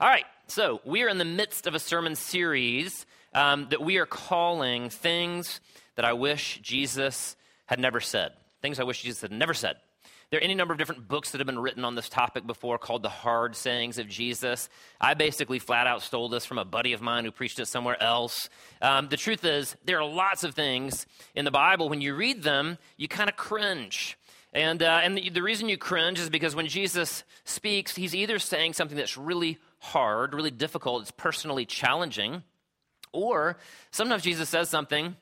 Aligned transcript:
All 0.00 0.08
right, 0.08 0.26
so 0.46 0.80
we 0.84 1.02
are 1.02 1.08
in 1.08 1.18
the 1.18 1.24
midst 1.24 1.66
of 1.66 1.74
a 1.74 1.80
sermon 1.80 2.14
series 2.14 3.04
um, 3.34 3.66
that 3.70 3.82
we 3.82 3.96
are 3.96 4.06
calling 4.06 4.90
Things 4.90 5.60
That 5.96 6.04
I 6.04 6.12
Wish 6.12 6.60
Jesus 6.62 7.34
Had 7.66 7.80
Never 7.80 7.98
Said. 7.98 8.30
Things 8.62 8.78
I 8.78 8.84
Wish 8.84 9.02
Jesus 9.02 9.22
Had 9.22 9.32
Never 9.32 9.54
Said. 9.54 9.74
There 10.30 10.38
are 10.38 10.42
any 10.44 10.54
number 10.54 10.70
of 10.70 10.78
different 10.78 11.08
books 11.08 11.32
that 11.32 11.38
have 11.38 11.48
been 11.48 11.58
written 11.58 11.84
on 11.84 11.96
this 11.96 12.08
topic 12.08 12.46
before 12.46 12.78
called 12.78 13.02
The 13.02 13.08
Hard 13.08 13.56
Sayings 13.56 13.98
of 13.98 14.06
Jesus. 14.06 14.68
I 15.00 15.14
basically 15.14 15.58
flat 15.58 15.88
out 15.88 16.02
stole 16.02 16.28
this 16.28 16.46
from 16.46 16.58
a 16.58 16.64
buddy 16.64 16.92
of 16.92 17.02
mine 17.02 17.24
who 17.24 17.32
preached 17.32 17.58
it 17.58 17.66
somewhere 17.66 18.00
else. 18.00 18.48
Um, 18.80 19.08
the 19.08 19.16
truth 19.16 19.44
is, 19.44 19.74
there 19.84 19.98
are 19.98 20.08
lots 20.08 20.44
of 20.44 20.54
things 20.54 21.06
in 21.34 21.44
the 21.44 21.50
Bible, 21.50 21.88
when 21.88 22.00
you 22.00 22.14
read 22.14 22.44
them, 22.44 22.78
you 22.98 23.08
kind 23.08 23.28
of 23.28 23.34
cringe. 23.34 24.16
And, 24.52 24.80
uh, 24.80 25.00
and 25.02 25.18
the, 25.18 25.28
the 25.30 25.42
reason 25.42 25.68
you 25.68 25.76
cringe 25.76 26.20
is 26.20 26.30
because 26.30 26.54
when 26.54 26.68
Jesus 26.68 27.24
speaks, 27.44 27.96
he's 27.96 28.14
either 28.14 28.38
saying 28.38 28.74
something 28.74 28.96
that's 28.96 29.18
really 29.18 29.58
hard, 29.78 30.34
really 30.34 30.50
difficult, 30.50 31.02
it's 31.02 31.10
personally 31.10 31.66
challenging. 31.66 32.42
Or 33.12 33.56
sometimes 33.90 34.22
Jesus 34.22 34.48
says 34.48 34.68
something 34.68 35.16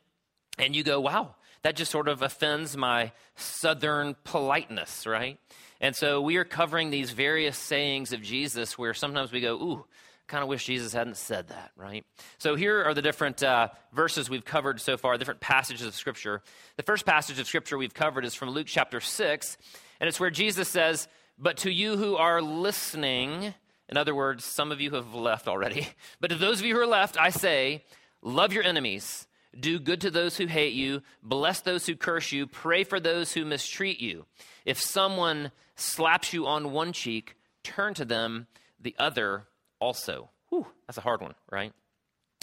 and 0.59 0.74
you 0.74 0.83
go, 0.83 1.01
wow, 1.01 1.34
that 1.62 1.77
just 1.77 1.91
sort 1.91 2.09
of 2.09 2.23
offends 2.23 2.77
my 2.77 3.12
southern 3.37 4.16
politeness, 4.24 5.06
right? 5.06 5.38
And 5.80 5.95
so 5.95 6.20
we 6.20 6.37
are 6.37 6.45
covering 6.45 6.91
these 6.91 7.11
various 7.11 7.56
sayings 7.56 8.12
of 8.12 8.23
Jesus 8.23 8.78
where 8.78 8.95
sometimes 8.95 9.33
we 9.33 9.41
go, 9.41 9.55
ooh, 9.55 9.84
kind 10.27 10.42
of 10.42 10.48
wish 10.48 10.64
Jesus 10.64 10.92
hadn't 10.92 11.16
said 11.16 11.48
that, 11.48 11.70
right? 11.77 12.05
So 12.38 12.56
here 12.56 12.83
are 12.83 12.95
the 12.95 13.02
different 13.02 13.42
uh, 13.42 13.69
verses 13.92 14.28
we've 14.28 14.45
covered 14.45 14.80
so 14.80 14.97
far, 14.97 15.16
different 15.19 15.41
passages 15.41 15.86
of 15.86 15.95
Scripture. 15.95 16.42
The 16.77 16.83
first 16.83 17.06
passage 17.06 17.38
of 17.38 17.47
Scripture 17.47 17.78
we've 17.78 17.95
covered 17.95 18.25
is 18.25 18.34
from 18.34 18.50
Luke 18.50 18.66
chapter 18.66 19.00
6, 19.00 19.59
and 20.00 20.09
it's 20.09 20.19
where 20.19 20.30
Jesus 20.30 20.69
says, 20.69 21.06
But 21.38 21.59
to 21.59 21.70
you 21.70 21.97
who 21.97 22.16
are 22.16 22.42
listening, 22.42 23.55
in 23.89 23.97
other 23.97 24.15
words, 24.15 24.45
some 24.45 24.73
of 24.73 24.81
you 24.81 24.91
have 24.93 25.15
left 25.15 25.49
already. 25.49 25.89
But 26.21 26.31
to 26.31 26.37
those 26.37 26.61
of 26.61 26.67
you 26.67 26.75
who 26.75 26.81
are 26.81 26.87
left, 26.87 27.19
I 27.19 27.31
say, 27.31 27.85
love 28.23 28.53
your 28.53 28.65
enemies, 28.65 29.27
do 29.59 29.78
good 29.78 30.01
to 30.03 30.11
those 30.11 30.37
who 30.37 30.47
hate 30.47 30.75
you, 30.75 31.03
bless 31.23 31.61
those 31.61 31.87
who 31.87 31.95
curse 31.95 32.33
you, 32.33 32.47
pray 32.47 32.84
for 32.84 32.98
those 32.98 33.33
who 33.33 33.45
mistreat 33.45 34.01
you. 34.01 34.27
If 34.65 34.81
someone 34.81 35.53
slaps 35.77 36.33
you 36.33 36.47
on 36.47 36.73
one 36.73 36.93
cheek, 36.93 37.37
turn 37.62 37.95
to 37.95 38.05
them 38.05 38.47
the 38.81 38.95
other 38.98 39.47
also. 39.78 40.31
Whew, 40.48 40.67
that's 40.87 40.98
a 40.98 41.03
hard 41.03 41.21
one, 41.21 41.34
right? 41.50 41.73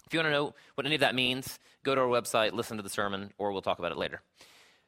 If 0.05 0.13
you 0.13 0.19
want 0.19 0.27
to 0.27 0.31
know 0.31 0.55
what 0.75 0.85
any 0.85 0.95
of 0.95 1.01
that 1.01 1.15
means, 1.15 1.59
go 1.83 1.95
to 1.95 2.01
our 2.01 2.07
website, 2.07 2.53
listen 2.53 2.77
to 2.77 2.83
the 2.83 2.89
sermon, 2.89 3.31
or 3.37 3.51
we'll 3.51 3.61
talk 3.61 3.79
about 3.79 3.91
it 3.91 3.97
later. 3.97 4.21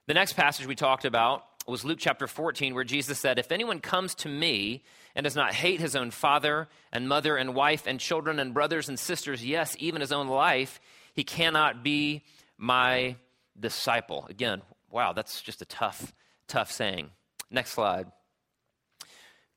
The 0.08 0.14
next 0.14 0.34
passage 0.34 0.68
we 0.68 0.76
talked 0.76 1.06
about 1.06 1.44
was 1.72 1.84
Luke 1.84 1.98
chapter 2.00 2.28
14, 2.28 2.76
where 2.76 2.84
Jesus 2.84 3.18
said, 3.18 3.40
If 3.40 3.52
anyone 3.52 3.80
comes 3.80 4.14
to 4.16 4.30
me 4.30 4.84
and 5.16 5.24
does 5.24 5.36
not 5.36 5.54
hate 5.54 5.80
his 5.80 5.96
own 5.96 6.12
father 6.12 6.68
and 6.92 7.10
mother 7.10 7.38
and 7.38 7.56
wife 7.56 7.88
and 7.88 8.00
children 8.00 8.40
and 8.40 8.54
brothers 8.54 8.88
and 8.88 9.00
sisters, 9.00 9.44
yes, 9.44 9.76
even 9.80 10.02
his 10.02 10.12
own 10.12 10.28
life, 10.28 10.80
he 11.14 11.24
cannot 11.24 11.84
be 11.84 12.24
my 12.58 13.16
disciple. 13.60 14.28
Again, 14.30 14.62
wow, 14.92 15.14
that's 15.14 15.42
just 15.42 15.62
a 15.62 15.66
tough, 15.66 16.14
tough 16.48 16.72
saying. 16.72 17.10
Next 17.50 17.72
slide. 17.72 18.12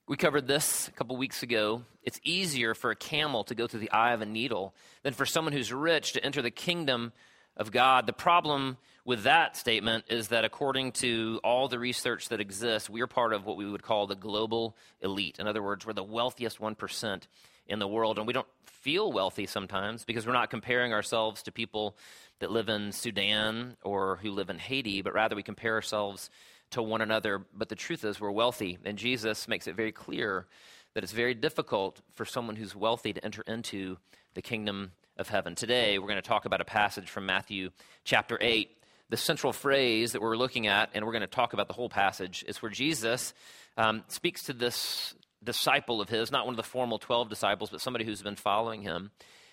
We 0.06 0.16
covered 0.16 0.46
this 0.46 0.88
a 0.88 0.92
couple 0.92 1.18
weeks 1.18 1.42
ago. 1.42 1.82
It's 2.02 2.18
easier 2.24 2.74
for 2.74 2.90
a 2.90 2.96
camel 2.96 3.44
to 3.44 3.54
go 3.54 3.66
through 3.66 3.80
the 3.80 3.90
eye 3.90 4.14
of 4.14 4.22
a 4.22 4.26
needle 4.26 4.74
than 5.02 5.12
for 5.12 5.26
someone 5.26 5.52
who's 5.52 5.70
rich 5.70 6.14
to 6.14 6.24
enter 6.24 6.40
the 6.40 6.50
kingdom 6.50 7.12
of 7.58 7.70
God. 7.70 8.06
The 8.06 8.14
problem 8.14 8.78
with 9.08 9.22
that 9.22 9.56
statement 9.56 10.04
is 10.08 10.28
that 10.28 10.44
according 10.44 10.92
to 10.92 11.40
all 11.42 11.66
the 11.66 11.78
research 11.78 12.28
that 12.28 12.42
exists, 12.42 12.90
we're 12.90 13.06
part 13.06 13.32
of 13.32 13.46
what 13.46 13.56
we 13.56 13.64
would 13.64 13.82
call 13.82 14.06
the 14.06 14.14
global 14.14 14.76
elite. 15.00 15.38
In 15.38 15.46
other 15.46 15.62
words, 15.62 15.86
we're 15.86 15.94
the 15.94 16.04
wealthiest 16.04 16.60
1% 16.60 17.22
in 17.68 17.78
the 17.78 17.88
world. 17.88 18.18
And 18.18 18.26
we 18.26 18.34
don't 18.34 18.46
feel 18.66 19.10
wealthy 19.10 19.46
sometimes 19.46 20.04
because 20.04 20.26
we're 20.26 20.34
not 20.34 20.50
comparing 20.50 20.92
ourselves 20.92 21.42
to 21.44 21.50
people 21.50 21.96
that 22.40 22.50
live 22.50 22.68
in 22.68 22.92
Sudan 22.92 23.78
or 23.82 24.16
who 24.16 24.30
live 24.30 24.50
in 24.50 24.58
Haiti, 24.58 25.00
but 25.00 25.14
rather 25.14 25.34
we 25.34 25.42
compare 25.42 25.72
ourselves 25.72 26.28
to 26.72 26.82
one 26.82 27.00
another. 27.00 27.46
But 27.54 27.70
the 27.70 27.76
truth 27.76 28.04
is, 28.04 28.20
we're 28.20 28.30
wealthy. 28.30 28.76
And 28.84 28.98
Jesus 28.98 29.48
makes 29.48 29.66
it 29.66 29.74
very 29.74 29.90
clear 29.90 30.44
that 30.92 31.02
it's 31.02 31.14
very 31.14 31.32
difficult 31.32 32.02
for 32.12 32.26
someone 32.26 32.56
who's 32.56 32.76
wealthy 32.76 33.14
to 33.14 33.24
enter 33.24 33.40
into 33.46 33.96
the 34.34 34.42
kingdom 34.42 34.92
of 35.16 35.30
heaven. 35.30 35.54
Today, 35.54 35.98
we're 35.98 36.08
going 36.08 36.16
to 36.16 36.28
talk 36.28 36.44
about 36.44 36.60
a 36.60 36.66
passage 36.66 37.08
from 37.08 37.24
Matthew 37.24 37.70
chapter 38.04 38.36
8 38.42 38.74
the 39.10 39.16
central 39.16 39.52
phrase 39.52 40.12
that 40.12 40.22
we're 40.22 40.36
looking 40.36 40.66
at, 40.66 40.90
and 40.94 41.04
we're 41.04 41.12
going 41.12 41.20
to 41.22 41.26
talk 41.26 41.52
about 41.52 41.68
the 41.68 41.74
whole 41.74 41.88
passage, 41.88 42.44
is 42.46 42.60
where 42.60 42.70
Jesus 42.70 43.32
um, 43.76 44.04
speaks 44.08 44.44
to 44.44 44.52
this 44.52 45.14
disciple 45.42 46.00
of 46.00 46.08
his, 46.08 46.30
not 46.30 46.44
one 46.44 46.52
of 46.52 46.56
the 46.56 46.62
formal 46.62 46.98
12 46.98 47.28
disciples, 47.28 47.70
but 47.70 47.80
somebody 47.80 48.04
who's 48.04 48.22
been 48.22 48.36
following 48.36 48.82
him. 48.82 49.10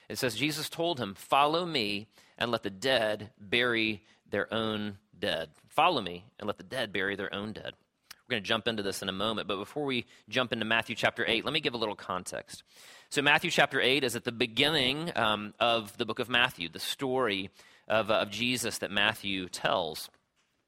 It 0.10 0.18
says, 0.18 0.36
Jesus 0.36 0.70
told 0.70 1.00
him, 1.00 1.14
Follow 1.16 1.66
me 1.66 2.08
and 2.38 2.52
let 2.52 2.64
the 2.64 2.70
dead 2.70 3.32
bury 3.40 4.04
their 4.30 4.54
own 4.54 4.98
dead. 5.18 5.50
Follow 5.70 6.02
me 6.02 6.26
and 6.40 6.48
let 6.48 6.58
the 6.58 6.64
dead 6.64 6.92
bury 6.92 7.16
their 7.16 7.34
own 7.34 7.54
dead. 7.54 7.74
We're 8.28 8.34
going 8.34 8.44
to 8.44 8.48
jump 8.48 8.68
into 8.68 8.82
this 8.82 9.02
in 9.04 9.10
a 9.10 9.14
moment, 9.14 9.48
but 9.48 9.58
before 9.58 9.86
we 9.86 10.06
jump 10.30 10.52
into 10.52 10.66
Matthew 10.66 10.96
chapter 10.96 11.24
8, 11.28 11.46
let 11.46 11.54
me 11.54 11.60
give 11.60 11.76
a 11.76 11.78
little 11.78 11.96
context. 11.96 12.64
So, 13.10 13.22
Matthew 13.22 13.52
chapter 13.52 13.80
8 13.80 14.04
is 14.04 14.16
at 14.16 14.24
the 14.24 14.32
beginning 14.32 15.12
um, 15.16 15.54
of 15.60 15.96
the 15.98 16.06
book 16.06 16.18
of 16.18 16.28
Matthew, 16.28 16.68
the 16.68 16.80
story 16.80 17.52
of, 17.88 18.10
uh, 18.10 18.16
of 18.16 18.30
Jesus 18.30 18.80
that 18.80 18.92
Matthew 18.92 19.48
tells. 19.50 20.10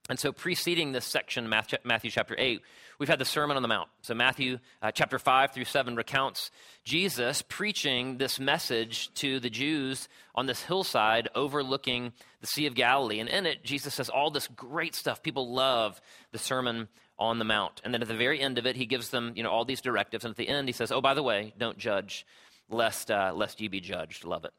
And 0.10 0.18
so, 0.18 0.32
preceding 0.32 0.94
this 0.94 1.04
section, 1.04 1.50
Matthew 1.50 2.10
chapter 2.10 2.34
8, 2.38 2.62
we've 2.98 3.10
had 3.10 3.20
the 3.20 3.26
Sermon 3.26 3.58
on 3.58 3.62
the 3.62 3.68
Mount. 3.68 3.90
So, 4.02 4.14
Matthew 4.14 4.60
uh, 4.82 4.92
chapter 4.92 5.20
5 5.20 5.52
through 5.52 5.66
7 5.66 5.98
recounts 5.98 6.50
Jesus 6.86 7.42
preaching 7.42 8.18
this 8.18 8.40
message 8.40 9.14
to 9.16 9.42
the 9.42 9.50
Jews 9.50 10.08
on 10.34 10.46
this 10.46 10.62
hillside 10.64 11.28
overlooking 11.36 12.14
the 12.40 12.48
Sea 12.48 12.68
of 12.68 12.76
Galilee. 12.76 13.20
And 13.20 13.28
in 13.28 13.46
it, 13.46 13.66
Jesus 13.66 13.96
says 13.96 14.10
all 14.10 14.32
this 14.32 14.48
great 14.48 14.96
stuff. 14.96 15.22
People 15.22 15.54
love 15.54 16.00
the 16.32 16.40
Sermon 16.40 16.88
on 17.20 17.38
the 17.38 17.46
Mount. 17.46 17.82
And 17.84 17.94
then 17.94 18.02
at 18.02 18.08
the 18.08 18.16
very 18.16 18.40
end 18.40 18.58
of 18.58 18.66
it, 18.66 18.78
he 18.78 18.86
gives 18.86 19.10
them 19.10 19.34
you 19.36 19.44
know, 19.44 19.50
all 19.50 19.66
these 19.66 19.82
directives. 19.82 20.24
And 20.24 20.32
at 20.32 20.38
the 20.38 20.48
end, 20.48 20.70
he 20.70 20.74
says, 20.74 20.90
Oh, 20.90 21.02
by 21.02 21.16
the 21.16 21.24
way, 21.24 21.54
don't 21.58 21.78
judge, 21.78 22.26
lest, 22.70 23.12
uh, 23.12 23.34
lest 23.36 23.60
you 23.60 23.70
be 23.70 23.82
judged. 23.82 24.24
Love 24.24 24.46
it. 24.46 24.54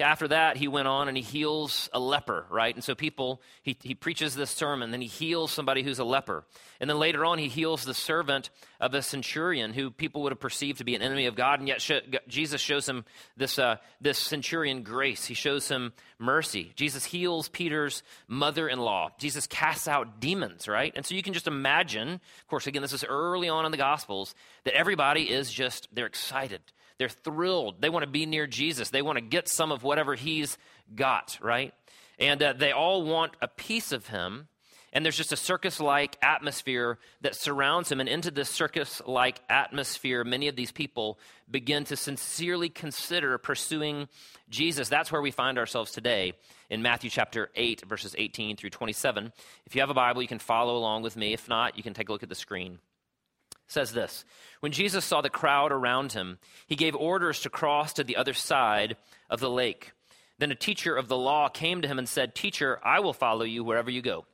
After 0.00 0.28
that, 0.28 0.56
he 0.56 0.66
went 0.66 0.88
on 0.88 1.08
and 1.08 1.16
he 1.16 1.22
heals 1.22 1.90
a 1.92 2.00
leper, 2.00 2.46
right? 2.50 2.74
And 2.74 2.82
so 2.82 2.94
people, 2.94 3.42
he, 3.62 3.76
he 3.82 3.94
preaches 3.94 4.34
this 4.34 4.50
sermon, 4.50 4.90
then 4.90 5.00
he 5.00 5.06
heals 5.06 5.52
somebody 5.52 5.82
who's 5.82 5.98
a 5.98 6.04
leper. 6.04 6.44
And 6.80 6.88
then 6.88 6.98
later 6.98 7.24
on, 7.24 7.38
he 7.38 7.48
heals 7.48 7.84
the 7.84 7.94
servant 7.94 8.50
of 8.80 8.94
a 8.94 9.02
centurion 9.02 9.72
who 9.74 9.90
people 9.90 10.22
would 10.22 10.32
have 10.32 10.40
perceived 10.40 10.78
to 10.78 10.84
be 10.84 10.94
an 10.94 11.02
enemy 11.02 11.26
of 11.26 11.34
God. 11.34 11.58
And 11.58 11.68
yet, 11.68 11.82
sh- 11.82 11.92
Jesus 12.28 12.60
shows 12.60 12.88
him 12.88 13.04
this, 13.36 13.58
uh, 13.58 13.76
this 14.00 14.18
centurion 14.18 14.82
grace. 14.82 15.26
He 15.26 15.34
shows 15.34 15.68
him 15.68 15.92
mercy. 16.18 16.72
Jesus 16.76 17.04
heals 17.04 17.48
Peter's 17.48 18.02
mother 18.26 18.68
in 18.68 18.78
law. 18.78 19.10
Jesus 19.18 19.46
casts 19.46 19.86
out 19.86 20.20
demons, 20.20 20.66
right? 20.66 20.92
And 20.96 21.04
so 21.04 21.14
you 21.14 21.22
can 21.22 21.34
just 21.34 21.46
imagine, 21.46 22.08
of 22.08 22.46
course, 22.48 22.66
again, 22.66 22.82
this 22.82 22.94
is 22.94 23.04
early 23.04 23.48
on 23.48 23.66
in 23.66 23.70
the 23.70 23.76
Gospels, 23.76 24.34
that 24.64 24.74
everybody 24.74 25.30
is 25.30 25.52
just, 25.52 25.88
they're 25.92 26.06
excited 26.06 26.60
they're 27.00 27.08
thrilled. 27.08 27.80
They 27.80 27.88
want 27.88 28.02
to 28.02 28.10
be 28.10 28.26
near 28.26 28.46
Jesus. 28.46 28.90
They 28.90 29.00
want 29.00 29.16
to 29.16 29.22
get 29.22 29.48
some 29.48 29.72
of 29.72 29.82
whatever 29.82 30.14
he's 30.14 30.58
got, 30.94 31.38
right? 31.40 31.72
And 32.18 32.42
uh, 32.42 32.52
they 32.52 32.72
all 32.72 33.04
want 33.04 33.32
a 33.40 33.48
piece 33.48 33.90
of 33.90 34.08
him. 34.08 34.48
And 34.92 35.02
there's 35.02 35.16
just 35.16 35.32
a 35.32 35.36
circus 35.36 35.80
like 35.80 36.18
atmosphere 36.20 36.98
that 37.22 37.34
surrounds 37.34 37.90
him. 37.90 38.00
And 38.00 38.08
into 38.08 38.30
this 38.30 38.50
circus 38.50 39.00
like 39.06 39.40
atmosphere, 39.48 40.24
many 40.24 40.46
of 40.48 40.56
these 40.56 40.72
people 40.72 41.18
begin 41.50 41.84
to 41.84 41.96
sincerely 41.96 42.68
consider 42.68 43.38
pursuing 43.38 44.06
Jesus. 44.50 44.90
That's 44.90 45.10
where 45.10 45.22
we 45.22 45.30
find 45.30 45.56
ourselves 45.56 45.92
today 45.92 46.34
in 46.68 46.82
Matthew 46.82 47.08
chapter 47.08 47.48
8, 47.54 47.82
verses 47.88 48.14
18 48.18 48.58
through 48.58 48.70
27. 48.70 49.32
If 49.64 49.74
you 49.74 49.80
have 49.80 49.88
a 49.88 49.94
Bible, 49.94 50.20
you 50.20 50.28
can 50.28 50.38
follow 50.38 50.76
along 50.76 51.00
with 51.00 51.16
me. 51.16 51.32
If 51.32 51.48
not, 51.48 51.78
you 51.78 51.82
can 51.82 51.94
take 51.94 52.10
a 52.10 52.12
look 52.12 52.22
at 52.22 52.28
the 52.28 52.34
screen 52.34 52.78
says 53.70 53.92
this 53.92 54.24
When 54.60 54.72
Jesus 54.72 55.04
saw 55.04 55.20
the 55.20 55.30
crowd 55.30 55.72
around 55.72 56.12
him, 56.12 56.38
he 56.66 56.76
gave 56.76 56.94
orders 56.94 57.40
to 57.40 57.50
cross 57.50 57.92
to 57.94 58.04
the 58.04 58.16
other 58.16 58.34
side 58.34 58.96
of 59.28 59.40
the 59.40 59.50
lake. 59.50 59.92
Then 60.38 60.50
a 60.50 60.56
teacher 60.56 60.96
of 60.96 61.08
the 61.08 61.16
law 61.16 61.48
came 61.48 61.82
to 61.82 61.88
him 61.88 61.98
and 61.98 62.08
said, 62.08 62.34
Teacher, 62.34 62.80
I 62.82 63.00
will 63.00 63.12
follow 63.12 63.44
you 63.44 63.62
wherever 63.62 63.90
you 63.90 64.02
go. 64.02 64.24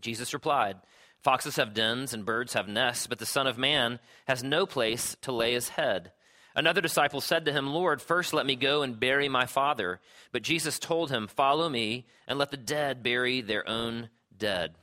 Jesus 0.00 0.32
replied, 0.32 0.76
Foxes 1.22 1.56
have 1.56 1.74
dens 1.74 2.12
and 2.12 2.26
birds 2.26 2.52
have 2.52 2.68
nests, 2.68 3.06
but 3.06 3.18
the 3.18 3.26
Son 3.26 3.46
of 3.46 3.58
Man 3.58 3.98
has 4.26 4.44
no 4.44 4.66
place 4.66 5.16
to 5.22 5.32
lay 5.32 5.54
his 5.54 5.70
head. 5.70 6.12
Another 6.54 6.80
disciple 6.80 7.20
said 7.20 7.46
to 7.46 7.52
him, 7.52 7.66
Lord, 7.66 8.00
first 8.00 8.32
let 8.32 8.46
me 8.46 8.54
go 8.54 8.82
and 8.82 9.00
bury 9.00 9.28
my 9.28 9.46
father. 9.46 10.00
But 10.30 10.42
Jesus 10.42 10.78
told 10.78 11.10
him, 11.10 11.26
Follow 11.26 11.68
me 11.68 12.06
and 12.28 12.38
let 12.38 12.50
the 12.50 12.56
dead 12.56 13.02
bury 13.02 13.40
their 13.40 13.68
own 13.68 14.10
dead. 14.36 14.74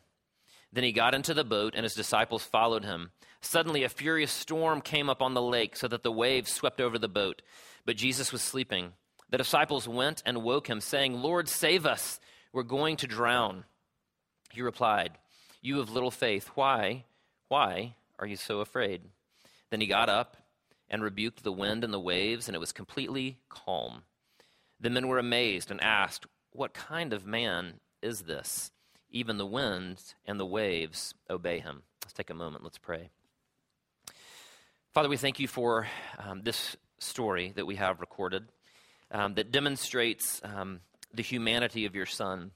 Then 0.74 0.84
he 0.84 0.92
got 0.92 1.14
into 1.14 1.34
the 1.34 1.44
boat, 1.44 1.74
and 1.76 1.84
his 1.84 1.94
disciples 1.94 2.44
followed 2.44 2.86
him. 2.86 3.12
Suddenly, 3.42 3.84
a 3.84 3.90
furious 3.90 4.32
storm 4.32 4.82
came 4.82 5.10
up 5.10 5.22
on 5.22 5.34
the 5.34 5.42
lake, 5.42 5.76
so 5.76 5.88
that 5.88 6.04
the 6.04 6.12
waves 6.12 6.54
swept 6.54 6.80
over 6.80 6.98
the 6.98 7.10
boat. 7.10 7.42
But 7.86 7.98
Jesus 7.98 8.32
was 8.32 8.42
sleeping. 8.42 8.94
The 9.30 9.38
disciples 9.38 9.88
went 9.88 10.22
and 10.26 10.44
woke 10.44 10.70
him, 10.70 10.80
saying, 10.80 11.14
Lord, 11.14 11.50
save 11.50 11.86
us. 11.86 12.20
We're 12.54 12.64
going 12.64 12.98
to 12.98 13.08
drown. 13.08 13.66
He 14.52 14.62
replied, 14.62 15.18
You 15.62 15.78
have 15.80 15.90
little 15.90 16.12
faith. 16.12 16.52
Why? 16.56 17.06
Why 17.48 17.96
are 18.20 18.28
you 18.28 18.36
so 18.36 18.60
afraid? 18.60 19.02
Then 19.70 19.82
he 19.82 19.88
got 19.88 20.10
up 20.10 20.38
and 20.90 21.02
rebuked 21.02 21.44
the 21.44 21.52
wind 21.52 21.84
and 21.84 21.94
the 21.94 22.00
waves, 22.00 22.48
and 22.48 22.56
it 22.56 22.60
was 22.60 22.74
completely 22.74 23.40
calm. 23.50 24.04
The 24.80 24.90
men 24.90 25.08
were 25.08 25.20
amazed 25.20 25.72
and 25.72 25.82
asked, 25.82 26.26
What 26.52 26.74
kind 26.74 27.14
of 27.14 27.26
man 27.26 27.80
is 28.02 28.22
this? 28.24 28.72
Even 29.12 29.38
the 29.38 29.46
winds 29.46 30.16
and 30.26 30.40
the 30.40 30.46
waves 30.46 31.14
obey 31.30 31.60
him. 31.60 31.84
Let's 32.04 32.14
take 32.14 32.30
a 32.30 32.34
moment. 32.34 32.64
Let's 32.64 32.78
pray. 32.78 33.10
Father, 34.94 35.10
we 35.10 35.18
thank 35.18 35.40
you 35.40 35.48
for 35.48 35.88
um, 36.18 36.42
this 36.44 36.76
story 37.00 37.54
that 37.56 37.66
we 37.66 37.76
have 37.76 38.00
recorded 38.00 38.44
um, 39.12 39.34
that 39.36 39.52
demonstrates 39.52 40.42
um, 40.44 40.80
the 41.14 41.24
humanity 41.24 41.86
of 41.86 41.96
your 41.96 42.06
Son, 42.06 42.52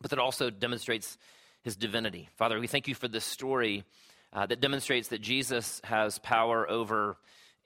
but 0.00 0.10
that 0.10 0.18
also 0.18 0.50
demonstrates 0.50 1.18
his 1.62 1.76
divinity. 1.76 2.28
Father, 2.36 2.60
we 2.60 2.66
thank 2.66 2.86
you 2.86 2.94
for 2.94 3.08
this 3.08 3.24
story 3.24 3.84
uh, 4.32 4.46
that 4.46 4.60
demonstrates 4.60 5.08
that 5.08 5.20
Jesus 5.20 5.80
has 5.84 6.18
power 6.20 6.68
over 6.70 7.16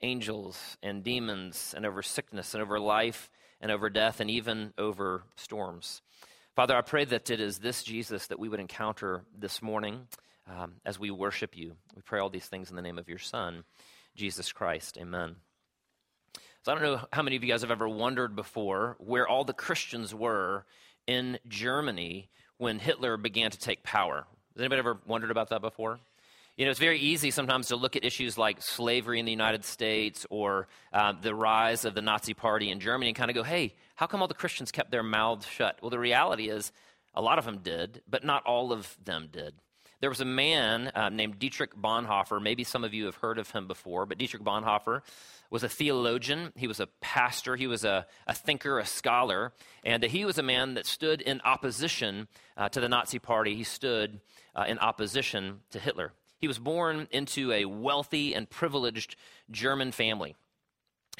angels 0.02 0.78
and 0.82 1.04
demons 1.04 1.74
and 1.76 1.84
over 1.84 2.02
sickness 2.02 2.54
and 2.54 2.62
over 2.62 2.80
life 2.80 3.30
and 3.60 3.70
over 3.70 3.90
death 3.90 4.20
and 4.20 4.30
even 4.30 4.72
over 4.78 5.24
storms. 5.36 6.00
Father, 6.60 6.76
I 6.76 6.82
pray 6.82 7.06
that 7.06 7.30
it 7.30 7.40
is 7.40 7.56
this 7.56 7.82
Jesus 7.82 8.26
that 8.26 8.38
we 8.38 8.46
would 8.46 8.60
encounter 8.60 9.24
this 9.34 9.62
morning 9.62 10.06
um, 10.46 10.74
as 10.84 10.98
we 10.98 11.10
worship 11.10 11.56
you. 11.56 11.74
We 11.96 12.02
pray 12.02 12.20
all 12.20 12.28
these 12.28 12.44
things 12.44 12.68
in 12.68 12.76
the 12.76 12.82
name 12.82 12.98
of 12.98 13.08
your 13.08 13.16
Son, 13.16 13.64
Jesus 14.14 14.52
Christ. 14.52 14.98
Amen. 15.00 15.36
So 16.62 16.70
I 16.70 16.74
don't 16.74 16.84
know 16.84 17.00
how 17.14 17.22
many 17.22 17.36
of 17.36 17.42
you 17.42 17.48
guys 17.48 17.62
have 17.62 17.70
ever 17.70 17.88
wondered 17.88 18.36
before 18.36 18.98
where 18.98 19.26
all 19.26 19.44
the 19.44 19.54
Christians 19.54 20.14
were 20.14 20.66
in 21.06 21.38
Germany 21.48 22.28
when 22.58 22.78
Hitler 22.78 23.16
began 23.16 23.50
to 23.52 23.58
take 23.58 23.82
power. 23.82 24.26
Has 24.52 24.60
anybody 24.60 24.80
ever 24.80 24.98
wondered 25.06 25.30
about 25.30 25.48
that 25.48 25.62
before? 25.62 25.98
You 26.58 26.66
know, 26.66 26.72
it's 26.72 26.78
very 26.78 26.98
easy 26.98 27.30
sometimes 27.30 27.68
to 27.68 27.76
look 27.76 27.96
at 27.96 28.04
issues 28.04 28.36
like 28.36 28.60
slavery 28.60 29.18
in 29.18 29.24
the 29.24 29.32
United 29.32 29.64
States 29.64 30.26
or 30.28 30.68
uh, 30.92 31.14
the 31.18 31.34
rise 31.34 31.86
of 31.86 31.94
the 31.94 32.02
Nazi 32.02 32.34
Party 32.34 32.70
in 32.70 32.80
Germany 32.80 33.08
and 33.08 33.16
kind 33.16 33.30
of 33.30 33.34
go, 33.34 33.42
hey, 33.42 33.72
how 34.00 34.06
come 34.06 34.22
all 34.22 34.28
the 34.28 34.32
Christians 34.32 34.72
kept 34.72 34.90
their 34.90 35.02
mouths 35.02 35.46
shut? 35.46 35.78
Well, 35.82 35.90
the 35.90 35.98
reality 35.98 36.48
is 36.48 36.72
a 37.12 37.20
lot 37.20 37.38
of 37.38 37.44
them 37.44 37.58
did, 37.58 38.00
but 38.08 38.24
not 38.24 38.42
all 38.46 38.72
of 38.72 38.96
them 39.04 39.28
did. 39.30 39.52
There 40.00 40.08
was 40.08 40.22
a 40.22 40.24
man 40.24 40.90
uh, 40.94 41.10
named 41.10 41.38
Dietrich 41.38 41.76
Bonhoeffer. 41.76 42.40
Maybe 42.40 42.64
some 42.64 42.82
of 42.82 42.94
you 42.94 43.04
have 43.04 43.16
heard 43.16 43.38
of 43.38 43.50
him 43.50 43.66
before, 43.66 44.06
but 44.06 44.16
Dietrich 44.16 44.42
Bonhoeffer 44.42 45.02
was 45.50 45.64
a 45.64 45.68
theologian. 45.68 46.54
He 46.56 46.66
was 46.66 46.80
a 46.80 46.86
pastor. 47.02 47.56
He 47.56 47.66
was 47.66 47.84
a, 47.84 48.06
a 48.26 48.32
thinker, 48.32 48.78
a 48.78 48.86
scholar. 48.86 49.52
And 49.84 50.02
he 50.02 50.24
was 50.24 50.38
a 50.38 50.42
man 50.42 50.72
that 50.74 50.86
stood 50.86 51.20
in 51.20 51.42
opposition 51.44 52.26
uh, 52.56 52.70
to 52.70 52.80
the 52.80 52.88
Nazi 52.88 53.18
Party. 53.18 53.54
He 53.54 53.64
stood 53.64 54.22
uh, 54.56 54.64
in 54.66 54.78
opposition 54.78 55.60
to 55.72 55.78
Hitler. 55.78 56.14
He 56.38 56.48
was 56.48 56.58
born 56.58 57.06
into 57.10 57.52
a 57.52 57.66
wealthy 57.66 58.34
and 58.34 58.48
privileged 58.48 59.16
German 59.50 59.92
family. 59.92 60.36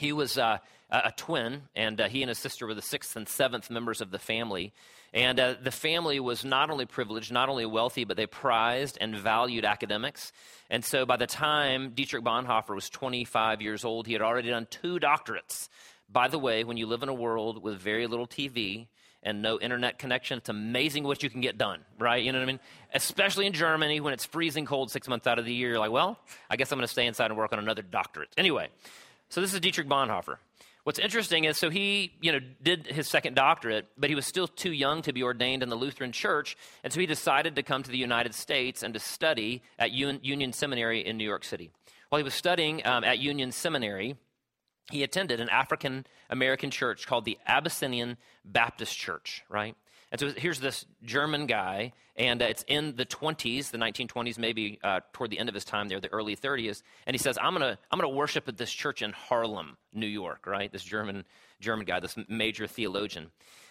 He 0.00 0.14
was 0.14 0.38
uh, 0.38 0.58
a 0.90 1.12
twin, 1.14 1.62
and 1.76 2.00
uh, 2.00 2.08
he 2.08 2.22
and 2.22 2.30
his 2.30 2.38
sister 2.38 2.66
were 2.66 2.72
the 2.72 2.80
sixth 2.80 3.16
and 3.16 3.28
seventh 3.28 3.68
members 3.68 4.00
of 4.00 4.10
the 4.10 4.18
family. 4.18 4.72
And 5.12 5.38
uh, 5.38 5.56
the 5.62 5.70
family 5.70 6.18
was 6.20 6.42
not 6.42 6.70
only 6.70 6.86
privileged, 6.86 7.30
not 7.30 7.50
only 7.50 7.66
wealthy, 7.66 8.04
but 8.04 8.16
they 8.16 8.26
prized 8.26 8.96
and 8.98 9.14
valued 9.14 9.66
academics. 9.66 10.32
And 10.70 10.82
so 10.82 11.04
by 11.04 11.18
the 11.18 11.26
time 11.26 11.90
Dietrich 11.90 12.24
Bonhoeffer 12.24 12.74
was 12.74 12.88
25 12.88 13.60
years 13.60 13.84
old, 13.84 14.06
he 14.06 14.14
had 14.14 14.22
already 14.22 14.48
done 14.48 14.68
two 14.70 14.98
doctorates. 14.98 15.68
By 16.08 16.28
the 16.28 16.38
way, 16.38 16.64
when 16.64 16.78
you 16.78 16.86
live 16.86 17.02
in 17.02 17.10
a 17.10 17.14
world 17.14 17.62
with 17.62 17.78
very 17.78 18.06
little 18.06 18.26
TV, 18.26 18.86
and 19.22 19.42
no 19.42 19.60
internet 19.60 19.98
connection. 19.98 20.38
It's 20.38 20.48
amazing 20.48 21.04
what 21.04 21.22
you 21.22 21.28
can 21.28 21.42
get 21.42 21.58
done, 21.58 21.80
right? 21.98 22.24
You 22.24 22.32
know 22.32 22.38
what 22.38 22.44
I 22.44 22.52
mean? 22.52 22.60
Especially 22.94 23.46
in 23.46 23.52
Germany 23.52 24.00
when 24.00 24.14
it's 24.14 24.24
freezing 24.24 24.64
cold 24.64 24.90
six 24.90 25.08
months 25.08 25.26
out 25.26 25.38
of 25.38 25.44
the 25.44 25.52
year. 25.52 25.70
You're 25.70 25.78
like, 25.78 25.90
well, 25.90 26.18
I 26.48 26.56
guess 26.56 26.72
I'm 26.72 26.78
going 26.78 26.86
to 26.86 26.92
stay 26.92 27.06
inside 27.06 27.26
and 27.26 27.36
work 27.36 27.52
on 27.52 27.58
another 27.58 27.82
doctorate. 27.82 28.30
Anyway, 28.38 28.68
so 29.30 29.40
this 29.40 29.54
is 29.54 29.60
Dietrich 29.60 29.88
Bonhoeffer. 29.88 30.36
What's 30.84 30.98
interesting 30.98 31.44
is, 31.44 31.58
so 31.58 31.70
he, 31.70 32.14
you 32.20 32.32
know, 32.32 32.40
did 32.62 32.86
his 32.86 33.06
second 33.06 33.34
doctorate, 33.34 33.86
but 33.96 34.08
he 34.10 34.16
was 34.16 34.26
still 34.26 34.48
too 34.48 34.72
young 34.72 35.02
to 35.02 35.12
be 35.12 35.22
ordained 35.22 35.62
in 35.62 35.68
the 35.68 35.76
Lutheran 35.76 36.10
Church, 36.10 36.56
and 36.82 36.92
so 36.92 37.00
he 37.00 37.06
decided 37.06 37.54
to 37.56 37.62
come 37.62 37.82
to 37.82 37.90
the 37.90 37.98
United 37.98 38.34
States 38.34 38.82
and 38.82 38.92
to 38.94 39.00
study 39.00 39.62
at 39.78 39.92
Union 39.92 40.52
Seminary 40.52 41.06
in 41.06 41.16
New 41.16 41.24
York 41.24 41.44
City. 41.44 41.70
While 42.08 42.18
he 42.18 42.24
was 42.24 42.34
studying 42.34 42.84
um, 42.86 43.04
at 43.04 43.18
Union 43.18 43.52
Seminary, 43.52 44.16
he 44.90 45.04
attended 45.04 45.40
an 45.40 45.48
African 45.48 46.06
American 46.28 46.70
church 46.70 47.06
called 47.06 47.24
the 47.24 47.38
Abyssinian 47.46 48.16
Baptist 48.44 48.96
Church, 48.96 49.44
right? 49.48 49.76
And 50.12 50.20
so 50.20 50.30
here's 50.30 50.58
this 50.58 50.86
German 51.04 51.46
guy, 51.46 51.92
and 52.16 52.42
uh, 52.42 52.46
it's 52.46 52.64
in 52.66 52.96
the 52.96 53.06
20s, 53.06 53.70
the 53.70 53.78
1920s, 53.78 54.38
maybe 54.38 54.80
uh, 54.82 55.00
toward 55.12 55.30
the 55.30 55.38
end 55.38 55.48
of 55.48 55.54
his 55.54 55.64
time 55.64 55.88
there, 55.88 56.00
the 56.00 56.12
early 56.12 56.36
30s. 56.36 56.82
And 57.06 57.14
he 57.14 57.18
says, 57.18 57.38
"I'm 57.40 57.52
gonna, 57.52 57.78
I'm 57.90 57.98
gonna 57.98 58.12
worship 58.12 58.48
at 58.48 58.56
this 58.56 58.72
church 58.72 59.02
in 59.02 59.12
Harlem, 59.12 59.76
New 59.92 60.06
York." 60.06 60.46
Right? 60.46 60.70
This 60.70 60.82
German, 60.82 61.24
German 61.60 61.86
guy, 61.86 62.00
this 62.00 62.16
major 62.28 62.66
theologian. 62.66 63.30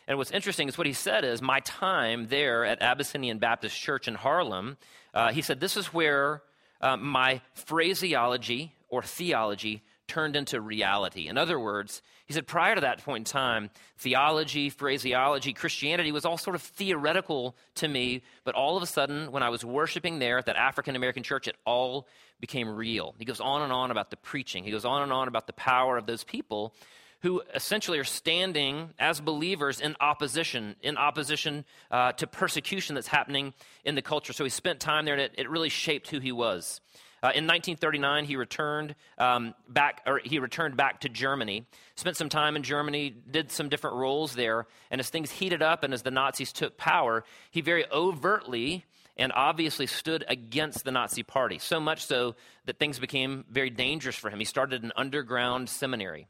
And 0.09 0.17
what's 0.17 0.31
interesting 0.31 0.67
is 0.67 0.75
what 0.75 0.87
he 0.87 0.93
said 0.93 1.23
is, 1.23 1.39
my 1.39 1.59
time 1.59 2.27
there 2.29 2.65
at 2.65 2.81
Abyssinian 2.81 3.37
Baptist 3.37 3.79
Church 3.79 4.07
in 4.07 4.15
Harlem, 4.15 4.77
uh, 5.13 5.31
he 5.31 5.43
said, 5.43 5.59
this 5.59 5.77
is 5.77 5.93
where 5.93 6.41
uh, 6.81 6.97
my 6.97 7.41
phraseology 7.53 8.73
or 8.89 9.03
theology 9.03 9.83
turned 10.09 10.35
into 10.35 10.59
reality. 10.59 11.27
In 11.27 11.37
other 11.37 11.59
words, 11.59 12.01
he 12.25 12.33
said 12.33 12.47
prior 12.47 12.75
to 12.75 12.81
that 12.81 13.03
point 13.03 13.21
in 13.21 13.31
time, 13.31 13.69
theology, 13.97 14.69
phraseology, 14.69 15.53
Christianity 15.53 16.11
was 16.11 16.25
all 16.25 16.37
sort 16.37 16.55
of 16.55 16.61
theoretical 16.61 17.55
to 17.75 17.87
me, 17.87 18.23
but 18.43 18.55
all 18.55 18.75
of 18.75 18.83
a 18.83 18.87
sudden, 18.87 19.31
when 19.31 19.43
I 19.43 19.49
was 19.49 19.63
worshiping 19.63 20.19
there 20.19 20.37
at 20.37 20.47
that 20.47 20.57
African 20.57 20.95
American 20.97 21.23
church, 21.23 21.47
it 21.47 21.55
all 21.65 22.07
became 22.41 22.67
real. 22.67 23.15
He 23.17 23.25
goes 23.25 23.39
on 23.39 23.61
and 23.61 23.71
on 23.71 23.91
about 23.91 24.09
the 24.09 24.17
preaching, 24.17 24.65
he 24.65 24.71
goes 24.71 24.85
on 24.85 25.03
and 25.03 25.13
on 25.13 25.27
about 25.29 25.47
the 25.47 25.53
power 25.53 25.97
of 25.97 26.05
those 26.05 26.23
people 26.25 26.73
who 27.21 27.41
essentially 27.53 27.99
are 27.99 28.05
standing 28.05 28.93
as 28.97 29.19
believers 29.19 29.81
in 29.81 29.95
opposition, 29.99 30.75
in 30.81 30.97
opposition 30.97 31.65
uh, 31.91 32.13
to 32.13 32.25
persecution 32.25 32.95
that's 32.95 33.07
happening 33.07 33.53
in 33.83 33.95
the 33.95 34.01
culture. 34.01 34.31
So 34.31 34.43
he 34.43 34.49
spent 34.49 34.79
time 34.79 35.05
there, 35.05 35.15
and 35.15 35.23
it, 35.23 35.35
it 35.37 35.49
really 35.49 35.69
shaped 35.69 36.09
who 36.09 36.19
he 36.19 36.31
was. 36.31 36.79
Uh, 37.21 37.35
in 37.35 37.45
1939, 37.47 38.25
he 38.25 38.35
returned 38.35 38.95
um, 39.17 39.53
back, 39.67 40.01
or 40.05 40.21
he 40.23 40.39
returned 40.39 40.77
back 40.77 41.01
to 41.01 41.09
Germany. 41.09 41.65
Spent 41.95 42.15
some 42.15 42.29
time 42.29 42.55
in 42.55 42.63
Germany, 42.63 43.09
did 43.09 43.51
some 43.51 43.69
different 43.69 43.97
roles 43.97 44.33
there, 44.33 44.67
and 44.89 44.99
as 44.99 45.09
things 45.09 45.29
heated 45.29 45.61
up 45.61 45.83
and 45.83 45.93
as 45.93 46.01
the 46.01 46.11
Nazis 46.11 46.53
took 46.53 46.77
power, 46.77 47.23
he 47.51 47.61
very 47.61 47.85
overtly 47.91 48.85
and 49.19 49.33
obviously 49.35 49.85
stood 49.85 50.23
against 50.29 50.85
the 50.85 50.91
Nazi 50.91 51.23
Party. 51.23 51.59
So 51.59 51.79
much 51.79 52.05
so 52.05 52.35
that 52.65 52.79
things 52.79 52.99
became 52.99 53.43
very 53.51 53.69
dangerous 53.69 54.15
for 54.15 54.29
him. 54.29 54.39
He 54.39 54.45
started 54.45 54.83
an 54.83 54.93
underground 54.95 55.69
seminary, 55.69 56.27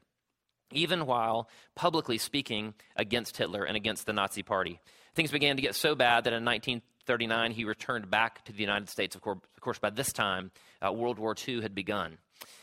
even 0.72 1.06
while 1.06 1.48
publicly 1.76 2.18
speaking 2.18 2.74
against 2.96 3.36
Hitler 3.36 3.62
and 3.62 3.76
against 3.76 4.06
the 4.06 4.12
Nazi 4.12 4.42
Party. 4.42 4.80
Things 5.14 5.30
began 5.30 5.54
to 5.54 5.62
get 5.62 5.76
so 5.76 5.94
bad 5.94 6.24
that 6.24 6.32
in 6.32 6.42
19 6.42 6.82
39, 7.06 7.52
he 7.52 7.64
returned 7.64 8.10
back 8.10 8.44
to 8.44 8.52
the 8.52 8.60
United 8.60 8.88
States. 8.88 9.14
Of 9.14 9.22
course, 9.22 9.38
of 9.56 9.62
course 9.62 9.78
by 9.78 9.90
this 9.90 10.12
time, 10.12 10.50
uh, 10.84 10.92
World 10.92 11.18
War 11.18 11.34
II 11.46 11.62
had 11.62 11.74
begun. 11.74 12.18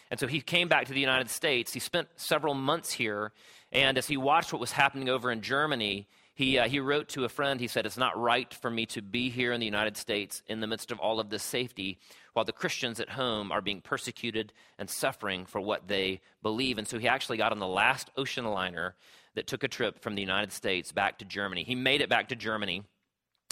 And 0.09 0.19
so 0.19 0.27
he 0.27 0.41
came 0.41 0.67
back 0.67 0.85
to 0.87 0.93
the 0.93 0.99
United 0.99 1.29
States. 1.29 1.73
He 1.73 1.79
spent 1.79 2.07
several 2.15 2.53
months 2.53 2.91
here. 2.91 3.33
And 3.71 3.97
as 3.97 4.07
he 4.07 4.17
watched 4.17 4.53
what 4.53 4.61
was 4.61 4.71
happening 4.71 5.09
over 5.09 5.31
in 5.31 5.41
Germany, 5.41 6.07
he, 6.33 6.59
uh, 6.59 6.67
he 6.67 6.79
wrote 6.79 7.09
to 7.09 7.25
a 7.25 7.29
friend, 7.29 7.59
he 7.59 7.67
said, 7.67 7.85
It's 7.85 7.97
not 7.97 8.17
right 8.17 8.53
for 8.53 8.69
me 8.69 8.85
to 8.87 9.01
be 9.01 9.29
here 9.29 9.51
in 9.51 9.59
the 9.59 9.65
United 9.65 9.97
States 9.97 10.43
in 10.47 10.59
the 10.59 10.67
midst 10.67 10.91
of 10.91 10.99
all 10.99 11.19
of 11.19 11.29
this 11.29 11.43
safety 11.43 11.97
while 12.33 12.45
the 12.45 12.51
Christians 12.51 12.99
at 12.99 13.09
home 13.09 13.51
are 13.51 13.61
being 13.61 13.81
persecuted 13.81 14.53
and 14.77 14.87
suffering 14.87 15.47
for 15.47 15.59
what 15.59 15.87
they 15.87 16.21
believe. 16.43 16.77
And 16.77 16.87
so 16.87 16.99
he 16.99 17.07
actually 17.07 17.37
got 17.37 17.51
on 17.51 17.59
the 17.59 17.67
last 17.67 18.11
ocean 18.15 18.45
liner 18.45 18.95
that 19.33 19.47
took 19.47 19.63
a 19.63 19.67
trip 19.67 19.99
from 19.99 20.13
the 20.13 20.21
United 20.21 20.51
States 20.51 20.91
back 20.91 21.17
to 21.17 21.25
Germany. 21.25 21.63
He 21.63 21.73
made 21.75 22.01
it 22.01 22.09
back 22.09 22.29
to 22.29 22.35
Germany. 22.35 22.83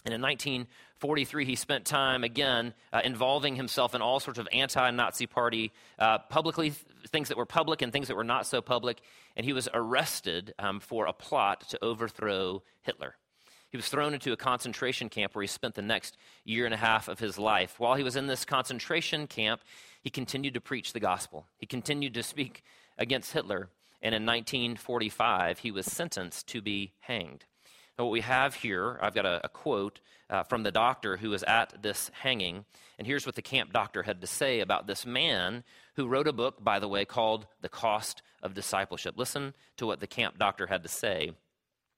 And 0.05 0.13
in 0.13 0.21
1943, 0.21 1.45
he 1.45 1.55
spent 1.55 1.83
time 1.83 2.23
again 2.23 2.75
uh, 2.93 3.01
involving 3.03 3.55
himself 3.55 3.95
in 3.95 4.01
all 4.01 4.19
sorts 4.19 4.39
of 4.39 4.47
anti 4.53 4.91
Nazi 4.91 5.25
party, 5.25 5.71
uh, 5.97 6.19
publicly, 6.19 6.69
th- 6.69 6.85
things 7.07 7.29
that 7.29 7.37
were 7.37 7.45
public 7.45 7.81
and 7.81 7.91
things 7.91 8.07
that 8.07 8.15
were 8.15 8.23
not 8.23 8.45
so 8.45 8.61
public. 8.61 9.01
And 9.35 9.45
he 9.45 9.53
was 9.53 9.67
arrested 9.73 10.53
um, 10.59 10.79
for 10.79 11.07
a 11.07 11.13
plot 11.13 11.69
to 11.69 11.83
overthrow 11.83 12.61
Hitler. 12.83 13.15
He 13.71 13.77
was 13.77 13.89
thrown 13.89 14.13
into 14.13 14.31
a 14.31 14.37
concentration 14.37 15.09
camp 15.09 15.35
where 15.35 15.41
he 15.41 15.47
spent 15.47 15.75
the 15.75 15.81
next 15.81 16.15
year 16.45 16.65
and 16.65 16.73
a 16.73 16.77
half 16.77 17.07
of 17.07 17.19
his 17.19 17.37
life. 17.39 17.79
While 17.79 17.95
he 17.95 18.03
was 18.03 18.15
in 18.15 18.27
this 18.27 18.45
concentration 18.45 19.27
camp, 19.27 19.61
he 20.01 20.09
continued 20.09 20.53
to 20.53 20.61
preach 20.61 20.93
the 20.93 20.99
gospel, 20.99 21.47
he 21.57 21.65
continued 21.65 22.13
to 22.13 22.23
speak 22.23 22.63
against 22.97 23.33
Hitler. 23.33 23.69
And 24.01 24.13
in 24.13 24.23
1945, 24.23 25.59
he 25.59 25.71
was 25.71 25.87
sentenced 25.87 26.47
to 26.49 26.61
be 26.61 26.93
hanged. 26.99 27.45
What 27.97 28.11
we 28.11 28.21
have 28.21 28.55
here, 28.55 28.99
I've 29.01 29.15
got 29.15 29.25
a, 29.25 29.41
a 29.45 29.49
quote 29.49 30.01
uh, 30.29 30.43
from 30.43 30.63
the 30.63 30.71
doctor 30.71 31.17
who 31.17 31.29
was 31.29 31.43
at 31.43 31.81
this 31.81 32.11
hanging. 32.21 32.65
And 32.97 33.07
here's 33.07 33.25
what 33.25 33.35
the 33.35 33.41
camp 33.41 33.71
doctor 33.71 34.03
had 34.03 34.21
to 34.21 34.27
say 34.27 34.59
about 34.59 34.85
this 34.85 35.05
man 35.05 35.63
who 35.95 36.07
wrote 36.07 36.27
a 36.27 36.33
book, 36.33 36.61
by 36.61 36.79
the 36.79 36.89
way, 36.89 37.05
called 37.05 37.47
The 37.61 37.69
Cost 37.69 38.21
of 38.43 38.53
Discipleship. 38.53 39.15
Listen 39.17 39.53
to 39.77 39.87
what 39.87 40.01
the 40.01 40.07
camp 40.07 40.37
doctor 40.37 40.67
had 40.67 40.83
to 40.83 40.89
say 40.89 41.31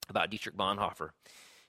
about 0.07 0.29
Dietrich 0.29 0.55
Bonhoeffer. 0.55 1.09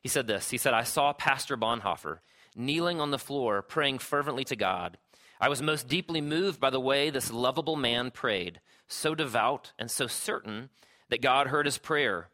He 0.01 0.09
said 0.09 0.27
this 0.27 0.51
He 0.51 0.59
said, 0.59 0.75
I 0.75 0.83
saw 0.83 1.13
Pastor 1.13 1.57
Bonhoeffer 1.57 2.19
kneeling 2.55 3.01
on 3.01 3.11
the 3.11 3.19
floor, 3.19 3.63
praying 3.63 3.99
fervently 3.99 4.45
to 4.45 4.57
God. 4.57 4.99
I 5.41 5.49
was 5.49 5.63
most 5.63 5.89
deeply 5.89 6.21
moved 6.21 6.59
by 6.59 6.71
the 6.71 6.81
way 6.81 7.11
this 7.11 7.31
lovable 7.31 7.77
man 7.77 8.11
prayed, 8.11 8.61
so 8.89 9.15
devout 9.15 9.73
and 9.79 9.91
so 9.91 10.07
certain 10.07 10.71
that 11.09 11.23
God 11.23 11.47
heard 11.47 11.67
his 11.67 11.79
prayer. 11.79 12.29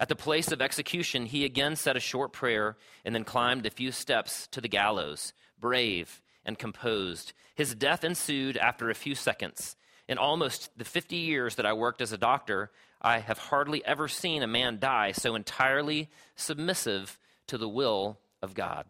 At 0.00 0.08
the 0.08 0.16
place 0.16 0.52
of 0.52 0.62
execution, 0.62 1.26
he 1.26 1.44
again 1.44 1.74
said 1.74 1.96
a 1.96 2.00
short 2.00 2.32
prayer 2.32 2.76
and 3.04 3.14
then 3.14 3.24
climbed 3.24 3.66
a 3.66 3.70
few 3.70 3.90
steps 3.90 4.46
to 4.52 4.60
the 4.60 4.68
gallows, 4.68 5.32
brave 5.58 6.22
and 6.44 6.58
composed. 6.58 7.32
His 7.54 7.74
death 7.74 8.04
ensued 8.04 8.56
after 8.56 8.90
a 8.90 8.94
few 8.94 9.14
seconds. 9.14 9.76
In 10.08 10.16
almost 10.16 10.70
the 10.78 10.84
50 10.84 11.16
years 11.16 11.56
that 11.56 11.66
I 11.66 11.72
worked 11.72 12.00
as 12.00 12.12
a 12.12 12.18
doctor, 12.18 12.70
I 13.02 13.18
have 13.18 13.38
hardly 13.38 13.84
ever 13.84 14.08
seen 14.08 14.42
a 14.42 14.46
man 14.46 14.78
die 14.78 15.12
so 15.12 15.34
entirely 15.34 16.08
submissive 16.36 17.18
to 17.48 17.58
the 17.58 17.68
will 17.68 18.18
of 18.40 18.54
God. 18.54 18.86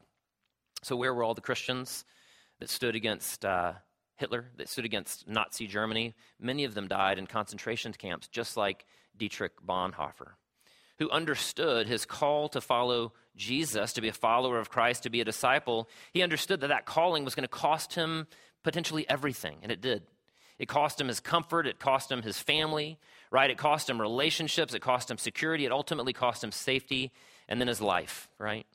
So, 0.83 0.95
where 0.95 1.13
were 1.13 1.25
all 1.25 1.35
the 1.35 1.41
Christians 1.41 2.05
that 2.61 2.71
stood 2.71 2.95
against 2.95 3.45
uh, 3.45 3.73
Hitler, 4.17 4.47
that 4.57 4.69
stood 4.69 4.85
against 4.85 5.27
Nazi 5.27 5.67
Germany? 5.67 6.15
Many 6.39 6.65
of 6.65 6.75
them 6.75 6.87
died 6.87 7.19
in 7.19 7.27
concentration 7.27 7.93
camps, 7.93 8.29
just 8.29 8.57
like 8.57 8.87
Dietrich 9.17 9.61
Bonhoeffer, 9.67 10.35
who 10.99 11.11
understood 11.11 11.87
his 11.87 12.05
call 12.05 12.49
to 12.51 12.61
follow 12.61 13.13
Jesus, 13.37 13.93
to 13.93 14.01
be 14.01 14.09
a 14.09 14.13
follower 14.13 14.59
of 14.59 14.69
Christ, 14.69 15.05
to 15.05 15.11
be 15.11 15.21
a 15.21 15.25
disciple. 15.25 15.89
He 16.13 16.23
understood 16.23 16.61
that 16.61 16.69
that 16.69 16.87
calling 16.87 17.25
was 17.25 17.35
going 17.35 17.45
to 17.45 17.49
cost 17.49 17.95
him 17.95 18.27
potentially 18.65 19.09
everything, 19.09 19.59
and 19.63 19.71
it 19.71 19.81
did. 19.81 20.03
It 20.59 20.67
cost 20.67 21.01
him 21.01 21.09
his 21.09 21.21
comfort. 21.21 21.67
It 21.67 21.79
cost 21.79 22.11
him 22.11 22.23
his 22.23 22.39
family, 22.39 22.99
right? 23.31 23.51
It 23.51 23.59
cost 23.59 23.89
him 23.89 24.01
relationships. 24.01 24.75
It 24.75 24.83
cost 24.83 25.11
him 25.11 25.19
security. 25.19 25.65
It 25.65 25.73
ultimately 25.73 26.13
cost 26.13 26.43
him 26.43 26.51
safety 26.51 27.13
and 27.49 27.61
then 27.61 27.69
his 27.69 27.81
life, 27.81 28.29
right? 28.39 28.67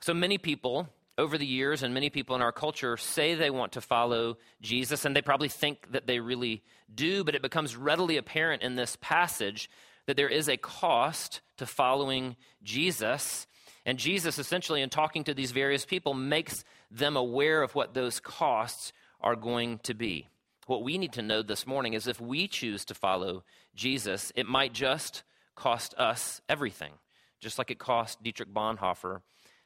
So 0.00 0.12
many 0.12 0.38
people 0.38 0.88
over 1.16 1.36
the 1.38 1.46
years 1.46 1.82
and 1.82 1.94
many 1.94 2.10
people 2.10 2.36
in 2.36 2.42
our 2.42 2.52
culture 2.52 2.96
say 2.96 3.34
they 3.34 3.50
want 3.50 3.72
to 3.72 3.80
follow 3.80 4.38
Jesus 4.60 5.04
and 5.04 5.14
they 5.14 5.22
probably 5.22 5.48
think 5.48 5.90
that 5.92 6.06
they 6.06 6.20
really 6.20 6.62
do, 6.92 7.24
but 7.24 7.34
it 7.34 7.42
becomes 7.42 7.76
readily 7.76 8.16
apparent 8.16 8.62
in 8.62 8.76
this 8.76 8.96
passage 9.00 9.68
that 10.08 10.16
there 10.16 10.28
is 10.28 10.48
a 10.48 10.56
cost 10.56 11.42
to 11.58 11.66
following 11.66 12.34
Jesus. 12.62 13.46
And 13.84 13.98
Jesus, 13.98 14.38
essentially, 14.38 14.80
in 14.80 14.88
talking 14.88 15.22
to 15.24 15.34
these 15.34 15.52
various 15.52 15.84
people, 15.84 16.14
makes 16.14 16.64
them 16.90 17.14
aware 17.14 17.62
of 17.62 17.74
what 17.74 17.92
those 17.92 18.18
costs 18.18 18.94
are 19.20 19.36
going 19.36 19.80
to 19.80 19.92
be. 19.92 20.26
What 20.66 20.82
we 20.82 20.96
need 20.96 21.12
to 21.12 21.22
know 21.22 21.42
this 21.42 21.66
morning 21.66 21.92
is 21.92 22.06
if 22.06 22.22
we 22.22 22.48
choose 22.48 22.86
to 22.86 22.94
follow 22.94 23.44
Jesus, 23.74 24.32
it 24.34 24.46
might 24.46 24.72
just 24.72 25.24
cost 25.54 25.92
us 25.98 26.40
everything, 26.48 26.92
just 27.38 27.58
like 27.58 27.70
it 27.70 27.78
cost 27.78 28.22
Dietrich 28.22 28.52
Bonhoeffer 28.54 29.20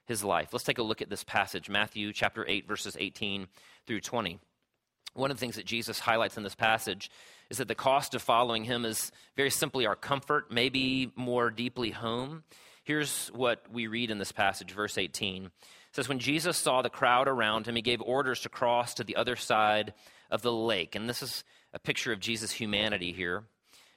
his 0.06 0.24
life. 0.24 0.48
Let's 0.52 0.64
take 0.64 0.78
a 0.78 0.82
look 0.82 1.00
at 1.00 1.08
this 1.08 1.22
passage, 1.22 1.70
Matthew 1.70 2.12
chapter 2.12 2.44
8, 2.48 2.66
verses 2.66 2.96
18 2.98 3.46
through 3.86 4.00
20. 4.00 4.40
One 5.14 5.30
of 5.30 5.36
the 5.36 5.40
things 5.40 5.56
that 5.56 5.66
Jesus 5.66 5.98
highlights 5.98 6.36
in 6.36 6.42
this 6.42 6.54
passage 6.54 7.10
is 7.50 7.58
that 7.58 7.68
the 7.68 7.74
cost 7.74 8.14
of 8.14 8.22
following 8.22 8.64
him 8.64 8.84
is 8.84 9.12
very 9.36 9.50
simply 9.50 9.86
our 9.86 9.96
comfort, 9.96 10.50
maybe 10.50 11.12
more 11.16 11.50
deeply 11.50 11.90
home. 11.90 12.44
Here's 12.84 13.28
what 13.28 13.66
we 13.70 13.86
read 13.86 14.10
in 14.10 14.18
this 14.18 14.32
passage, 14.32 14.72
verse 14.72 14.96
18. 14.96 15.44
It 15.44 15.50
says, 15.92 16.08
When 16.08 16.18
Jesus 16.18 16.56
saw 16.56 16.80
the 16.80 16.88
crowd 16.88 17.28
around 17.28 17.66
him, 17.66 17.76
he 17.76 17.82
gave 17.82 18.00
orders 18.00 18.40
to 18.40 18.48
cross 18.48 18.94
to 18.94 19.04
the 19.04 19.16
other 19.16 19.36
side 19.36 19.92
of 20.30 20.42
the 20.42 20.52
lake. 20.52 20.94
And 20.94 21.08
this 21.08 21.22
is 21.22 21.44
a 21.74 21.78
picture 21.78 22.12
of 22.12 22.20
Jesus' 22.20 22.50
humanity 22.50 23.12
here. 23.12 23.44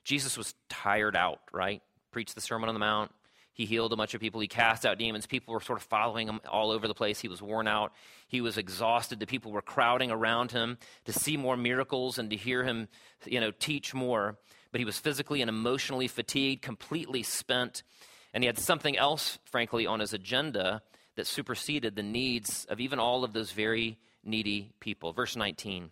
Jesus 0.04 0.38
was 0.38 0.54
tired 0.70 1.16
out, 1.16 1.40
right? 1.54 1.82
Preached 2.12 2.36
the 2.36 2.42
Sermon 2.42 2.68
on 2.70 2.76
the 2.76 2.80
Mount. 2.80 3.12
He 3.56 3.66
healed 3.66 3.94
a 3.94 3.96
bunch 3.96 4.14
of 4.14 4.20
people. 4.20 4.42
He 4.42 4.50
cast 4.50 4.86
out 4.86 4.98
demons. 4.98 5.26
People 5.26 5.54
were 5.54 5.62
sort 5.62 5.80
of 5.80 5.84
following 5.84 6.28
him 6.28 6.42
all 6.46 6.72
over 6.72 6.90
the 6.90 6.94
place. 6.94 7.22
He 7.22 7.30
was 7.30 7.42
worn 7.42 7.70
out. 7.70 7.94
He 8.28 8.42
was 8.42 8.58
exhausted. 8.58 9.18
The 9.18 9.26
people 9.26 9.54
were 9.54 9.62
crowding 9.62 10.12
around 10.12 10.52
him 10.52 10.78
to 11.06 11.14
see 11.14 11.38
more 11.38 11.56
miracles 11.56 12.20
and 12.20 12.30
to 12.32 12.36
hear 12.36 12.66
him, 12.66 12.90
you 13.26 13.40
know, 13.40 13.52
teach 13.52 13.94
more. 13.94 14.38
But 14.74 14.80
he 14.80 14.86
was 14.86 15.00
physically 15.00 15.42
and 15.42 15.48
emotionally 15.48 16.10
fatigued, 16.10 16.64
completely 16.64 17.24
spent. 17.24 17.84
And 18.34 18.44
he 18.44 18.48
had 18.48 18.60
something 18.60 18.98
else, 18.98 19.40
frankly, 19.46 19.88
on 19.88 20.02
his 20.02 20.12
agenda 20.12 20.82
that 21.16 21.26
superseded 21.26 21.96
the 21.96 22.04
needs 22.04 22.66
of 22.66 22.82
even 22.82 23.00
all 23.00 23.24
of 23.24 23.32
those 23.32 23.52
very 23.54 23.98
needy 24.22 24.74
people. 24.82 25.14
Verse 25.14 25.38
19 25.38 25.92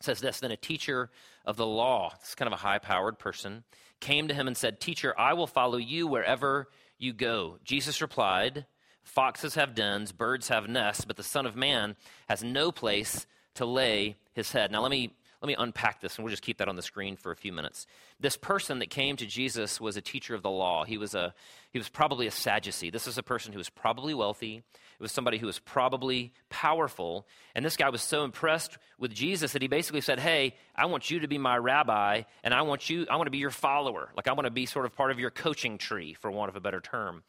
says 0.00 0.20
this 0.20 0.40
Then 0.40 0.50
a 0.50 0.56
teacher 0.56 1.10
of 1.44 1.56
the 1.56 1.66
law, 1.66 2.12
this 2.20 2.30
is 2.30 2.34
kind 2.34 2.46
of 2.46 2.52
a 2.52 2.62
high 2.62 2.78
powered 2.78 3.18
person, 3.18 3.64
came 4.00 4.28
to 4.28 4.34
him 4.34 4.46
and 4.46 4.56
said, 4.56 4.80
Teacher, 4.80 5.14
I 5.18 5.32
will 5.34 5.46
follow 5.46 5.78
you 5.78 6.06
wherever 6.06 6.68
you 6.98 7.12
go. 7.12 7.58
Jesus 7.64 8.00
replied, 8.00 8.66
Foxes 9.02 9.54
have 9.54 9.74
dens, 9.74 10.12
birds 10.12 10.48
have 10.48 10.68
nests, 10.68 11.04
but 11.04 11.16
the 11.16 11.22
Son 11.22 11.46
of 11.46 11.54
Man 11.56 11.96
has 12.28 12.42
no 12.42 12.72
place 12.72 13.26
to 13.54 13.64
lay 13.64 14.16
his 14.32 14.52
head. 14.52 14.72
Now, 14.72 14.82
let 14.82 14.90
me 14.90 15.12
let 15.40 15.48
me 15.48 15.56
unpack 15.58 16.00
this 16.00 16.16
and 16.16 16.24
we'll 16.24 16.32
just 16.32 16.42
keep 16.42 16.58
that 16.58 16.68
on 16.68 16.76
the 16.76 16.82
screen 16.82 17.16
for 17.16 17.30
a 17.30 17.36
few 17.36 17.52
minutes. 17.52 17.86
This 18.18 18.36
person 18.36 18.78
that 18.78 18.90
came 18.90 19.16
to 19.16 19.26
Jesus 19.26 19.80
was 19.80 19.96
a 19.96 20.00
teacher 20.00 20.34
of 20.34 20.42
the 20.42 20.50
law. 20.50 20.84
He 20.84 20.98
was, 20.98 21.14
a, 21.14 21.34
he 21.72 21.78
was 21.78 21.88
probably 21.88 22.26
a 22.26 22.30
Sadducee. 22.30 22.90
This 22.90 23.06
is 23.06 23.18
a 23.18 23.22
person 23.22 23.52
who 23.52 23.58
was 23.58 23.68
probably 23.68 24.14
wealthy. 24.14 24.56
It 24.56 25.02
was 25.02 25.12
somebody 25.12 25.36
who 25.36 25.46
was 25.46 25.58
probably 25.58 26.32
powerful. 26.48 27.26
And 27.54 27.64
this 27.64 27.76
guy 27.76 27.90
was 27.90 28.00
so 28.00 28.24
impressed 28.24 28.78
with 28.98 29.12
Jesus 29.12 29.52
that 29.52 29.60
he 29.60 29.68
basically 29.68 30.00
said, 30.00 30.18
Hey, 30.18 30.54
I 30.74 30.86
want 30.86 31.10
you 31.10 31.20
to 31.20 31.28
be 31.28 31.38
my 31.38 31.56
rabbi, 31.58 32.22
and 32.42 32.54
I 32.54 32.62
want 32.62 32.88
you, 32.88 33.06
I 33.10 33.16
want 33.16 33.26
to 33.26 33.30
be 33.30 33.38
your 33.38 33.50
follower. 33.50 34.08
Like 34.16 34.28
I 34.28 34.32
want 34.32 34.46
to 34.46 34.50
be 34.50 34.64
sort 34.64 34.86
of 34.86 34.94
part 34.96 35.10
of 35.10 35.18
your 35.18 35.30
coaching 35.30 35.76
tree, 35.76 36.14
for 36.14 36.30
want 36.30 36.48
of 36.48 36.56
a 36.56 36.60
better 36.60 36.80
term. 36.80 37.22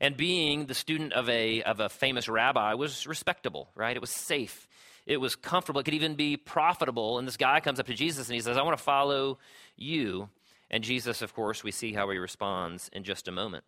And 0.00 0.16
being 0.16 0.66
the 0.66 0.74
student 0.74 1.12
of 1.12 1.28
a, 1.28 1.62
of 1.62 1.78
a 1.78 1.88
famous 1.88 2.28
rabbi 2.28 2.74
was 2.74 3.06
respectable, 3.06 3.70
right? 3.76 3.94
It 3.94 4.00
was 4.00 4.10
safe 4.10 4.66
it 5.06 5.18
was 5.18 5.34
comfortable. 5.36 5.80
It 5.80 5.84
could 5.84 5.94
even 5.94 6.14
be 6.14 6.36
profitable. 6.36 7.18
And 7.18 7.26
this 7.26 7.36
guy 7.36 7.60
comes 7.60 7.80
up 7.80 7.86
to 7.86 7.94
Jesus 7.94 8.28
and 8.28 8.34
he 8.34 8.40
says, 8.40 8.56
I 8.56 8.62
want 8.62 8.76
to 8.76 8.82
follow 8.82 9.38
you. 9.76 10.28
And 10.70 10.82
Jesus, 10.82 11.22
of 11.22 11.34
course, 11.34 11.62
we 11.62 11.70
see 11.70 11.92
how 11.92 12.08
he 12.10 12.18
responds 12.18 12.88
in 12.92 13.04
just 13.04 13.28
a 13.28 13.32
moment. 13.32 13.64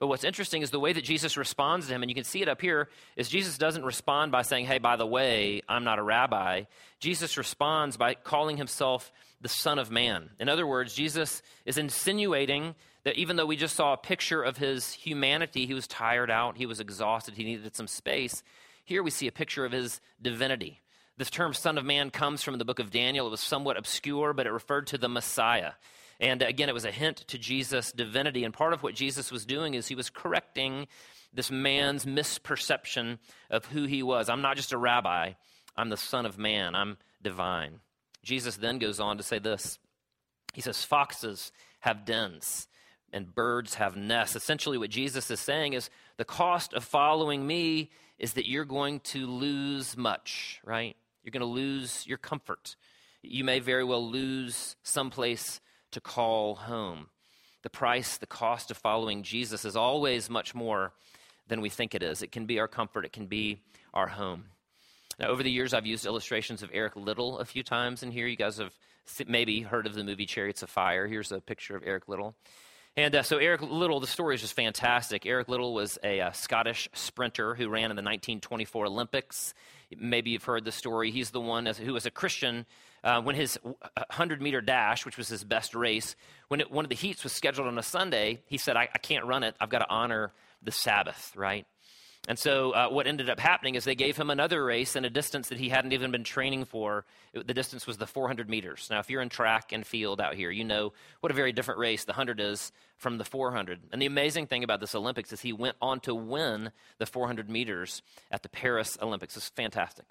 But 0.00 0.06
what's 0.06 0.24
interesting 0.24 0.62
is 0.62 0.70
the 0.70 0.80
way 0.80 0.94
that 0.94 1.04
Jesus 1.04 1.36
responds 1.36 1.86
to 1.86 1.94
him, 1.94 2.02
and 2.02 2.10
you 2.10 2.14
can 2.14 2.24
see 2.24 2.40
it 2.40 2.48
up 2.48 2.62
here, 2.62 2.88
is 3.16 3.28
Jesus 3.28 3.58
doesn't 3.58 3.84
respond 3.84 4.32
by 4.32 4.40
saying, 4.40 4.64
Hey, 4.64 4.78
by 4.78 4.96
the 4.96 5.06
way, 5.06 5.60
I'm 5.68 5.84
not 5.84 5.98
a 5.98 6.02
rabbi. 6.02 6.62
Jesus 7.00 7.36
responds 7.36 7.98
by 7.98 8.14
calling 8.14 8.56
himself 8.56 9.12
the 9.42 9.48
Son 9.48 9.78
of 9.78 9.90
Man. 9.90 10.30
In 10.40 10.48
other 10.48 10.66
words, 10.66 10.94
Jesus 10.94 11.42
is 11.66 11.76
insinuating 11.76 12.74
that 13.04 13.16
even 13.16 13.36
though 13.36 13.46
we 13.46 13.56
just 13.56 13.76
saw 13.76 13.92
a 13.92 13.98
picture 13.98 14.42
of 14.42 14.56
his 14.56 14.90
humanity, 14.92 15.66
he 15.66 15.74
was 15.74 15.86
tired 15.86 16.30
out, 16.30 16.56
he 16.56 16.66
was 16.66 16.80
exhausted, 16.80 17.34
he 17.34 17.44
needed 17.44 17.76
some 17.76 17.86
space, 17.86 18.42
here 18.90 19.04
we 19.04 19.10
see 19.12 19.28
a 19.28 19.32
picture 19.32 19.64
of 19.64 19.70
his 19.70 20.00
divinity. 20.20 20.80
This 21.16 21.30
term, 21.30 21.54
Son 21.54 21.78
of 21.78 21.84
Man, 21.84 22.10
comes 22.10 22.42
from 22.42 22.58
the 22.58 22.64
book 22.64 22.80
of 22.80 22.90
Daniel. 22.90 23.28
It 23.28 23.30
was 23.30 23.40
somewhat 23.40 23.76
obscure, 23.76 24.32
but 24.32 24.48
it 24.48 24.52
referred 24.52 24.88
to 24.88 24.98
the 24.98 25.08
Messiah. 25.08 25.74
And 26.18 26.42
again, 26.42 26.68
it 26.68 26.74
was 26.74 26.84
a 26.84 26.90
hint 26.90 27.18
to 27.28 27.38
Jesus' 27.38 27.92
divinity. 27.92 28.42
And 28.42 28.52
part 28.52 28.72
of 28.72 28.82
what 28.82 28.96
Jesus 28.96 29.30
was 29.30 29.46
doing 29.46 29.74
is 29.74 29.86
he 29.86 29.94
was 29.94 30.10
correcting 30.10 30.88
this 31.32 31.52
man's 31.52 32.04
misperception 32.04 33.18
of 33.48 33.64
who 33.66 33.84
he 33.84 34.02
was. 34.02 34.28
I'm 34.28 34.42
not 34.42 34.56
just 34.56 34.72
a 34.72 34.76
rabbi, 34.76 35.34
I'm 35.76 35.88
the 35.88 35.96
Son 35.96 36.26
of 36.26 36.36
Man, 36.36 36.74
I'm 36.74 36.98
divine. 37.22 37.78
Jesus 38.24 38.56
then 38.56 38.80
goes 38.80 38.98
on 38.98 39.18
to 39.18 39.22
say 39.22 39.38
this 39.38 39.78
He 40.52 40.62
says, 40.62 40.82
Foxes 40.82 41.52
have 41.78 42.04
dens 42.04 42.66
and 43.12 43.32
birds 43.32 43.74
have 43.74 43.96
nests. 43.96 44.34
Essentially, 44.34 44.78
what 44.78 44.90
Jesus 44.90 45.30
is 45.30 45.38
saying 45.38 45.74
is 45.74 45.90
the 46.16 46.24
cost 46.24 46.74
of 46.74 46.82
following 46.82 47.46
me 47.46 47.90
is 48.20 48.34
that 48.34 48.46
you're 48.46 48.66
going 48.66 49.00
to 49.00 49.26
lose 49.26 49.96
much, 49.96 50.60
right? 50.62 50.94
You're 51.24 51.32
going 51.32 51.40
to 51.40 51.46
lose 51.46 52.06
your 52.06 52.18
comfort. 52.18 52.76
You 53.22 53.44
may 53.44 53.58
very 53.58 53.82
well 53.82 54.06
lose 54.06 54.76
someplace 54.82 55.60
to 55.92 56.00
call 56.00 56.54
home. 56.54 57.06
The 57.62 57.70
price, 57.70 58.18
the 58.18 58.26
cost 58.26 58.70
of 58.70 58.76
following 58.76 59.22
Jesus 59.22 59.64
is 59.64 59.74
always 59.74 60.30
much 60.30 60.54
more 60.54 60.92
than 61.48 61.62
we 61.62 61.70
think 61.70 61.94
it 61.94 62.02
is. 62.02 62.22
It 62.22 62.30
can 62.30 62.44
be 62.44 62.60
our 62.60 62.68
comfort, 62.68 63.04
it 63.06 63.12
can 63.12 63.26
be 63.26 63.62
our 63.92 64.06
home. 64.06 64.44
Now, 65.18 65.28
over 65.28 65.42
the 65.42 65.50
years, 65.50 65.74
I've 65.74 65.86
used 65.86 66.06
illustrations 66.06 66.62
of 66.62 66.70
Eric 66.72 66.96
Liddell 66.96 67.38
a 67.38 67.44
few 67.44 67.62
times 67.62 68.02
in 68.02 68.10
here. 68.10 68.26
You 68.26 68.36
guys 68.36 68.58
have 68.58 68.72
maybe 69.26 69.62
heard 69.62 69.86
of 69.86 69.94
the 69.94 70.04
movie 70.04 70.26
Chariots 70.26 70.62
of 70.62 70.70
Fire. 70.70 71.06
Here's 71.06 71.32
a 71.32 71.40
picture 71.40 71.74
of 71.74 71.82
Eric 71.86 72.06
Liddell. 72.06 72.34
And 72.96 73.14
uh, 73.14 73.22
so, 73.22 73.38
Eric 73.38 73.62
Liddell, 73.62 74.00
the 74.00 74.06
story 74.06 74.34
is 74.34 74.40
just 74.40 74.54
fantastic. 74.54 75.24
Eric 75.24 75.48
Liddell 75.48 75.72
was 75.72 75.98
a 76.02 76.20
uh, 76.20 76.32
Scottish 76.32 76.88
sprinter 76.92 77.54
who 77.54 77.68
ran 77.68 77.84
in 77.90 77.96
the 77.96 78.02
1924 78.02 78.86
Olympics. 78.86 79.54
Maybe 79.96 80.30
you've 80.30 80.44
heard 80.44 80.64
the 80.64 80.72
story. 80.72 81.10
He's 81.10 81.30
the 81.30 81.40
one 81.40 81.66
as, 81.66 81.78
who 81.78 81.92
was 81.92 82.04
a 82.04 82.10
Christian 82.10 82.66
uh, 83.02 83.22
when 83.22 83.34
his 83.34 83.58
100 83.62 84.42
meter 84.42 84.60
dash, 84.60 85.06
which 85.06 85.16
was 85.16 85.28
his 85.28 85.44
best 85.44 85.74
race, 85.74 86.16
when 86.48 86.60
it, 86.60 86.70
one 86.70 86.84
of 86.84 86.88
the 86.88 86.96
heats 86.96 87.22
was 87.22 87.32
scheduled 87.32 87.66
on 87.66 87.78
a 87.78 87.82
Sunday, 87.82 88.42
he 88.46 88.58
said, 88.58 88.76
I, 88.76 88.88
I 88.94 88.98
can't 88.98 89.24
run 89.24 89.42
it. 89.42 89.54
I've 89.60 89.70
got 89.70 89.78
to 89.78 89.88
honor 89.88 90.32
the 90.62 90.72
Sabbath, 90.72 91.32
right? 91.36 91.66
And 92.28 92.38
so, 92.38 92.72
uh, 92.72 92.88
what 92.90 93.06
ended 93.06 93.30
up 93.30 93.40
happening 93.40 93.76
is 93.76 93.84
they 93.84 93.94
gave 93.94 94.16
him 94.16 94.28
another 94.28 94.62
race 94.62 94.94
in 94.94 95.06
a 95.06 95.10
distance 95.10 95.48
that 95.48 95.58
he 95.58 95.70
hadn't 95.70 95.92
even 95.92 96.10
been 96.10 96.22
training 96.22 96.66
for. 96.66 97.06
It, 97.32 97.46
the 97.46 97.54
distance 97.54 97.86
was 97.86 97.96
the 97.96 98.06
400 98.06 98.48
meters. 98.48 98.88
Now, 98.90 98.98
if 98.98 99.08
you're 99.08 99.22
in 99.22 99.30
track 99.30 99.72
and 99.72 99.86
field 99.86 100.20
out 100.20 100.34
here, 100.34 100.50
you 100.50 100.62
know 100.62 100.92
what 101.20 101.32
a 101.32 101.34
very 101.34 101.52
different 101.52 101.80
race 101.80 102.04
the 102.04 102.12
100 102.12 102.38
is 102.38 102.72
from 102.98 103.16
the 103.16 103.24
400. 103.24 103.80
And 103.90 104.02
the 104.02 104.06
amazing 104.06 104.48
thing 104.48 104.62
about 104.62 104.80
this 104.80 104.94
Olympics 104.94 105.32
is 105.32 105.40
he 105.40 105.54
went 105.54 105.76
on 105.80 105.98
to 106.00 106.14
win 106.14 106.72
the 106.98 107.06
400 107.06 107.48
meters 107.48 108.02
at 108.30 108.42
the 108.42 108.50
Paris 108.50 108.98
Olympics. 109.00 109.36
It's 109.36 109.48
fantastic. 109.48 110.04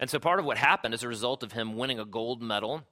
And 0.00 0.10
so 0.10 0.18
part 0.18 0.40
of 0.40 0.44
what 0.44 0.58
happened 0.58 0.92
as 0.92 1.04
a 1.04 1.08
result 1.08 1.44
of 1.44 1.52
him 1.52 1.76
winning 1.76 2.00
a 2.00 2.04
gold 2.04 2.42
medal 2.42 2.82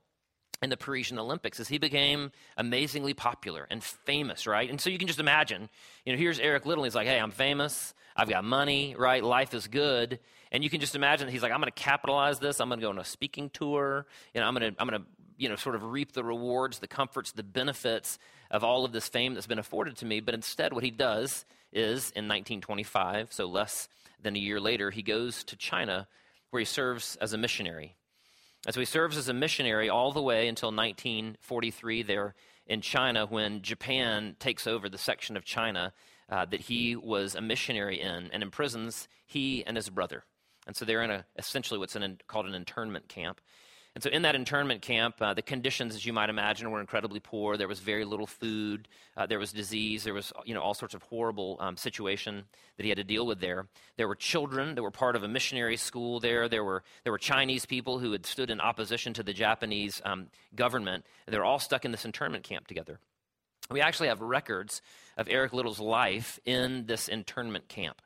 in 0.62 0.70
the 0.70 0.76
Parisian 0.76 1.18
Olympics 1.18 1.58
is 1.60 1.68
he 1.68 1.78
became 1.78 2.30
amazingly 2.56 3.14
popular 3.14 3.66
and 3.70 3.82
famous, 3.82 4.46
right? 4.46 4.70
And 4.70 4.80
so 4.80 4.90
you 4.90 4.98
can 4.98 5.08
just 5.08 5.20
imagine, 5.20 5.68
you 6.04 6.12
know, 6.12 6.18
here's 6.18 6.38
Eric 6.38 6.64
Liddell. 6.64 6.84
He's 6.84 6.94
like, 6.94 7.06
hey, 7.06 7.18
I'm 7.18 7.32
famous. 7.32 7.94
I've 8.16 8.28
got 8.28 8.44
money, 8.44 8.94
right? 8.96 9.22
Life 9.22 9.54
is 9.54 9.66
good. 9.66 10.20
And 10.52 10.62
you 10.62 10.70
can 10.70 10.80
just 10.80 10.94
imagine 10.94 11.28
he's 11.28 11.42
like, 11.42 11.52
I'm 11.52 11.60
going 11.60 11.72
to 11.72 11.82
capitalize 11.82 12.38
this. 12.38 12.60
I'm 12.60 12.68
going 12.68 12.78
to 12.78 12.84
go 12.84 12.90
on 12.90 12.98
a 12.98 13.04
speaking 13.04 13.50
tour. 13.50 14.06
You 14.34 14.40
know, 14.40 14.46
I'm 14.46 14.54
going 14.54 14.72
to, 14.72 14.80
I'm 14.80 14.88
going 14.88 15.00
to, 15.00 15.08
you 15.38 15.48
know, 15.48 15.56
sort 15.56 15.74
of 15.74 15.82
reap 15.82 16.12
the 16.12 16.22
rewards, 16.22 16.78
the 16.78 16.86
comforts, 16.86 17.32
the 17.32 17.42
benefits 17.42 18.18
of 18.50 18.62
all 18.62 18.84
of 18.84 18.92
this 18.92 19.08
fame 19.08 19.34
that's 19.34 19.46
been 19.46 19.58
afforded 19.58 19.96
to 19.96 20.04
me. 20.04 20.20
But 20.20 20.34
instead, 20.34 20.72
what 20.72 20.84
he 20.84 20.90
does 20.90 21.44
is 21.72 22.10
in 22.10 22.28
1925, 22.28 23.32
so 23.32 23.46
less 23.46 23.88
than 24.22 24.36
a 24.36 24.38
year 24.38 24.60
later, 24.60 24.90
he 24.90 25.02
goes 25.02 25.42
to 25.44 25.56
China 25.56 26.06
where 26.50 26.60
he 26.60 26.66
serves 26.66 27.16
as 27.16 27.32
a 27.32 27.38
missionary. 27.38 27.96
So 28.70 28.78
he 28.78 28.86
serves 28.86 29.16
as 29.16 29.28
a 29.28 29.34
missionary 29.34 29.88
all 29.88 30.12
the 30.12 30.22
way 30.22 30.46
until 30.46 30.68
1943 30.68 32.02
there 32.02 32.34
in 32.66 32.80
China 32.80 33.26
when 33.26 33.62
Japan 33.62 34.36
takes 34.38 34.66
over 34.66 34.88
the 34.88 34.98
section 34.98 35.36
of 35.36 35.44
China 35.44 35.92
uh, 36.28 36.44
that 36.46 36.60
he 36.60 36.94
was 36.94 37.34
a 37.34 37.40
missionary 37.40 38.00
in 38.00 38.30
and 38.32 38.42
imprisons 38.42 39.08
he 39.26 39.64
and 39.66 39.76
his 39.76 39.90
brother. 39.90 40.24
And 40.66 40.76
so 40.76 40.84
they're 40.84 41.02
in 41.02 41.10
a, 41.10 41.24
essentially 41.36 41.78
what's 41.78 41.96
called 42.28 42.46
an 42.46 42.54
internment 42.54 43.08
camp. 43.08 43.40
And 43.94 44.02
so, 44.02 44.08
in 44.08 44.22
that 44.22 44.34
internment 44.34 44.80
camp, 44.80 45.16
uh, 45.20 45.34
the 45.34 45.42
conditions, 45.42 45.94
as 45.94 46.06
you 46.06 46.14
might 46.14 46.30
imagine, 46.30 46.70
were 46.70 46.80
incredibly 46.80 47.20
poor. 47.20 47.58
There 47.58 47.68
was 47.68 47.80
very 47.80 48.06
little 48.06 48.26
food. 48.26 48.88
Uh, 49.18 49.26
there 49.26 49.38
was 49.38 49.52
disease. 49.52 50.04
There 50.04 50.14
was, 50.14 50.32
you 50.46 50.54
know, 50.54 50.62
all 50.62 50.72
sorts 50.72 50.94
of 50.94 51.02
horrible 51.02 51.58
um, 51.60 51.76
situation 51.76 52.44
that 52.78 52.84
he 52.84 52.88
had 52.88 52.96
to 52.96 53.04
deal 53.04 53.26
with 53.26 53.40
there. 53.40 53.66
There 53.98 54.08
were 54.08 54.14
children 54.14 54.74
that 54.76 54.82
were 54.82 54.90
part 54.90 55.14
of 55.14 55.24
a 55.24 55.28
missionary 55.28 55.76
school 55.76 56.20
there. 56.20 56.48
There 56.48 56.64
were 56.64 56.82
there 57.04 57.12
were 57.12 57.18
Chinese 57.18 57.66
people 57.66 57.98
who 57.98 58.12
had 58.12 58.24
stood 58.24 58.48
in 58.48 58.60
opposition 58.60 59.12
to 59.14 59.22
the 59.22 59.34
Japanese 59.34 60.00
um, 60.06 60.28
government. 60.54 61.04
They're 61.26 61.44
all 61.44 61.58
stuck 61.58 61.84
in 61.84 61.90
this 61.90 62.06
internment 62.06 62.44
camp 62.44 62.68
together. 62.68 62.98
We 63.70 63.82
actually 63.82 64.08
have 64.08 64.22
records 64.22 64.80
of 65.18 65.28
Eric 65.28 65.52
Liddell's 65.52 65.80
life 65.80 66.40
in 66.46 66.86
this 66.86 67.08
internment 67.08 67.68
camp. 67.68 68.00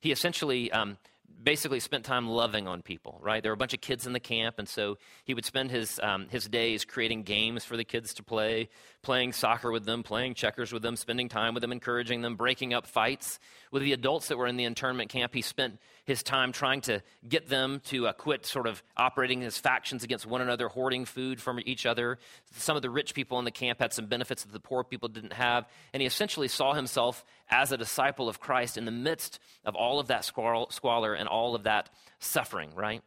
He 0.00 0.12
essentially 0.12 0.70
um, 0.72 0.98
basically 1.42 1.80
spent 1.80 2.04
time 2.04 2.28
loving 2.28 2.66
on 2.66 2.82
people, 2.82 3.18
right? 3.22 3.42
There 3.42 3.50
were 3.50 3.54
a 3.54 3.58
bunch 3.58 3.74
of 3.74 3.80
kids 3.80 4.06
in 4.06 4.12
the 4.12 4.20
camp, 4.20 4.56
and 4.58 4.68
so 4.68 4.98
he 5.24 5.34
would 5.34 5.44
spend 5.44 5.70
his, 5.70 6.00
um, 6.02 6.26
his 6.30 6.48
days 6.48 6.84
creating 6.84 7.22
games 7.22 7.64
for 7.64 7.76
the 7.76 7.84
kids 7.84 8.14
to 8.14 8.22
play, 8.22 8.68
playing 9.02 9.32
soccer 9.32 9.70
with 9.70 9.84
them, 9.84 10.02
playing 10.02 10.34
checkers 10.34 10.72
with 10.72 10.82
them, 10.82 10.96
spending 10.96 11.28
time 11.28 11.54
with 11.54 11.60
them, 11.60 11.72
encouraging 11.72 12.22
them, 12.22 12.36
breaking 12.36 12.74
up 12.74 12.86
fights. 12.86 13.38
With 13.70 13.82
the 13.82 13.92
adults 13.92 14.28
that 14.28 14.38
were 14.38 14.46
in 14.46 14.56
the 14.56 14.64
internment 14.64 15.10
camp, 15.10 15.34
he 15.34 15.42
spent 15.42 15.78
his 16.04 16.22
time 16.22 16.52
trying 16.52 16.80
to 16.82 17.02
get 17.28 17.48
them 17.48 17.80
to 17.86 18.08
uh, 18.08 18.12
quit 18.12 18.46
sort 18.46 18.66
of 18.66 18.82
operating 18.96 19.42
as 19.44 19.58
factions 19.58 20.04
against 20.04 20.26
one 20.26 20.40
another, 20.40 20.68
hoarding 20.68 21.04
food 21.04 21.40
from 21.40 21.60
each 21.64 21.86
other. 21.86 22.18
Some 22.52 22.76
of 22.76 22.82
the 22.82 22.90
rich 22.90 23.14
people 23.14 23.38
in 23.38 23.44
the 23.44 23.50
camp 23.50 23.80
had 23.80 23.92
some 23.92 24.06
benefits 24.06 24.44
that 24.44 24.52
the 24.52 24.60
poor 24.60 24.84
people 24.84 25.08
didn't 25.08 25.32
have, 25.32 25.66
and 25.92 26.00
he 26.00 26.06
essentially 26.06 26.48
saw 26.48 26.74
himself 26.74 27.24
as 27.52 27.70
a 27.70 27.76
disciple 27.76 28.28
of 28.28 28.40
Christ 28.40 28.76
in 28.76 28.86
the 28.86 28.90
midst 28.90 29.38
of 29.64 29.76
all 29.76 30.00
of 30.00 30.08
that 30.08 30.24
squalor 30.24 31.14
and 31.14 31.28
all 31.28 31.54
of 31.54 31.64
that 31.64 31.90
suffering, 32.18 32.70
right? 32.74 33.02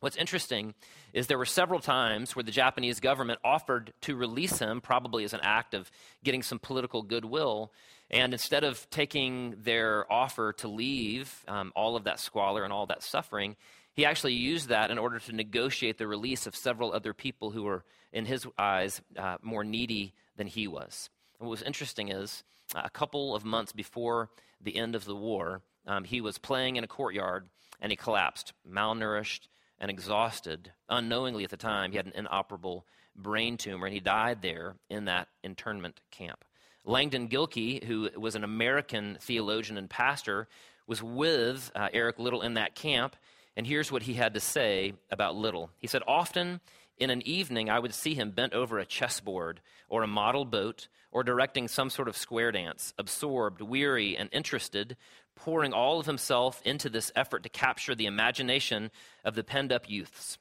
What's 0.00 0.16
interesting 0.16 0.74
is 1.12 1.26
there 1.26 1.38
were 1.38 1.44
several 1.44 1.80
times 1.80 2.34
where 2.34 2.42
the 2.42 2.52
Japanese 2.52 3.00
government 3.00 3.40
offered 3.44 3.92
to 4.02 4.16
release 4.16 4.58
him, 4.58 4.80
probably 4.80 5.24
as 5.24 5.34
an 5.34 5.40
act 5.42 5.74
of 5.74 5.90
getting 6.24 6.42
some 6.42 6.58
political 6.58 7.02
goodwill. 7.02 7.72
And 8.10 8.32
instead 8.32 8.64
of 8.64 8.88
taking 8.90 9.56
their 9.58 10.10
offer 10.10 10.52
to 10.54 10.68
leave 10.68 11.44
um, 11.46 11.72
all 11.74 11.96
of 11.96 12.04
that 12.04 12.20
squalor 12.20 12.64
and 12.64 12.72
all 12.72 12.86
that 12.86 13.02
suffering, 13.02 13.56
he 13.92 14.06
actually 14.06 14.34
used 14.34 14.68
that 14.68 14.90
in 14.90 14.98
order 14.98 15.18
to 15.18 15.32
negotiate 15.32 15.98
the 15.98 16.06
release 16.06 16.46
of 16.46 16.54
several 16.54 16.92
other 16.92 17.12
people 17.12 17.50
who 17.50 17.64
were, 17.64 17.84
in 18.12 18.24
his 18.24 18.46
eyes, 18.56 19.02
uh, 19.18 19.36
more 19.42 19.64
needy 19.64 20.14
than 20.36 20.46
he 20.46 20.68
was. 20.68 21.10
And 21.38 21.48
what 21.48 21.50
was 21.50 21.62
interesting 21.62 22.08
is 22.08 22.44
a 22.74 22.90
couple 22.90 23.34
of 23.34 23.44
months 23.44 23.72
before 23.72 24.30
the 24.60 24.76
end 24.76 24.94
of 24.94 25.04
the 25.04 25.16
war, 25.16 25.62
um, 25.86 26.04
he 26.04 26.20
was 26.20 26.38
playing 26.38 26.76
in 26.76 26.84
a 26.84 26.88
courtyard 26.88 27.48
and 27.80 27.92
he 27.92 27.96
collapsed, 27.96 28.52
malnourished 28.68 29.48
and 29.80 29.90
exhausted. 29.90 30.72
Unknowingly 30.88 31.44
at 31.44 31.50
the 31.50 31.56
time, 31.56 31.90
he 31.90 31.96
had 31.96 32.06
an 32.06 32.12
inoperable 32.14 32.84
brain 33.14 33.56
tumor, 33.56 33.86
and 33.86 33.94
he 33.94 34.00
died 34.00 34.42
there 34.42 34.74
in 34.90 35.06
that 35.06 35.28
internment 35.42 36.00
camp. 36.10 36.44
Langdon 36.84 37.28
Gilkey, 37.28 37.82
who 37.84 38.08
was 38.16 38.34
an 38.34 38.44
American 38.44 39.18
theologian 39.20 39.76
and 39.76 39.90
pastor, 39.90 40.48
was 40.86 41.02
with 41.02 41.70
uh, 41.74 41.88
Eric 41.92 42.18
Liddell 42.18 42.42
in 42.42 42.54
that 42.54 42.74
camp, 42.74 43.14
and 43.56 43.66
here's 43.66 43.92
what 43.92 44.02
he 44.02 44.14
had 44.14 44.34
to 44.34 44.40
say 44.40 44.94
about 45.10 45.36
Liddell. 45.36 45.70
He 45.78 45.86
said, 45.86 46.02
Often 46.06 46.60
in 46.98 47.10
an 47.10 47.26
evening, 47.26 47.70
I 47.70 47.78
would 47.78 47.94
see 47.94 48.14
him 48.14 48.30
bent 48.30 48.54
over 48.54 48.78
a 48.78 48.86
chessboard 48.86 49.60
or 49.88 50.02
a 50.02 50.08
model 50.08 50.44
boat 50.44 50.88
or 51.10 51.22
directing 51.22 51.68
some 51.68 51.90
sort 51.90 52.08
of 52.08 52.16
square 52.16 52.52
dance, 52.52 52.92
absorbed, 52.98 53.60
weary, 53.60 54.16
and 54.16 54.28
interested, 54.32 54.96
pouring 55.34 55.72
all 55.72 56.00
of 56.00 56.06
himself 56.06 56.60
into 56.64 56.88
this 56.88 57.12
effort 57.14 57.42
to 57.44 57.48
capture 57.48 57.94
the 57.94 58.06
imagination 58.06 58.90
of 59.24 59.34
the 59.34 59.44
penned 59.44 59.72
up 59.72 59.88
youths. 59.88 60.38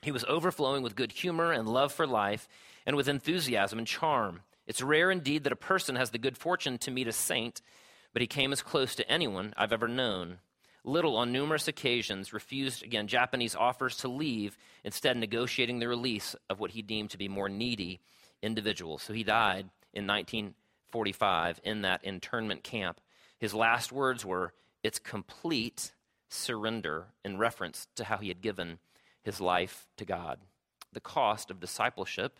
He 0.00 0.12
was 0.12 0.24
overflowing 0.24 0.82
with 0.82 0.96
good 0.96 1.12
humor 1.12 1.52
and 1.52 1.68
love 1.68 1.92
for 1.92 2.06
life 2.06 2.48
and 2.86 2.96
with 2.96 3.08
enthusiasm 3.08 3.78
and 3.78 3.86
charm. 3.86 4.40
It's 4.66 4.82
rare 4.82 5.10
indeed 5.10 5.44
that 5.44 5.52
a 5.52 5.56
person 5.56 5.96
has 5.96 6.10
the 6.10 6.18
good 6.18 6.38
fortune 6.38 6.78
to 6.78 6.90
meet 6.90 7.08
a 7.08 7.12
saint, 7.12 7.60
but 8.12 8.22
he 8.22 8.26
came 8.26 8.52
as 8.52 8.62
close 8.62 8.94
to 8.94 9.10
anyone 9.10 9.52
I've 9.56 9.72
ever 9.72 9.88
known. 9.88 10.38
Liddell, 10.84 11.16
on 11.16 11.32
numerous 11.32 11.68
occasions, 11.68 12.32
refused 12.32 12.82
again 12.82 13.06
Japanese 13.06 13.54
offers 13.54 13.96
to 13.98 14.08
leave, 14.08 14.56
instead, 14.84 15.16
negotiating 15.16 15.78
the 15.78 15.88
release 15.88 16.34
of 16.50 16.58
what 16.58 16.72
he 16.72 16.82
deemed 16.82 17.10
to 17.10 17.18
be 17.18 17.28
more 17.28 17.48
needy 17.48 18.00
individuals. 18.42 19.02
So 19.02 19.12
he 19.12 19.22
died 19.22 19.70
in 19.94 20.06
1945 20.06 21.60
in 21.64 21.82
that 21.82 22.02
internment 22.04 22.64
camp 22.64 23.00
his 23.42 23.52
last 23.52 23.90
words 23.90 24.24
were, 24.24 24.54
It's 24.84 25.00
complete 25.00 25.90
surrender, 26.28 27.06
in 27.24 27.38
reference 27.38 27.88
to 27.96 28.04
how 28.04 28.18
he 28.18 28.28
had 28.28 28.40
given 28.40 28.78
his 29.20 29.40
life 29.40 29.88
to 29.96 30.04
God. 30.04 30.38
The 30.92 31.00
cost 31.00 31.50
of 31.50 31.58
discipleship 31.58 32.38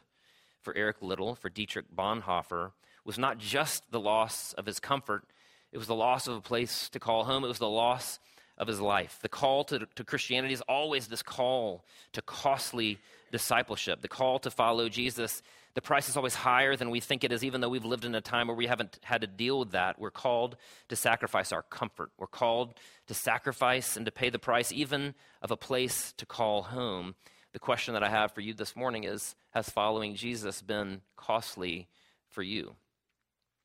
for 0.61 0.77
Eric 0.77 0.99
Liddell, 1.03 1.35
for 1.35 1.51
Dietrich 1.51 1.87
Bonhoeffer, 1.93 2.71
was 3.05 3.19
not 3.19 3.39
just 3.39 3.91
the 3.91 3.99
loss 3.99 4.53
of 4.53 4.67
his 4.67 4.79
comfort, 4.79 5.25
it 5.73 5.79
was 5.79 5.89
the 5.89 5.97
loss 5.97 6.29
of 6.29 6.37
a 6.37 6.41
place 6.41 6.89
to 6.91 7.01
call 7.01 7.25
home, 7.25 7.43
it 7.43 7.49
was 7.49 7.59
the 7.59 7.69
loss 7.69 8.21
of 8.63 8.69
his 8.69 8.81
life. 8.81 9.19
The 9.21 9.29
call 9.29 9.65
to, 9.65 9.87
to 9.95 10.05
Christianity 10.05 10.55
is 10.55 10.63
always 10.63 11.09
this 11.09 11.23
call 11.23 11.85
to 12.13 12.23
costly 12.23 12.99
discipleship, 13.31 14.01
the 14.01 14.09
call 14.09 14.39
to 14.39 14.51
follow 14.51 14.89
Jesus 14.89 15.43
the 15.75 15.81
price 15.81 16.09
is 16.09 16.17
always 16.17 16.35
higher 16.35 16.77
than 16.77 16.91
we 16.91 17.01
think 17.01 17.25
it 17.25 17.33
is, 17.33 17.43
even 17.43 17.61
though 17.61 17.69
we've 17.69 17.85
lived 17.85 18.05
in 18.05 18.15
a 18.15 18.21
time 18.21 18.49
where 18.49 18.57
we 18.57 18.67
haven't 18.67 18.99
had 19.03 19.23
to 19.23 19.27
deal 19.27 19.59
with 19.59 19.71
that. 19.71 19.99
We're 19.99 20.11
called 20.11 20.57
to 20.89 20.97
sacrifice 20.97 21.51
our 21.51 21.63
comfort. 21.63 22.11
We're 22.19 22.27
called 22.27 22.75
to 23.07 23.15
sacrifice 23.15 23.97
and 23.97 24.05
to 24.05 24.13
pay 24.13 24.29
the 24.29 24.39
price, 24.39 24.71
even 24.71 25.15
of 25.41 25.51
a 25.51 25.57
place 25.57 26.13
to 26.19 26.27
call 26.27 26.65
home. 26.65 27.15
The 27.53 27.59
question 27.59 27.95
that 27.95 28.03
I 28.03 28.11
have 28.11 28.33
for 28.33 28.43
you 28.43 28.53
this 28.53 28.77
morning 28.77 29.05
is 29.05 29.35
Has 29.51 29.71
following 29.71 30.15
Jesus 30.15 30.61
been 30.61 31.01
costly 31.17 31.89
for 32.29 32.43
you? 32.43 32.75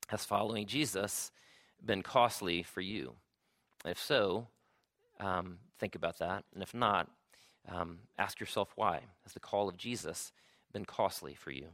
Has 0.08 0.24
following 0.24 0.66
Jesus 0.66 1.30
been 1.84 2.02
costly 2.02 2.62
for 2.62 2.80
you? 2.80 3.14
If 3.84 3.98
so, 3.98 4.46
um, 5.20 5.58
think 5.78 5.94
about 5.94 6.18
that. 6.18 6.44
And 6.54 6.62
if 6.62 6.74
not, 6.74 7.08
um, 7.68 7.98
ask 8.18 8.40
yourself 8.40 8.70
why. 8.76 9.00
Has 9.24 9.32
the 9.32 9.40
call 9.40 9.68
of 9.68 9.76
Jesus 9.76 10.32
been 10.72 10.84
costly 10.84 11.34
for 11.34 11.50
you? 11.50 11.68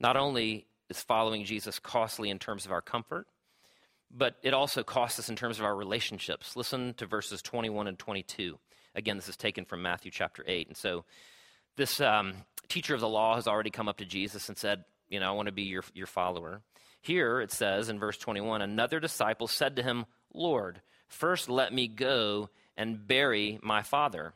Not 0.00 0.16
only 0.16 0.66
is 0.88 1.00
following 1.00 1.44
Jesus 1.44 1.78
costly 1.78 2.30
in 2.30 2.38
terms 2.38 2.66
of 2.66 2.72
our 2.72 2.82
comfort, 2.82 3.26
but 4.10 4.36
it 4.42 4.52
also 4.52 4.82
costs 4.82 5.18
us 5.18 5.28
in 5.28 5.36
terms 5.36 5.58
of 5.58 5.64
our 5.64 5.74
relationships. 5.74 6.56
Listen 6.56 6.94
to 6.94 7.06
verses 7.06 7.40
21 7.40 7.86
and 7.86 7.98
22. 7.98 8.58
Again, 8.94 9.16
this 9.16 9.28
is 9.28 9.36
taken 9.36 9.64
from 9.64 9.80
Matthew 9.80 10.10
chapter 10.10 10.44
8. 10.46 10.68
And 10.68 10.76
so 10.76 11.04
this 11.76 12.00
um, 12.00 12.34
teacher 12.68 12.94
of 12.94 13.00
the 13.00 13.08
law 13.08 13.36
has 13.36 13.46
already 13.46 13.70
come 13.70 13.88
up 13.88 13.98
to 13.98 14.04
Jesus 14.04 14.48
and 14.48 14.58
said, 14.58 14.84
You 15.08 15.20
know, 15.20 15.28
I 15.28 15.32
want 15.32 15.46
to 15.46 15.52
be 15.52 15.62
your, 15.62 15.82
your 15.94 16.06
follower. 16.06 16.60
Here 17.00 17.40
it 17.40 17.50
says 17.50 17.88
in 17.88 17.98
verse 17.98 18.18
21 18.18 18.60
another 18.62 19.00
disciple 19.00 19.48
said 19.48 19.76
to 19.76 19.82
him, 19.82 20.04
Lord, 20.34 20.82
first 21.12 21.48
let 21.48 21.72
me 21.72 21.88
go 21.88 22.50
and 22.76 23.06
bury 23.06 23.58
my 23.62 23.82
father. 23.82 24.34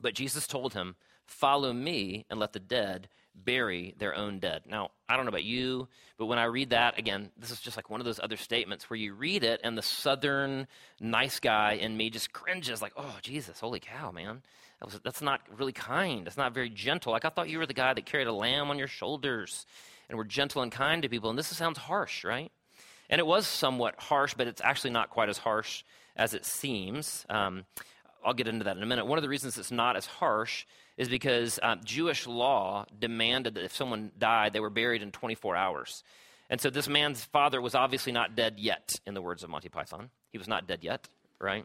But 0.00 0.14
Jesus 0.14 0.46
told 0.46 0.74
him, 0.74 0.96
Follow 1.26 1.74
me 1.74 2.24
and 2.30 2.40
let 2.40 2.54
the 2.54 2.60
dead 2.60 3.08
bury 3.34 3.94
their 3.98 4.14
own 4.14 4.38
dead. 4.38 4.62
Now, 4.66 4.90
I 5.08 5.16
don't 5.16 5.26
know 5.26 5.30
about 5.30 5.44
you, 5.44 5.88
but 6.16 6.26
when 6.26 6.38
I 6.38 6.44
read 6.44 6.70
that, 6.70 6.98
again, 6.98 7.30
this 7.36 7.50
is 7.50 7.60
just 7.60 7.76
like 7.76 7.90
one 7.90 8.00
of 8.00 8.06
those 8.06 8.18
other 8.18 8.38
statements 8.38 8.88
where 8.88 8.96
you 8.96 9.12
read 9.12 9.44
it 9.44 9.60
and 9.62 9.76
the 9.76 9.82
southern 9.82 10.66
nice 11.00 11.38
guy 11.38 11.72
in 11.74 11.96
me 11.96 12.08
just 12.08 12.32
cringes, 12.32 12.80
like, 12.80 12.94
oh, 12.96 13.18
Jesus, 13.20 13.60
holy 13.60 13.78
cow, 13.78 14.10
man. 14.10 14.42
That 14.80 14.86
was, 14.86 15.00
that's 15.04 15.20
not 15.20 15.42
really 15.56 15.72
kind. 15.72 16.26
It's 16.26 16.36
not 16.36 16.54
very 16.54 16.70
gentle. 16.70 17.12
Like, 17.12 17.26
I 17.26 17.28
thought 17.28 17.48
you 17.48 17.58
were 17.58 17.66
the 17.66 17.74
guy 17.74 17.92
that 17.92 18.06
carried 18.06 18.26
a 18.26 18.32
lamb 18.32 18.70
on 18.70 18.78
your 18.78 18.88
shoulders 18.88 19.66
and 20.08 20.16
were 20.16 20.24
gentle 20.24 20.62
and 20.62 20.72
kind 20.72 21.02
to 21.02 21.08
people. 21.08 21.30
And 21.30 21.38
this 21.38 21.48
sounds 21.48 21.78
harsh, 21.78 22.24
right? 22.24 22.50
And 23.10 23.18
it 23.18 23.26
was 23.26 23.46
somewhat 23.46 23.94
harsh, 23.98 24.34
but 24.34 24.46
it's 24.46 24.60
actually 24.62 24.90
not 24.90 25.10
quite 25.10 25.28
as 25.28 25.38
harsh 25.38 25.82
as 26.16 26.34
it 26.34 26.44
seems. 26.44 27.24
Um, 27.30 27.64
I'll 28.24 28.34
get 28.34 28.48
into 28.48 28.64
that 28.64 28.76
in 28.76 28.82
a 28.82 28.86
minute. 28.86 29.06
One 29.06 29.18
of 29.18 29.22
the 29.22 29.28
reasons 29.28 29.56
it's 29.56 29.70
not 29.70 29.96
as 29.96 30.06
harsh 30.06 30.66
is 30.96 31.08
because 31.08 31.58
um, 31.62 31.80
Jewish 31.84 32.26
law 32.26 32.84
demanded 32.98 33.54
that 33.54 33.64
if 33.64 33.74
someone 33.74 34.10
died, 34.18 34.52
they 34.52 34.60
were 34.60 34.70
buried 34.70 35.02
in 35.02 35.12
24 35.12 35.56
hours. 35.56 36.02
And 36.50 36.60
so 36.60 36.70
this 36.70 36.88
man's 36.88 37.24
father 37.24 37.60
was 37.60 37.74
obviously 37.74 38.12
not 38.12 38.34
dead 38.34 38.58
yet, 38.58 39.00
in 39.06 39.14
the 39.14 39.22
words 39.22 39.42
of 39.44 39.50
Monty 39.50 39.68
Python. 39.68 40.10
He 40.32 40.38
was 40.38 40.48
not 40.48 40.66
dead 40.66 40.82
yet, 40.82 41.08
right? 41.40 41.64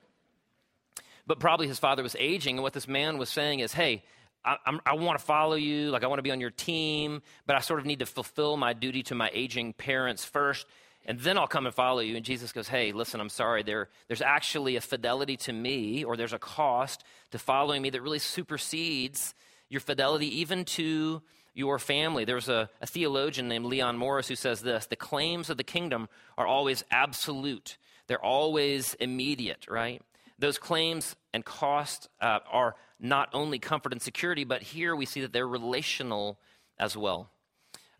But 1.25 1.39
probably 1.39 1.67
his 1.67 1.79
father 1.79 2.03
was 2.03 2.15
aging, 2.19 2.57
and 2.57 2.63
what 2.63 2.73
this 2.73 2.87
man 2.87 3.17
was 3.17 3.29
saying 3.29 3.59
is, 3.59 3.73
hey, 3.73 4.03
I, 4.45 4.57
I 4.85 4.95
want 4.95 5.17
to 5.17 5.23
follow 5.23 5.55
you, 5.55 5.89
like 5.89 6.03
I 6.03 6.07
want 6.07 6.19
to 6.19 6.23
be 6.23 6.31
on 6.31 6.41
your 6.41 6.49
team, 6.49 7.21
but 7.45 7.55
I 7.55 7.59
sort 7.59 7.79
of 7.79 7.85
need 7.85 7.99
to 7.99 8.05
fulfill 8.05 8.57
my 8.57 8.73
duty 8.73 9.03
to 9.03 9.15
my 9.15 9.31
aging 9.33 9.71
parents 9.71 10.25
first, 10.25 10.67
and 11.05 11.19
then 11.19 11.37
I'll 11.37 11.47
come 11.47 11.65
and 11.65 11.75
follow 11.75 11.99
you. 11.99 12.15
And 12.15 12.25
Jesus 12.25 12.51
goes, 12.51 12.67
hey, 12.67 12.91
listen, 12.91 13.19
I'm 13.19 13.29
sorry. 13.29 13.63
There, 13.63 13.89
there's 14.07 14.21
actually 14.21 14.75
a 14.75 14.81
fidelity 14.81 15.37
to 15.37 15.53
me, 15.53 16.03
or 16.03 16.15
there's 16.15 16.33
a 16.33 16.39
cost 16.39 17.03
to 17.31 17.39
following 17.39 17.81
me 17.81 17.89
that 17.89 18.01
really 18.01 18.19
supersedes 18.19 19.33
your 19.69 19.81
fidelity 19.81 20.39
even 20.39 20.65
to 20.65 21.21
your 21.53 21.77
family. 21.79 22.25
There's 22.25 22.49
a, 22.49 22.69
a 22.81 22.87
theologian 22.87 23.47
named 23.47 23.65
Leon 23.65 23.97
Morris 23.97 24.27
who 24.27 24.35
says 24.35 24.61
this 24.61 24.85
the 24.85 24.95
claims 24.95 25.49
of 25.49 25.57
the 25.57 25.63
kingdom 25.63 26.09
are 26.37 26.47
always 26.47 26.83
absolute, 26.91 27.77
they're 28.07 28.23
always 28.23 28.93
immediate, 28.95 29.65
right? 29.69 30.01
Those 30.39 30.57
claims 30.57 31.15
and 31.33 31.45
cost 31.45 32.09
uh, 32.19 32.39
are 32.51 32.75
not 32.99 33.29
only 33.33 33.59
comfort 33.59 33.91
and 33.91 34.01
security, 34.01 34.43
but 34.43 34.61
here 34.61 34.95
we 34.95 35.05
see 35.05 35.21
that 35.21 35.31
they're 35.31 35.47
relational 35.47 36.39
as 36.79 36.97
well. 36.97 37.29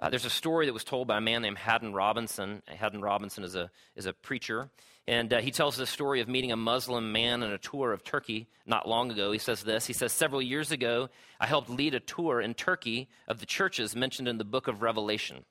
Uh, 0.04 0.10
there's 0.10 0.26
a 0.26 0.30
story 0.30 0.66
that 0.66 0.74
was 0.74 0.84
told 0.84 1.08
by 1.08 1.18
a 1.18 1.22
man 1.22 1.42
named 1.42 1.58
Haddon 1.58 1.94
Robinson. 1.94 2.62
Haddon 2.68 3.00
Robinson 3.00 3.46
is 3.46 3.56
a, 3.56 3.72
is 3.96 4.06
a 4.06 4.12
preacher. 4.12 4.70
And 5.08 5.32
uh, 5.32 5.40
he 5.40 5.50
tells 5.50 5.78
the 5.78 5.86
story 5.86 6.20
of 6.20 6.28
meeting 6.28 6.52
a 6.52 6.58
Muslim 6.58 7.14
man 7.14 7.42
on 7.42 7.54
a 7.54 7.58
tour 7.58 7.94
of 7.94 8.04
Turkey 8.04 8.50
not 8.66 8.86
long 8.86 9.12
ago. 9.12 9.32
He 9.32 9.40
says 9.40 9.64
this 9.64 9.86
He 9.86 9.94
says, 9.94 10.12
Several 10.12 10.42
years 10.42 10.74
ago, 10.74 11.08
I 11.40 11.48
helped 11.48 11.70
lead 11.70 11.96
a 11.96 12.02
tour 12.02 12.42
in 12.42 12.54
Turkey 12.54 13.08
of 13.30 13.40
the 13.40 13.46
churches 13.46 13.96
mentioned 13.96 14.28
in 14.28 14.38
the 14.38 14.44
book 14.44 14.68
of 14.68 14.82
Revelation. 14.82 15.46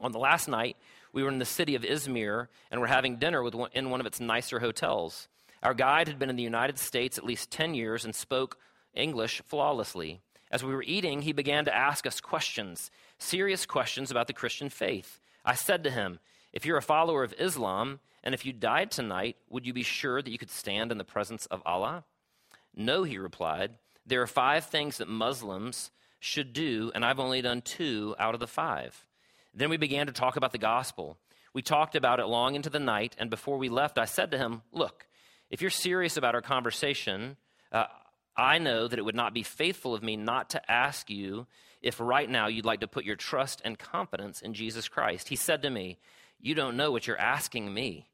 On 0.00 0.12
the 0.12 0.20
last 0.20 0.46
night, 0.46 0.76
we 1.12 1.24
were 1.24 1.30
in 1.30 1.40
the 1.40 1.44
city 1.44 1.74
of 1.74 1.82
Izmir 1.82 2.46
and 2.70 2.80
were 2.80 2.86
having 2.86 3.16
dinner 3.16 3.42
with 3.42 3.56
one, 3.56 3.70
in 3.72 3.90
one 3.90 3.98
of 3.98 4.06
its 4.06 4.20
nicer 4.20 4.60
hotels. 4.60 5.26
Our 5.64 5.74
guide 5.74 6.06
had 6.06 6.20
been 6.20 6.30
in 6.30 6.36
the 6.36 6.44
United 6.44 6.78
States 6.78 7.18
at 7.18 7.24
least 7.24 7.50
10 7.50 7.74
years 7.74 8.04
and 8.04 8.14
spoke 8.14 8.56
English 8.94 9.42
flawlessly. 9.44 10.20
As 10.54 10.62
we 10.62 10.72
were 10.72 10.84
eating, 10.84 11.22
he 11.22 11.32
began 11.32 11.64
to 11.64 11.74
ask 11.74 12.06
us 12.06 12.20
questions, 12.20 12.92
serious 13.24 13.66
questions 13.66 14.10
about 14.10 14.26
the 14.26 14.32
Christian 14.32 14.68
faith. 14.68 15.20
I 15.44 15.54
said 15.54 15.84
to 15.84 15.90
him, 15.90 16.20
If 16.52 16.64
you're 16.64 16.76
a 16.76 16.82
follower 16.82 17.24
of 17.24 17.34
Islam, 17.38 18.00
and 18.22 18.34
if 18.34 18.46
you 18.46 18.52
died 18.52 18.90
tonight, 18.90 19.36
would 19.48 19.66
you 19.66 19.72
be 19.72 19.82
sure 19.82 20.22
that 20.22 20.30
you 20.30 20.38
could 20.38 20.50
stand 20.50 20.92
in 20.92 20.98
the 20.98 21.04
presence 21.04 21.46
of 21.46 21.62
Allah? 21.66 22.04
No, 22.74 23.04
he 23.04 23.18
replied. 23.18 23.72
There 24.06 24.22
are 24.22 24.26
five 24.26 24.66
things 24.66 24.98
that 24.98 25.08
Muslims 25.08 25.90
should 26.20 26.52
do, 26.52 26.90
and 26.94 27.04
I've 27.04 27.20
only 27.20 27.42
done 27.42 27.62
two 27.62 28.14
out 28.18 28.34
of 28.34 28.40
the 28.40 28.46
five. 28.46 29.06
Then 29.52 29.70
we 29.70 29.76
began 29.76 30.06
to 30.06 30.12
talk 30.12 30.36
about 30.36 30.52
the 30.52 30.58
gospel. 30.58 31.18
We 31.52 31.62
talked 31.62 31.94
about 31.94 32.20
it 32.20 32.26
long 32.26 32.54
into 32.54 32.70
the 32.70 32.80
night, 32.80 33.14
and 33.18 33.30
before 33.30 33.58
we 33.58 33.68
left, 33.68 33.98
I 33.98 34.06
said 34.06 34.30
to 34.30 34.38
him, 34.38 34.62
Look, 34.72 35.06
if 35.50 35.60
you're 35.60 35.70
serious 35.70 36.16
about 36.16 36.34
our 36.34 36.42
conversation, 36.42 37.36
uh, 37.70 37.84
I 38.36 38.58
know 38.58 38.88
that 38.88 38.98
it 38.98 39.04
would 39.04 39.14
not 39.14 39.34
be 39.34 39.42
faithful 39.42 39.94
of 39.94 40.02
me 40.02 40.16
not 40.16 40.50
to 40.50 40.70
ask 40.70 41.10
you 41.10 41.46
if 41.84 42.00
right 42.00 42.28
now 42.28 42.48
you'd 42.48 42.64
like 42.64 42.80
to 42.80 42.88
put 42.88 43.04
your 43.04 43.14
trust 43.14 43.60
and 43.62 43.78
confidence 43.78 44.40
in 44.40 44.54
Jesus 44.54 44.88
Christ. 44.88 45.28
He 45.28 45.36
said 45.36 45.60
to 45.62 45.70
me, 45.70 45.98
You 46.40 46.54
don't 46.54 46.78
know 46.78 46.90
what 46.90 47.06
you're 47.06 47.20
asking 47.20 47.72
me. 47.72 48.08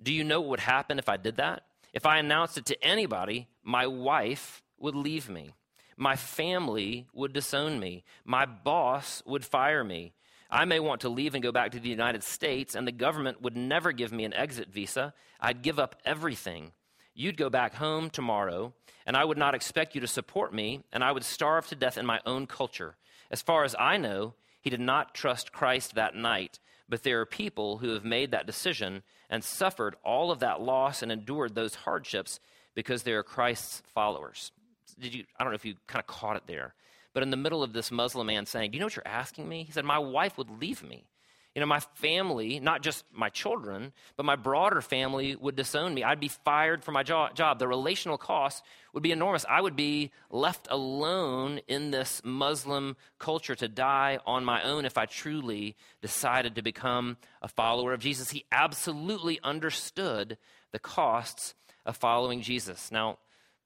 Do 0.00 0.12
you 0.12 0.22
know 0.22 0.40
what 0.40 0.50
would 0.50 0.60
happen 0.60 0.98
if 0.98 1.08
I 1.08 1.16
did 1.16 1.36
that? 1.36 1.64
If 1.94 2.04
I 2.04 2.18
announced 2.18 2.58
it 2.58 2.66
to 2.66 2.84
anybody, 2.84 3.48
my 3.62 3.86
wife 3.86 4.62
would 4.78 4.94
leave 4.94 5.30
me. 5.30 5.54
My 5.96 6.16
family 6.16 7.06
would 7.14 7.32
disown 7.32 7.80
me. 7.80 8.04
My 8.26 8.44
boss 8.44 9.22
would 9.24 9.44
fire 9.44 9.84
me. 9.84 10.12
I 10.50 10.66
may 10.66 10.78
want 10.78 11.00
to 11.00 11.08
leave 11.08 11.34
and 11.34 11.42
go 11.42 11.50
back 11.50 11.70
to 11.72 11.80
the 11.80 11.88
United 11.88 12.22
States, 12.22 12.74
and 12.74 12.86
the 12.86 12.92
government 12.92 13.40
would 13.40 13.56
never 13.56 13.90
give 13.92 14.12
me 14.12 14.24
an 14.24 14.34
exit 14.34 14.68
visa. 14.68 15.14
I'd 15.40 15.62
give 15.62 15.78
up 15.78 15.96
everything. 16.04 16.72
You'd 17.14 17.38
go 17.38 17.48
back 17.48 17.74
home 17.74 18.10
tomorrow, 18.10 18.74
and 19.06 19.16
I 19.16 19.24
would 19.24 19.38
not 19.38 19.54
expect 19.54 19.94
you 19.94 20.00
to 20.02 20.06
support 20.06 20.52
me, 20.52 20.82
and 20.92 21.02
I 21.02 21.12
would 21.12 21.24
starve 21.24 21.66
to 21.68 21.74
death 21.74 21.96
in 21.96 22.04
my 22.04 22.20
own 22.26 22.46
culture. 22.46 22.96
As 23.30 23.42
far 23.42 23.64
as 23.64 23.74
I 23.78 23.96
know, 23.96 24.34
he 24.60 24.70
did 24.70 24.80
not 24.80 25.14
trust 25.14 25.52
Christ 25.52 25.94
that 25.94 26.14
night, 26.14 26.58
but 26.88 27.02
there 27.02 27.20
are 27.20 27.26
people 27.26 27.78
who 27.78 27.90
have 27.90 28.04
made 28.04 28.30
that 28.30 28.46
decision 28.46 29.02
and 29.30 29.42
suffered 29.42 29.96
all 30.04 30.30
of 30.30 30.40
that 30.40 30.60
loss 30.60 31.02
and 31.02 31.10
endured 31.10 31.54
those 31.54 31.74
hardships 31.74 32.40
because 32.74 33.02
they 33.02 33.12
are 33.12 33.22
Christ's 33.22 33.82
followers. 33.94 34.52
Did 34.98 35.14
you 35.14 35.24
I 35.38 35.44
don't 35.44 35.52
know 35.52 35.56
if 35.56 35.64
you 35.64 35.74
kind 35.86 36.00
of 36.00 36.06
caught 36.06 36.36
it 36.36 36.46
there. 36.46 36.74
But 37.12 37.22
in 37.22 37.30
the 37.30 37.36
middle 37.36 37.62
of 37.62 37.72
this 37.72 37.90
Muslim 37.90 38.26
man 38.26 38.46
saying, 38.46 38.70
"Do 38.70 38.76
you 38.76 38.80
know 38.80 38.86
what 38.86 38.96
you're 38.96 39.06
asking 39.06 39.48
me?" 39.48 39.64
He 39.64 39.72
said, 39.72 39.84
"My 39.84 39.98
wife 39.98 40.36
would 40.36 40.50
leave 40.50 40.82
me. 40.82 41.06
You 41.54 41.60
know, 41.60 41.66
my 41.66 41.80
family, 41.94 42.58
not 42.58 42.82
just 42.82 43.04
my 43.12 43.28
children, 43.28 43.92
but 44.16 44.26
my 44.26 44.34
broader 44.34 44.80
family 44.80 45.36
would 45.36 45.54
disown 45.54 45.94
me. 45.94 46.02
I'd 46.02 46.18
be 46.18 46.28
fired 46.28 46.82
from 46.82 46.94
my 46.94 47.04
jo- 47.04 47.28
job. 47.32 47.60
The 47.60 47.68
relational 47.68 48.18
cost 48.18 48.64
would 48.92 49.04
be 49.04 49.12
enormous. 49.12 49.44
I 49.48 49.60
would 49.60 49.76
be 49.76 50.10
left 50.30 50.66
alone 50.68 51.60
in 51.68 51.92
this 51.92 52.20
Muslim 52.24 52.96
culture 53.20 53.54
to 53.54 53.68
die 53.68 54.18
on 54.26 54.44
my 54.44 54.64
own 54.64 54.84
if 54.84 54.98
I 54.98 55.06
truly 55.06 55.76
decided 56.02 56.56
to 56.56 56.62
become 56.62 57.18
a 57.40 57.46
follower 57.46 57.92
of 57.92 58.00
Jesus. 58.00 58.30
He 58.30 58.46
absolutely 58.50 59.38
understood 59.44 60.38
the 60.72 60.80
costs 60.80 61.54
of 61.86 61.96
following 61.96 62.40
Jesus. 62.40 62.90
Now, 62.90 63.18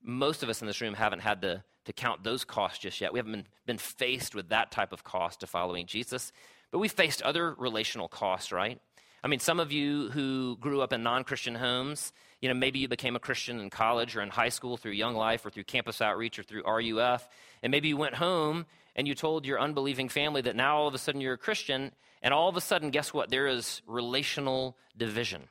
most 0.03 0.43
of 0.43 0.51
us 0.51 0.61
in 0.61 0.67
this 0.67 0.83
room 0.83 0.93
haven't 0.93 1.21
had 1.21 1.41
to, 1.41 1.65
to 1.87 1.93
count 1.95 2.23
those 2.23 2.45
costs 2.45 2.81
just 2.81 3.01
yet. 3.01 3.15
We 3.15 3.19
haven't 3.19 3.33
been, 3.33 3.47
been 3.65 3.79
faced 3.79 4.35
with 4.35 4.51
that 4.51 4.71
type 4.71 4.93
of 4.93 5.05
cost 5.05 5.41
to 5.41 5.47
following 5.47 5.87
Jesus. 5.87 6.33
But 6.71 6.79
we 6.79 6.89
faced 6.89 7.23
other 7.23 7.55
relational 7.55 8.09
costs, 8.09 8.53
right? 8.53 8.81
I 9.23 9.29
mean, 9.29 9.41
some 9.41 9.59
of 9.59 9.73
you 9.73 10.11
who 10.11 10.57
grew 10.61 10.81
up 10.81 10.93
in 10.93 11.03
non 11.03 11.25
Christian 11.25 11.55
homes, 11.55 12.13
you 12.41 12.49
know, 12.49 12.55
maybe 12.55 12.79
you 12.79 12.89
became 12.89 13.17
a 13.17 13.21
Christian 13.21 13.59
in 13.59 13.69
college 13.69 14.17
or 14.17 14.23
in 14.23 14.29
high 14.29 14.49
school 14.49 14.77
through 14.77 14.93
Young 14.93 15.15
Life 15.15 15.45
or 15.45 15.51
through 15.51 15.65
Campus 15.65 16.01
Outreach 16.01 16.39
or 16.39 16.45
through 16.45 16.63
RUF. 16.65 17.29
And 17.63 17.71
maybe 17.71 17.89
you 17.89 17.97
went 17.97 18.15
home 18.15 18.67
and 18.95 19.09
you 19.09 19.15
told 19.15 19.45
your 19.45 19.61
unbelieving 19.61 20.09
family 20.09 20.41
that 20.43 20.55
now 20.55 20.77
all 20.77 20.89
of 20.89 20.95
a 20.95 20.99
sudden 20.99 21.21
you're 21.21 21.35
a 21.35 21.39
Christian. 21.39 21.93
And 22.23 22.33
all 22.33 22.49
of 22.49 22.57
a 22.57 22.61
sudden, 22.61 22.91
guess 22.91 23.13
what? 23.13 23.31
There 23.31 23.47
is 23.47 23.83
relational 23.87 24.77
division. 24.97 25.49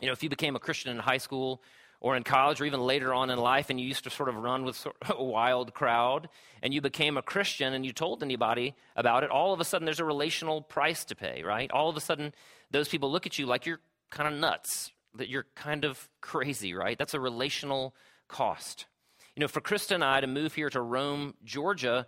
You 0.00 0.06
know, 0.06 0.12
if 0.12 0.22
you 0.22 0.30
became 0.30 0.56
a 0.56 0.60
Christian 0.60 0.90
in 0.90 0.98
high 0.98 1.18
school 1.18 1.62
or 2.00 2.16
in 2.16 2.22
college 2.22 2.60
or 2.60 2.64
even 2.64 2.80
later 2.80 3.12
on 3.12 3.30
in 3.30 3.38
life 3.38 3.70
and 3.70 3.78
you 3.78 3.86
used 3.86 4.04
to 4.04 4.10
sort 4.10 4.28
of 4.28 4.36
run 4.36 4.64
with 4.64 4.86
a 5.10 5.22
wild 5.22 5.74
crowd 5.74 6.28
and 6.62 6.72
you 6.72 6.80
became 6.80 7.16
a 7.16 7.22
Christian 7.22 7.74
and 7.74 7.84
you 7.84 7.92
told 7.92 8.22
anybody 8.22 8.74
about 8.96 9.22
it, 9.22 9.30
all 9.30 9.52
of 9.52 9.60
a 9.60 9.64
sudden 9.64 9.84
there's 9.84 10.00
a 10.00 10.04
relational 10.04 10.62
price 10.62 11.04
to 11.04 11.14
pay, 11.14 11.42
right? 11.42 11.70
All 11.70 11.88
of 11.88 11.96
a 11.96 12.00
sudden 12.00 12.32
those 12.70 12.88
people 12.88 13.10
look 13.10 13.26
at 13.26 13.38
you 13.38 13.46
like 13.46 13.66
you're 13.66 13.80
kind 14.10 14.32
of 14.32 14.38
nuts, 14.38 14.92
that 15.14 15.28
you're 15.28 15.46
kind 15.54 15.84
of 15.84 16.08
crazy, 16.20 16.74
right? 16.74 16.98
That's 16.98 17.14
a 17.14 17.20
relational 17.20 17.94
cost. 18.28 18.86
You 19.36 19.40
know, 19.40 19.48
for 19.48 19.60
Krista 19.60 19.94
and 19.94 20.04
I 20.04 20.20
to 20.20 20.26
move 20.26 20.54
here 20.54 20.70
to 20.70 20.80
Rome, 20.80 21.34
Georgia, 21.44 22.06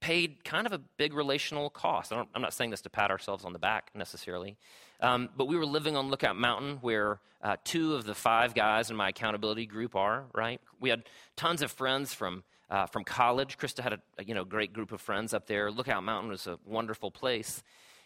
paid 0.00 0.44
kind 0.44 0.66
of 0.66 0.72
a 0.72 0.78
big 0.78 1.14
relational 1.14 1.70
cost. 1.70 2.12
I 2.12 2.24
am 2.34 2.42
not 2.42 2.54
saying 2.54 2.70
this 2.70 2.80
to 2.82 2.90
pat 2.90 3.10
ourselves 3.10 3.44
on 3.44 3.52
the 3.52 3.58
back 3.58 3.90
necessarily, 3.94 4.56
um, 5.00 5.28
but 5.36 5.46
we 5.46 5.56
were 5.56 5.66
living 5.66 5.96
on 5.96 6.08
Lookout 6.08 6.36
Mountain 6.36 6.78
where 6.80 7.20
uh, 7.42 7.56
two 7.64 7.94
of 7.94 8.04
the 8.04 8.14
five 8.14 8.54
guys 8.54 8.90
in 8.90 8.96
my 8.96 9.08
accountability 9.08 9.66
group 9.66 9.96
are, 9.96 10.24
right? 10.34 10.60
We 10.78 10.90
had 10.90 11.04
tons 11.36 11.62
of 11.62 11.70
friends 11.70 12.12
from, 12.12 12.44
uh, 12.68 12.86
from 12.86 13.04
college. 13.04 13.56
Krista 13.56 13.82
had 13.82 13.94
a, 13.94 14.00
a, 14.18 14.24
you 14.24 14.34
know, 14.34 14.44
great 14.44 14.72
group 14.72 14.92
of 14.92 15.00
friends 15.00 15.32
up 15.32 15.46
there. 15.46 15.70
Lookout 15.70 16.02
Mountain 16.02 16.30
was 16.30 16.46
a 16.46 16.58
wonderful 16.66 17.10
place. 17.10 17.62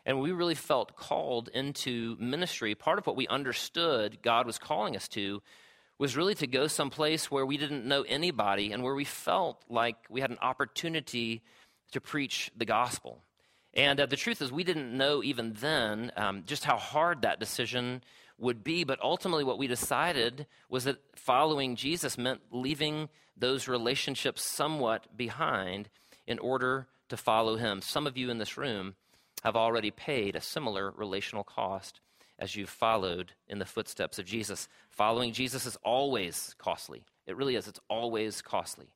And 0.07 0.21
we 0.21 0.33
really 0.33 0.55
felt 0.55 0.97
called 0.97 1.49
into 1.49 2.17
ministry. 2.21 2.75
Part 2.75 2.99
of 2.99 3.07
what 3.07 3.17
we 3.17 3.27
understood 3.27 4.23
God 4.23 4.47
was 4.47 4.59
calling 4.59 4.97
us 4.97 5.09
to 5.09 5.43
was 5.99 6.17
really 6.17 6.35
to 6.35 6.47
go 6.47 6.67
someplace 6.67 7.31
where 7.31 7.47
we 7.47 7.57
didn't 7.57 7.87
know 7.87 8.03
anybody 8.03 8.73
and 8.73 8.83
where 8.83 8.95
we 8.95 9.05
felt 9.05 9.65
like 9.69 9.97
we 10.11 10.21
had 10.21 10.31
an 10.31 10.39
opportunity 10.43 11.43
to 11.95 12.01
preach 12.01 12.51
the 12.57 12.65
gospel. 12.65 13.23
And 13.73 13.99
uh, 13.99 14.07
the 14.07 14.17
truth 14.17 14.41
is, 14.41 14.53
we 14.53 14.65
didn't 14.65 14.97
know 14.97 15.23
even 15.23 15.55
then 15.55 16.13
um, 16.17 16.45
just 16.47 16.65
how 16.65 16.77
hard 16.77 17.23
that 17.23 17.41
decision 17.41 18.03
would 18.39 18.63
be. 18.63 18.85
But 18.85 19.01
ultimately, 19.03 19.45
what 19.45 19.59
we 19.59 19.67
decided 19.67 20.47
was 20.69 20.85
that 20.85 20.99
following 21.17 21.77
Jesus 21.77 22.19
meant 22.19 22.41
leaving 22.51 23.09
those 23.37 23.67
relationships 23.67 24.49
somewhat 24.55 25.17
behind 25.17 25.89
in 26.27 26.39
order 26.39 26.87
to 27.09 27.17
follow 27.17 27.57
him. 27.57 27.81
Some 27.81 28.07
of 28.07 28.17
you 28.17 28.31
in 28.31 28.39
this 28.39 28.57
room 28.57 28.95
have 29.43 29.57
already 29.57 29.91
paid 29.91 30.37
a 30.37 30.41
similar 30.41 30.93
relational 30.97 31.45
cost 31.45 32.01
as 32.39 32.57
you've 32.57 32.71
followed 32.71 33.33
in 33.49 33.59
the 33.59 33.65
footsteps 33.65 34.19
of 34.19 34.25
Jesus. 34.25 34.69
Following 34.91 35.33
Jesus 35.33 35.67
is 35.67 35.77
always 35.85 36.55
costly. 36.59 37.05
It 37.27 37.37
really 37.37 37.57
is. 37.57 37.69
It's 37.69 37.81
always 37.89 38.41
costly. 38.43 38.87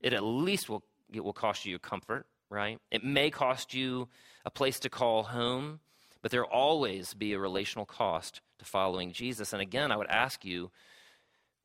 It 0.00 0.12
at 0.12 0.22
least 0.22 0.68
will, 0.68 0.82
it 1.12 1.24
will 1.24 1.32
cost 1.32 1.64
you 1.64 1.70
your 1.70 1.78
comfort 1.78 2.26
right? 2.50 2.78
It 2.90 3.04
may 3.04 3.30
cost 3.30 3.74
you 3.74 4.08
a 4.44 4.50
place 4.50 4.78
to 4.80 4.90
call 4.90 5.24
home, 5.24 5.80
but 6.22 6.30
there'll 6.30 6.48
always 6.50 7.14
be 7.14 7.32
a 7.32 7.38
relational 7.38 7.86
cost 7.86 8.40
to 8.58 8.64
following 8.64 9.12
Jesus. 9.12 9.52
And 9.52 9.60
again, 9.62 9.90
I 9.90 9.96
would 9.96 10.08
ask 10.08 10.44
you, 10.44 10.70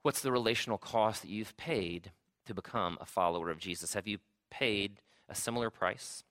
What's 0.01 0.21
the 0.21 0.31
relational 0.31 0.77
cost 0.77 1.23
that 1.23 1.29
you've 1.29 1.57
paid 1.57 2.11
to 2.45 2.53
become 2.53 2.97
a 3.01 3.05
follower 3.05 3.49
of 3.49 3.59
Jesus? 3.59 3.93
Have 3.93 4.07
you 4.07 4.19
paid 4.49 5.01
a 5.27 5.35
similar 5.35 5.69
price? 5.69 6.23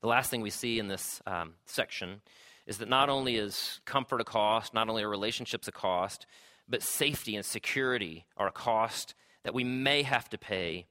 The 0.00 0.08
last 0.08 0.30
thing 0.30 0.40
we 0.40 0.50
see 0.50 0.78
in 0.78 0.88
this 0.88 1.20
um, 1.26 1.54
section 1.66 2.22
is 2.66 2.78
that 2.78 2.88
not 2.88 3.10
only 3.10 3.36
is 3.36 3.80
comfort 3.84 4.22
a 4.22 4.24
cost, 4.24 4.72
not 4.72 4.88
only 4.88 5.02
are 5.02 5.08
relationships 5.08 5.68
a 5.68 5.72
cost, 5.72 6.26
but 6.66 6.82
safety 6.82 7.36
and 7.36 7.44
security 7.44 8.24
are 8.38 8.48
a 8.48 8.52
cost 8.52 9.14
that 9.44 9.54
we 9.54 9.62
may 9.62 10.02
have 10.02 10.28
to 10.30 10.38
pay 10.38 10.86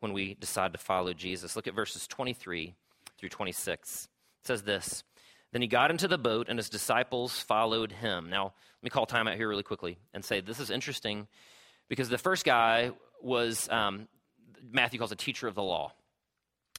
when 0.00 0.12
we 0.12 0.34
decide 0.34 0.72
to 0.72 0.78
follow 0.78 1.12
Jesus. 1.12 1.56
Look 1.56 1.66
at 1.66 1.74
verses 1.74 2.06
23 2.06 2.74
through 3.18 3.28
26. 3.28 4.08
It 4.40 4.46
says 4.46 4.62
this 4.62 5.04
Then 5.52 5.62
he 5.62 5.68
got 5.68 5.90
into 5.90 6.08
the 6.08 6.18
boat, 6.18 6.46
and 6.48 6.58
his 6.58 6.68
disciples 6.68 7.38
followed 7.38 7.92
him. 7.92 8.30
Now, 8.30 8.44
let 8.44 8.82
me 8.82 8.90
call 8.90 9.06
time 9.06 9.28
out 9.28 9.36
here 9.36 9.48
really 9.48 9.62
quickly 9.62 9.98
and 10.14 10.24
say 10.24 10.40
this 10.40 10.60
is 10.60 10.70
interesting 10.70 11.26
because 11.88 12.08
the 12.08 12.18
first 12.18 12.44
guy 12.44 12.92
was, 13.22 13.68
um, 13.70 14.08
Matthew 14.70 14.98
calls 14.98 15.12
a 15.12 15.16
teacher 15.16 15.48
of 15.48 15.54
the 15.54 15.62
law. 15.62 15.92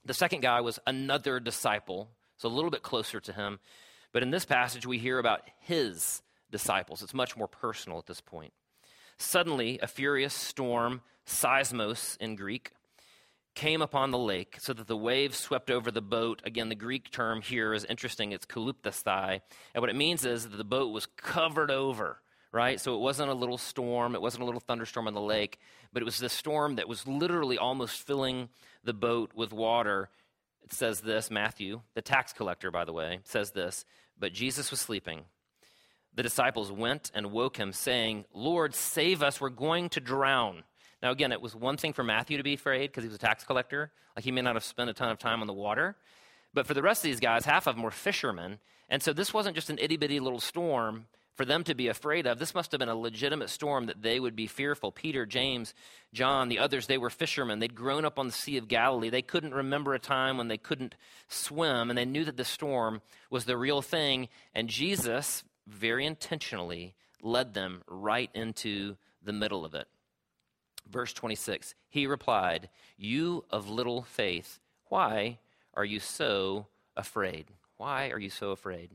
The 0.06 0.14
second 0.14 0.42
guy 0.42 0.62
was 0.62 0.80
another 0.88 1.40
disciple, 1.40 2.10
so 2.38 2.48
a 2.48 2.50
little 2.50 2.72
bit 2.72 2.84
closer 2.84 3.20
to 3.20 3.34
him. 3.34 3.60
But 4.14 4.24
in 4.24 4.32
this 4.32 4.46
passage, 4.46 4.86
we 4.86 4.98
hear 4.98 5.20
about 5.20 5.42
his 5.60 6.22
disciples. 6.52 7.04
It's 7.04 7.14
much 7.14 7.36
more 7.36 7.48
personal 7.48 8.00
at 8.00 8.06
this 8.06 8.22
point. 8.22 8.54
Suddenly, 9.18 9.80
a 9.82 9.88
furious 9.88 10.34
storm, 10.34 11.02
seismos 11.28 12.18
in 12.20 12.36
Greek, 12.36 12.72
came 13.56 13.82
upon 13.82 14.12
the 14.12 14.18
lake 14.18 14.58
so 14.60 14.74
that 14.74 14.88
the 14.88 14.98
waves 14.98 15.38
swept 15.38 15.70
over 15.70 15.92
the 15.92 16.02
boat. 16.02 16.42
Again, 16.46 16.70
the 16.70 16.76
Greek 16.76 17.12
term 17.12 17.42
here 17.42 17.74
is 17.74 17.86
interesting. 17.86 18.32
It's 18.32 18.46
kaluptasthai. 18.46 19.42
And 19.74 19.82
what 19.82 19.90
it 19.90 19.96
means 19.96 20.26
is 20.26 20.48
that 20.48 20.56
the 20.56 20.64
boat 20.64 20.94
was 20.94 21.08
covered 21.18 21.72
over, 21.72 22.22
right? 22.52 22.80
So 22.80 22.96
it 22.96 23.00
wasn't 23.00 23.30
a 23.30 23.36
little 23.36 23.58
storm, 23.58 24.16
it 24.16 24.22
wasn't 24.22 24.44
a 24.44 24.46
little 24.46 24.62
thunderstorm 24.62 25.08
on 25.08 25.14
the 25.14 25.22
lake, 25.22 25.60
but 25.92 26.02
it 26.02 26.06
was 26.06 26.20
the 26.20 26.30
storm 26.30 26.76
that 26.76 26.88
was 26.88 27.08
literally 27.08 27.58
almost 27.58 28.06
filling 28.06 28.50
the 28.84 28.94
boat 28.94 29.32
with 29.36 29.52
water. 29.52 30.10
It 30.64 30.74
says 30.74 31.02
this, 31.02 31.32
Matthew, 31.32 31.82
the 31.96 32.02
tax 32.02 32.32
collector, 32.32 32.72
by 32.72 32.86
the 32.86 32.94
way, 32.94 33.20
says 33.24 33.52
this, 33.52 33.86
but 34.18 34.34
Jesus 34.34 34.72
was 34.72 34.80
sleeping. 34.80 35.22
The 36.14 36.24
disciples 36.24 36.72
went 36.72 37.12
and 37.14 37.32
woke 37.32 37.58
him, 37.58 37.72
saying, 37.72 38.26
Lord, 38.34 38.74
save 38.74 39.22
us, 39.22 39.40
we're 39.40 39.50
going 39.50 39.90
to 39.90 40.00
drown. 40.00 40.64
Now, 41.02 41.12
again, 41.12 41.32
it 41.32 41.42
was 41.42 41.56
one 41.56 41.78
thing 41.78 41.94
for 41.94 42.04
Matthew 42.04 42.38
to 42.38 42.44
be 42.44 42.54
afraid 42.54 42.88
because 42.88 43.04
he 43.04 43.08
was 43.08 43.16
a 43.16 43.20
tax 43.20 43.44
collector. 43.44 43.92
Like 44.16 44.26
he 44.26 44.32
may 44.32 44.42
not 44.42 44.56
have 44.56 44.64
spent 44.64 44.90
a 44.90 44.94
ton 44.94 45.10
of 45.10 45.18
time 45.18 45.42
on 45.42 45.48
the 45.48 45.54
water. 45.54 45.96
But 46.54 46.68
for 46.68 46.74
the 46.74 46.82
rest 46.82 47.00
of 47.00 47.10
these 47.10 47.20
guys, 47.20 47.46
half 47.46 47.68
of 47.68 47.76
them 47.76 47.84
were 47.84 47.92
fishermen. 47.92 48.60
And 48.90 49.02
so 49.02 49.14
this 49.14 49.34
wasn't 49.34 49.56
just 49.56 49.70
an 49.70 49.80
itty 49.80 49.98
bitty 49.98 50.20
little 50.20 50.40
storm 50.40 51.06
for 51.40 51.46
them 51.46 51.64
to 51.64 51.74
be 51.74 51.88
afraid 51.88 52.28
of. 52.28 52.38
This 52.38 52.54
must 52.54 52.74
have 52.74 52.80
been 52.80 52.90
a 52.90 52.96
legitimate 52.96 53.50
storm 53.50 53.86
that 53.86 54.02
they 54.02 54.20
would 54.20 54.36
be 54.36 54.46
fearful. 54.46 54.92
Peter, 54.92 55.26
James, 55.26 55.74
John, 56.12 56.50
the 56.50 56.60
others, 56.60 56.88
they 56.88 56.98
were 56.98 57.10
fishermen. 57.10 57.60
They'd 57.60 57.76
grown 57.76 58.04
up 58.04 58.20
on 58.20 58.28
the 58.28 58.34
Sea 58.34 58.58
of 58.58 58.68
Galilee. 58.68 59.10
They 59.10 59.22
couldn't 59.22 59.54
remember 59.54 59.94
a 59.94 60.00
time 60.00 60.38
when 60.38 60.50
they 60.50 60.58
couldn't 60.58 60.96
swim, 61.30 61.90
and 61.90 61.98
they 61.98 62.04
knew 62.04 62.26
that 62.26 62.36
the 62.36 62.44
storm 62.44 63.02
was 63.30 63.46
the 63.46 63.56
real 63.56 63.82
thing. 63.82 64.28
And 64.54 64.68
Jesus, 64.68 65.46
very 65.66 66.06
intentionally, 66.06 66.94
led 67.22 67.54
them 67.54 67.84
right 67.88 68.30
into 68.34 68.98
the 69.24 69.32
middle 69.32 69.64
of 69.64 69.74
it. 69.76 69.88
Verse 70.90 71.14
26 71.14 71.76
He 71.90 72.08
replied, 72.08 72.70
You 72.98 73.46
of 73.50 73.70
little 73.70 74.04
faith, 74.04 74.60
why 74.86 75.40
are 75.74 75.86
you 75.86 76.00
so 76.00 76.68
afraid? 76.98 77.46
Why 77.78 78.10
are 78.10 78.20
you 78.20 78.30
so 78.30 78.52
afraid? 78.52 78.92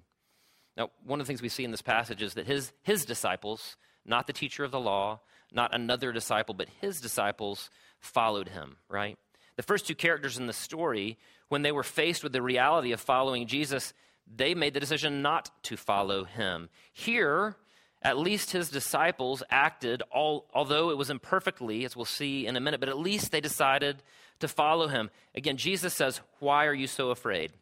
Now, 0.76 0.90
one 1.04 1.20
of 1.20 1.26
the 1.26 1.30
things 1.30 1.42
we 1.42 1.48
see 1.48 1.64
in 1.64 1.70
this 1.70 1.82
passage 1.82 2.20
is 2.20 2.34
that 2.34 2.46
his, 2.46 2.72
his 2.82 3.04
disciples, 3.04 3.76
not 4.04 4.26
the 4.26 4.32
teacher 4.32 4.64
of 4.64 4.72
the 4.72 4.80
law, 4.80 5.20
not 5.52 5.74
another 5.74 6.12
disciple, 6.12 6.54
but 6.54 6.68
his 6.80 7.00
disciples 7.00 7.70
followed 8.00 8.48
him, 8.48 8.76
right? 8.88 9.16
The 9.56 9.62
first 9.62 9.86
two 9.86 9.94
characters 9.94 10.36
in 10.36 10.46
the 10.46 10.52
story, 10.52 11.16
when 11.48 11.62
they 11.62 11.70
were 11.70 11.84
faced 11.84 12.24
with 12.24 12.32
the 12.32 12.42
reality 12.42 12.90
of 12.90 13.00
following 13.00 13.46
Jesus, 13.46 13.94
they 14.26 14.54
made 14.54 14.74
the 14.74 14.80
decision 14.80 15.22
not 15.22 15.50
to 15.64 15.76
follow 15.76 16.24
him. 16.24 16.68
Here, 16.92 17.56
at 18.04 18.18
least 18.18 18.52
his 18.52 18.68
disciples 18.68 19.42
acted, 19.50 20.02
all, 20.12 20.46
although 20.52 20.90
it 20.90 20.98
was 20.98 21.08
imperfectly, 21.08 21.84
as 21.86 21.96
we'll 21.96 22.04
see 22.04 22.46
in 22.46 22.54
a 22.54 22.60
minute, 22.60 22.78
but 22.78 22.90
at 22.90 22.98
least 22.98 23.32
they 23.32 23.40
decided 23.40 24.02
to 24.40 24.46
follow 24.46 24.88
him. 24.88 25.10
Again, 25.34 25.56
Jesus 25.56 25.94
says, 25.94 26.20
Why 26.38 26.66
are 26.66 26.74
you 26.74 26.86
so 26.86 27.10
afraid? 27.10 27.52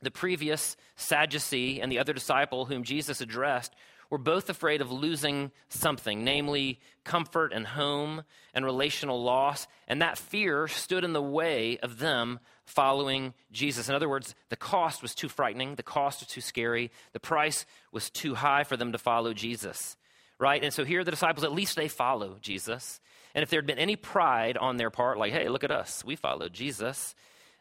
The 0.00 0.10
previous 0.10 0.76
Sadducee 0.96 1.80
and 1.82 1.92
the 1.92 1.98
other 1.98 2.14
disciple 2.14 2.64
whom 2.64 2.82
Jesus 2.82 3.20
addressed 3.20 3.74
were 4.10 4.18
both 4.18 4.48
afraid 4.48 4.80
of 4.80 4.90
losing 4.90 5.50
something, 5.68 6.24
namely 6.24 6.80
comfort 7.04 7.52
and 7.52 7.66
home 7.66 8.22
and 8.54 8.64
relational 8.64 9.22
loss, 9.22 9.66
and 9.86 10.00
that 10.00 10.18
fear 10.18 10.66
stood 10.68 11.04
in 11.04 11.12
the 11.12 11.22
way 11.22 11.78
of 11.78 11.98
them 11.98 12.40
following 12.64 13.34
Jesus. 13.50 13.88
In 13.88 13.94
other 13.94 14.08
words, 14.08 14.34
the 14.48 14.56
cost 14.56 15.02
was 15.02 15.14
too 15.14 15.28
frightening, 15.28 15.74
the 15.74 15.82
cost 15.82 16.20
was 16.20 16.28
too 16.28 16.40
scary, 16.40 16.90
the 17.12 17.20
price 17.20 17.66
was 17.92 18.10
too 18.10 18.34
high 18.34 18.64
for 18.64 18.76
them 18.76 18.92
to 18.92 18.98
follow 18.98 19.34
Jesus. 19.34 19.96
Right? 20.38 20.62
And 20.62 20.72
so 20.72 20.84
here 20.84 21.02
the 21.02 21.10
disciples, 21.10 21.44
at 21.44 21.52
least 21.52 21.74
they 21.74 21.88
follow 21.88 22.36
Jesus. 22.40 23.00
And 23.34 23.42
if 23.42 23.50
there 23.50 23.58
had 23.58 23.66
been 23.66 23.78
any 23.78 23.96
pride 23.96 24.56
on 24.56 24.76
their 24.76 24.90
part, 24.90 25.18
like, 25.18 25.32
hey, 25.32 25.48
look 25.48 25.64
at 25.64 25.70
us, 25.70 26.04
we 26.04 26.16
followed 26.16 26.52
Jesus, 26.52 27.14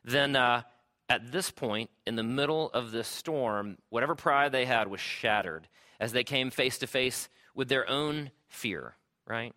then 0.04 0.36
uh, 0.36 0.62
at 1.10 1.32
this 1.32 1.50
point, 1.50 1.90
in 2.06 2.16
the 2.16 2.24
middle 2.24 2.70
of 2.72 2.92
this 2.92 3.08
storm, 3.08 3.78
whatever 3.90 4.14
pride 4.14 4.52
they 4.52 4.66
had 4.66 4.88
was 4.88 5.00
shattered 5.00 5.68
as 6.00 6.12
they 6.12 6.24
came 6.24 6.50
face 6.50 6.78
to 6.80 6.88
face 6.88 7.30
with 7.56 7.70
their 7.70 7.90
own 7.90 8.32
fear, 8.48 8.96
right? 9.26 9.54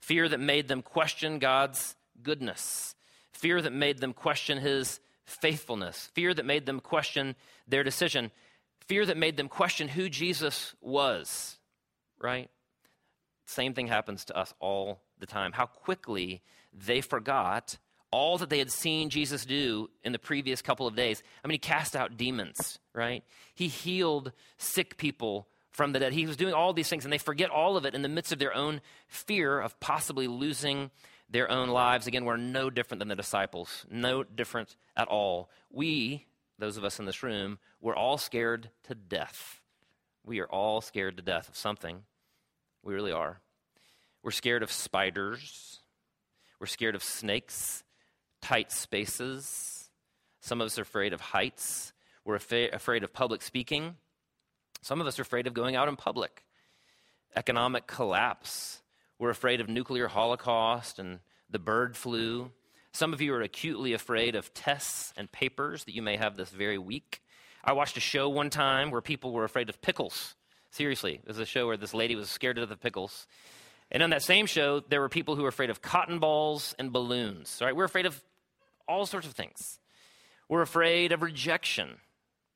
Fear 0.00 0.28
that 0.28 0.40
made 0.40 0.68
them 0.68 0.82
question 0.82 1.38
God's 1.38 1.94
goodness, 2.22 2.94
fear 3.32 3.60
that 3.60 3.72
made 3.72 3.98
them 3.98 4.12
question 4.12 4.58
his 4.58 5.00
faithfulness, 5.24 6.10
fear 6.14 6.32
that 6.34 6.46
made 6.46 6.66
them 6.66 6.80
question 6.80 7.34
their 7.66 7.84
decision, 7.84 8.30
fear 8.86 9.04
that 9.06 9.16
made 9.16 9.36
them 9.36 9.48
question 9.48 9.88
who 9.88 10.08
Jesus 10.08 10.74
was, 10.80 11.56
right? 12.18 12.50
Same 13.46 13.74
thing 13.74 13.86
happens 13.86 14.24
to 14.26 14.36
us 14.36 14.54
all 14.60 15.00
the 15.18 15.26
time. 15.26 15.52
How 15.52 15.66
quickly 15.66 16.42
they 16.72 17.00
forgot 17.00 17.78
all 18.10 18.38
that 18.38 18.50
they 18.50 18.58
had 18.58 18.70
seen 18.70 19.10
Jesus 19.10 19.44
do 19.44 19.90
in 20.02 20.12
the 20.12 20.18
previous 20.18 20.62
couple 20.62 20.86
of 20.86 20.96
days. 20.96 21.22
I 21.44 21.48
mean, 21.48 21.54
he 21.54 21.58
cast 21.58 21.96
out 21.96 22.16
demons, 22.16 22.78
right? 22.94 23.24
He 23.54 23.68
healed 23.68 24.32
sick 24.58 24.96
people 24.96 25.48
from 25.76 25.92
the 25.92 25.98
dead. 25.98 26.12
He 26.12 26.26
was 26.26 26.36
doing 26.36 26.54
all 26.54 26.72
these 26.72 26.88
things, 26.88 27.04
and 27.04 27.12
they 27.12 27.18
forget 27.18 27.50
all 27.50 27.76
of 27.76 27.84
it 27.84 27.94
in 27.94 28.02
the 28.02 28.08
midst 28.08 28.32
of 28.32 28.38
their 28.38 28.54
own 28.54 28.80
fear 29.08 29.60
of 29.60 29.78
possibly 29.78 30.26
losing 30.26 30.90
their 31.28 31.50
own 31.50 31.68
lives. 31.68 32.06
Again, 32.06 32.24
we're 32.24 32.38
no 32.38 32.70
different 32.70 32.98
than 33.00 33.08
the 33.08 33.14
disciples, 33.14 33.84
no 33.90 34.22
different 34.22 34.76
at 34.96 35.08
all. 35.08 35.50
We, 35.70 36.26
those 36.58 36.76
of 36.76 36.84
us 36.84 36.98
in 36.98 37.04
this 37.04 37.22
room, 37.22 37.58
we're 37.80 37.94
all 37.94 38.16
scared 38.16 38.70
to 38.84 38.94
death. 38.94 39.60
We 40.24 40.40
are 40.40 40.46
all 40.46 40.80
scared 40.80 41.18
to 41.18 41.22
death 41.22 41.48
of 41.48 41.56
something. 41.56 42.04
We 42.82 42.94
really 42.94 43.12
are. 43.12 43.40
We're 44.22 44.30
scared 44.30 44.62
of 44.62 44.72
spiders. 44.72 45.80
We're 46.58 46.66
scared 46.66 46.94
of 46.94 47.02
snakes 47.02 47.84
tight 48.40 48.70
spaces. 48.70 49.90
Some 50.40 50.60
of 50.60 50.66
us 50.66 50.78
are 50.78 50.82
afraid 50.82 51.12
of 51.12 51.20
heights. 51.20 51.92
We're 52.24 52.36
af- 52.36 52.72
afraid 52.72 53.02
of 53.02 53.12
public 53.12 53.42
speaking. 53.42 53.96
Some 54.82 55.00
of 55.00 55.06
us 55.06 55.18
are 55.18 55.22
afraid 55.22 55.46
of 55.46 55.54
going 55.54 55.76
out 55.76 55.88
in 55.88 55.96
public. 55.96 56.44
Economic 57.34 57.86
collapse. 57.86 58.82
We're 59.18 59.30
afraid 59.30 59.60
of 59.60 59.68
nuclear 59.68 60.08
holocaust 60.08 60.98
and 60.98 61.20
the 61.50 61.58
bird 61.58 61.96
flu. 61.96 62.50
Some 62.92 63.12
of 63.12 63.20
you 63.20 63.34
are 63.34 63.42
acutely 63.42 63.92
afraid 63.92 64.34
of 64.36 64.54
tests 64.54 65.12
and 65.16 65.30
papers 65.30 65.84
that 65.84 65.94
you 65.94 66.02
may 66.02 66.16
have 66.16 66.36
this 66.36 66.50
very 66.50 66.78
week. 66.78 67.22
I 67.64 67.72
watched 67.72 67.96
a 67.96 68.00
show 68.00 68.28
one 68.28 68.50
time 68.50 68.90
where 68.90 69.00
people 69.00 69.32
were 69.32 69.44
afraid 69.44 69.68
of 69.68 69.82
pickles. 69.82 70.34
Seriously, 70.70 71.14
it 71.14 71.28
was 71.28 71.38
a 71.38 71.46
show 71.46 71.66
where 71.66 71.76
this 71.76 71.94
lady 71.94 72.14
was 72.14 72.30
scared 72.30 72.58
of 72.58 72.68
the 72.68 72.76
pickles. 72.76 73.26
And 73.90 74.02
on 74.02 74.10
that 74.10 74.22
same 74.22 74.46
show, 74.46 74.80
there 74.80 75.00
were 75.00 75.08
people 75.08 75.36
who 75.36 75.42
were 75.42 75.48
afraid 75.48 75.70
of 75.70 75.82
cotton 75.82 76.18
balls 76.18 76.74
and 76.78 76.92
balloons. 76.92 77.58
Right? 77.60 77.74
We're 77.74 77.84
afraid 77.84 78.06
of 78.06 78.22
all 78.88 79.06
sorts 79.06 79.26
of 79.26 79.32
things. 79.32 79.78
We're 80.48 80.62
afraid 80.62 81.12
of 81.12 81.22
rejection, 81.22 81.96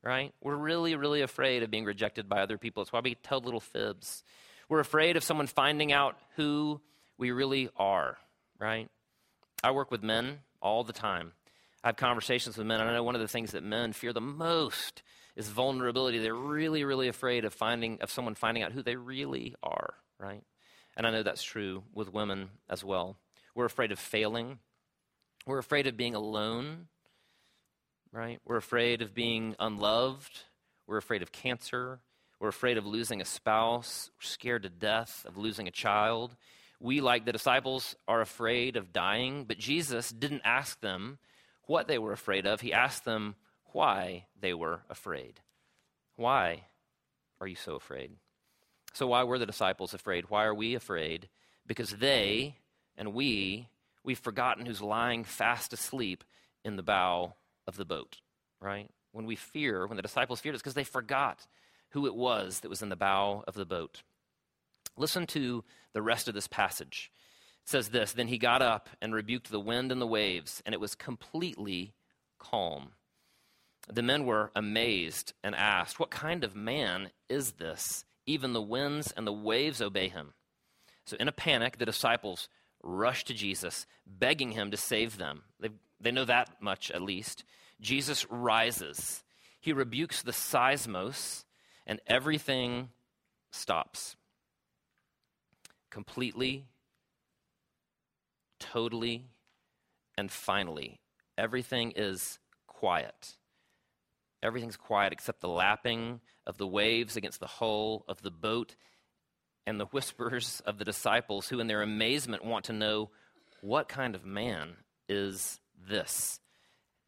right? 0.03 0.33
We're 0.41 0.55
really, 0.55 0.95
really 0.95 1.21
afraid 1.21 1.63
of 1.63 1.71
being 1.71 1.85
rejected 1.85 2.27
by 2.27 2.41
other 2.41 2.57
people. 2.57 2.81
It's 2.81 2.91
why 2.91 3.01
we 3.01 3.15
tell 3.15 3.39
little 3.39 3.59
fibs. 3.59 4.23
We're 4.69 4.79
afraid 4.79 5.17
of 5.17 5.23
someone 5.23 5.47
finding 5.47 5.91
out 5.91 6.17
who 6.35 6.81
we 7.17 7.31
really 7.31 7.69
are, 7.77 8.17
right? 8.59 8.89
I 9.63 9.71
work 9.71 9.91
with 9.91 10.03
men 10.03 10.39
all 10.61 10.83
the 10.83 10.93
time. 10.93 11.33
I 11.83 11.89
have 11.89 11.97
conversations 11.97 12.57
with 12.57 12.67
men, 12.67 12.79
and 12.79 12.89
I 12.89 12.93
know 12.93 13.03
one 13.03 13.15
of 13.15 13.21
the 13.21 13.27
things 13.27 13.51
that 13.51 13.63
men 13.63 13.93
fear 13.93 14.13
the 14.13 14.21
most 14.21 15.01
is 15.35 15.47
vulnerability. 15.47 16.19
They're 16.19 16.33
really, 16.33 16.83
really 16.83 17.07
afraid 17.07 17.45
of 17.45 17.53
finding 17.53 17.99
of 18.01 18.11
someone 18.11 18.35
finding 18.35 18.63
out 18.63 18.71
who 18.71 18.83
they 18.83 18.95
really 18.95 19.55
are, 19.63 19.95
right? 20.19 20.43
And 20.95 21.07
I 21.07 21.11
know 21.11 21.23
that's 21.23 21.43
true 21.43 21.83
with 21.93 22.13
women 22.13 22.49
as 22.69 22.83
well. 22.83 23.17
We're 23.55 23.65
afraid 23.65 23.91
of 23.91 23.99
failing. 23.99 24.59
We're 25.45 25.57
afraid 25.57 25.87
of 25.87 25.97
being 25.97 26.15
alone, 26.15 26.87
right? 28.11 28.39
We're 28.45 28.57
afraid 28.57 29.01
of 29.01 29.13
being 29.13 29.55
unloved. 29.59 30.41
We're 30.87 30.97
afraid 30.97 31.21
of 31.21 31.31
cancer. 31.31 31.99
We're 32.39 32.49
afraid 32.49 32.77
of 32.77 32.85
losing 32.85 33.21
a 33.21 33.25
spouse. 33.25 34.09
We're 34.17 34.27
scared 34.27 34.63
to 34.63 34.69
death 34.69 35.25
of 35.27 35.37
losing 35.37 35.67
a 35.67 35.71
child. 35.71 36.35
we, 36.79 36.99
like 36.99 37.25
the 37.25 37.31
disciples, 37.31 37.95
are 38.07 38.21
afraid 38.21 38.75
of 38.75 38.91
dying, 38.91 39.45
but 39.45 39.59
Jesus 39.59 40.09
didn't 40.11 40.41
ask 40.43 40.81
them 40.81 41.19
what 41.67 41.87
they 41.87 41.99
were 41.99 42.11
afraid 42.11 42.47
of. 42.47 42.61
He 42.61 42.73
asked 42.73 43.05
them 43.05 43.35
why 43.67 44.25
they 44.39 44.53
were 44.53 44.81
afraid. 44.89 45.39
Why 46.15 46.63
are 47.39 47.47
you 47.47 47.55
so 47.55 47.75
afraid? 47.75 48.11
So, 48.93 49.07
why 49.07 49.23
were 49.23 49.37
the 49.37 49.45
disciples 49.45 49.93
afraid? 49.93 50.29
Why 50.29 50.45
are 50.45 50.55
we 50.55 50.73
afraid? 50.75 51.29
Because 51.67 51.91
they 51.91 52.57
and 52.97 53.13
we, 53.13 53.69
we've 54.03 54.19
forgotten 54.19 54.65
who's 54.65 54.81
lying 54.81 55.23
fast 55.23 55.71
asleep 55.71 56.23
in 56.65 56.75
the 56.75 56.83
bow 56.83 57.35
of 57.71 57.77
the 57.77 57.85
boat, 57.85 58.17
right? 58.59 58.89
When 59.13 59.25
we 59.25 59.35
fear, 59.35 59.87
when 59.87 59.95
the 59.95 60.01
disciples 60.03 60.39
feared, 60.41 60.55
it's 60.55 60.61
because 60.61 60.73
they 60.73 60.83
forgot 60.83 61.47
who 61.89 62.05
it 62.05 62.15
was 62.15 62.59
that 62.59 62.69
was 62.69 62.81
in 62.81 62.89
the 62.89 62.95
bow 62.95 63.43
of 63.47 63.53
the 63.53 63.65
boat. 63.65 64.03
Listen 64.97 65.25
to 65.27 65.63
the 65.93 66.01
rest 66.01 66.27
of 66.27 66.33
this 66.33 66.47
passage. 66.47 67.11
It 67.63 67.69
says 67.69 67.89
this 67.89 68.13
Then 68.13 68.27
he 68.27 68.37
got 68.37 68.61
up 68.61 68.89
and 69.01 69.13
rebuked 69.13 69.49
the 69.49 69.59
wind 69.59 69.91
and 69.91 70.01
the 70.01 70.07
waves, 70.07 70.61
and 70.65 70.73
it 70.73 70.81
was 70.81 70.95
completely 70.95 71.93
calm. 72.39 72.91
The 73.91 74.03
men 74.03 74.25
were 74.25 74.51
amazed 74.55 75.33
and 75.43 75.55
asked, 75.55 75.99
What 75.99 76.11
kind 76.11 76.43
of 76.43 76.55
man 76.55 77.11
is 77.29 77.53
this? 77.53 78.05
Even 78.25 78.53
the 78.53 78.61
winds 78.61 79.11
and 79.15 79.25
the 79.25 79.33
waves 79.33 79.81
obey 79.81 80.09
him. 80.09 80.33
So, 81.05 81.17
in 81.19 81.27
a 81.27 81.33
panic, 81.33 81.77
the 81.77 81.85
disciples 81.85 82.47
rush 82.83 83.23
to 83.25 83.33
Jesus, 83.33 83.85
begging 84.05 84.51
him 84.51 84.71
to 84.71 84.77
save 84.77 85.17
them. 85.17 85.43
They, 85.59 85.69
they 85.99 86.11
know 86.11 86.25
that 86.25 86.61
much 86.61 86.91
at 86.91 87.01
least. 87.01 87.43
Jesus 87.81 88.25
rises. 88.29 89.23
He 89.59 89.73
rebukes 89.73 90.21
the 90.21 90.31
seismos, 90.31 91.45
and 91.85 91.99
everything 92.07 92.89
stops. 93.51 94.15
Completely, 95.89 96.67
totally, 98.59 99.25
and 100.17 100.31
finally. 100.31 100.99
Everything 101.37 101.93
is 101.95 102.39
quiet. 102.67 103.37
Everything's 104.43 104.77
quiet 104.77 105.13
except 105.13 105.41
the 105.41 105.47
lapping 105.47 106.21
of 106.47 106.57
the 106.57 106.67
waves 106.67 107.15
against 107.15 107.39
the 107.39 107.47
hull 107.47 108.05
of 108.07 108.21
the 108.21 108.31
boat 108.31 108.75
and 109.67 109.79
the 109.79 109.85
whispers 109.85 110.61
of 110.65 110.79
the 110.79 110.85
disciples, 110.85 111.47
who 111.47 111.59
in 111.59 111.67
their 111.67 111.81
amazement 111.81 112.43
want 112.43 112.65
to 112.65 112.73
know 112.73 113.11
what 113.61 113.87
kind 113.87 114.15
of 114.15 114.25
man 114.25 114.77
is 115.07 115.59
this? 115.87 116.40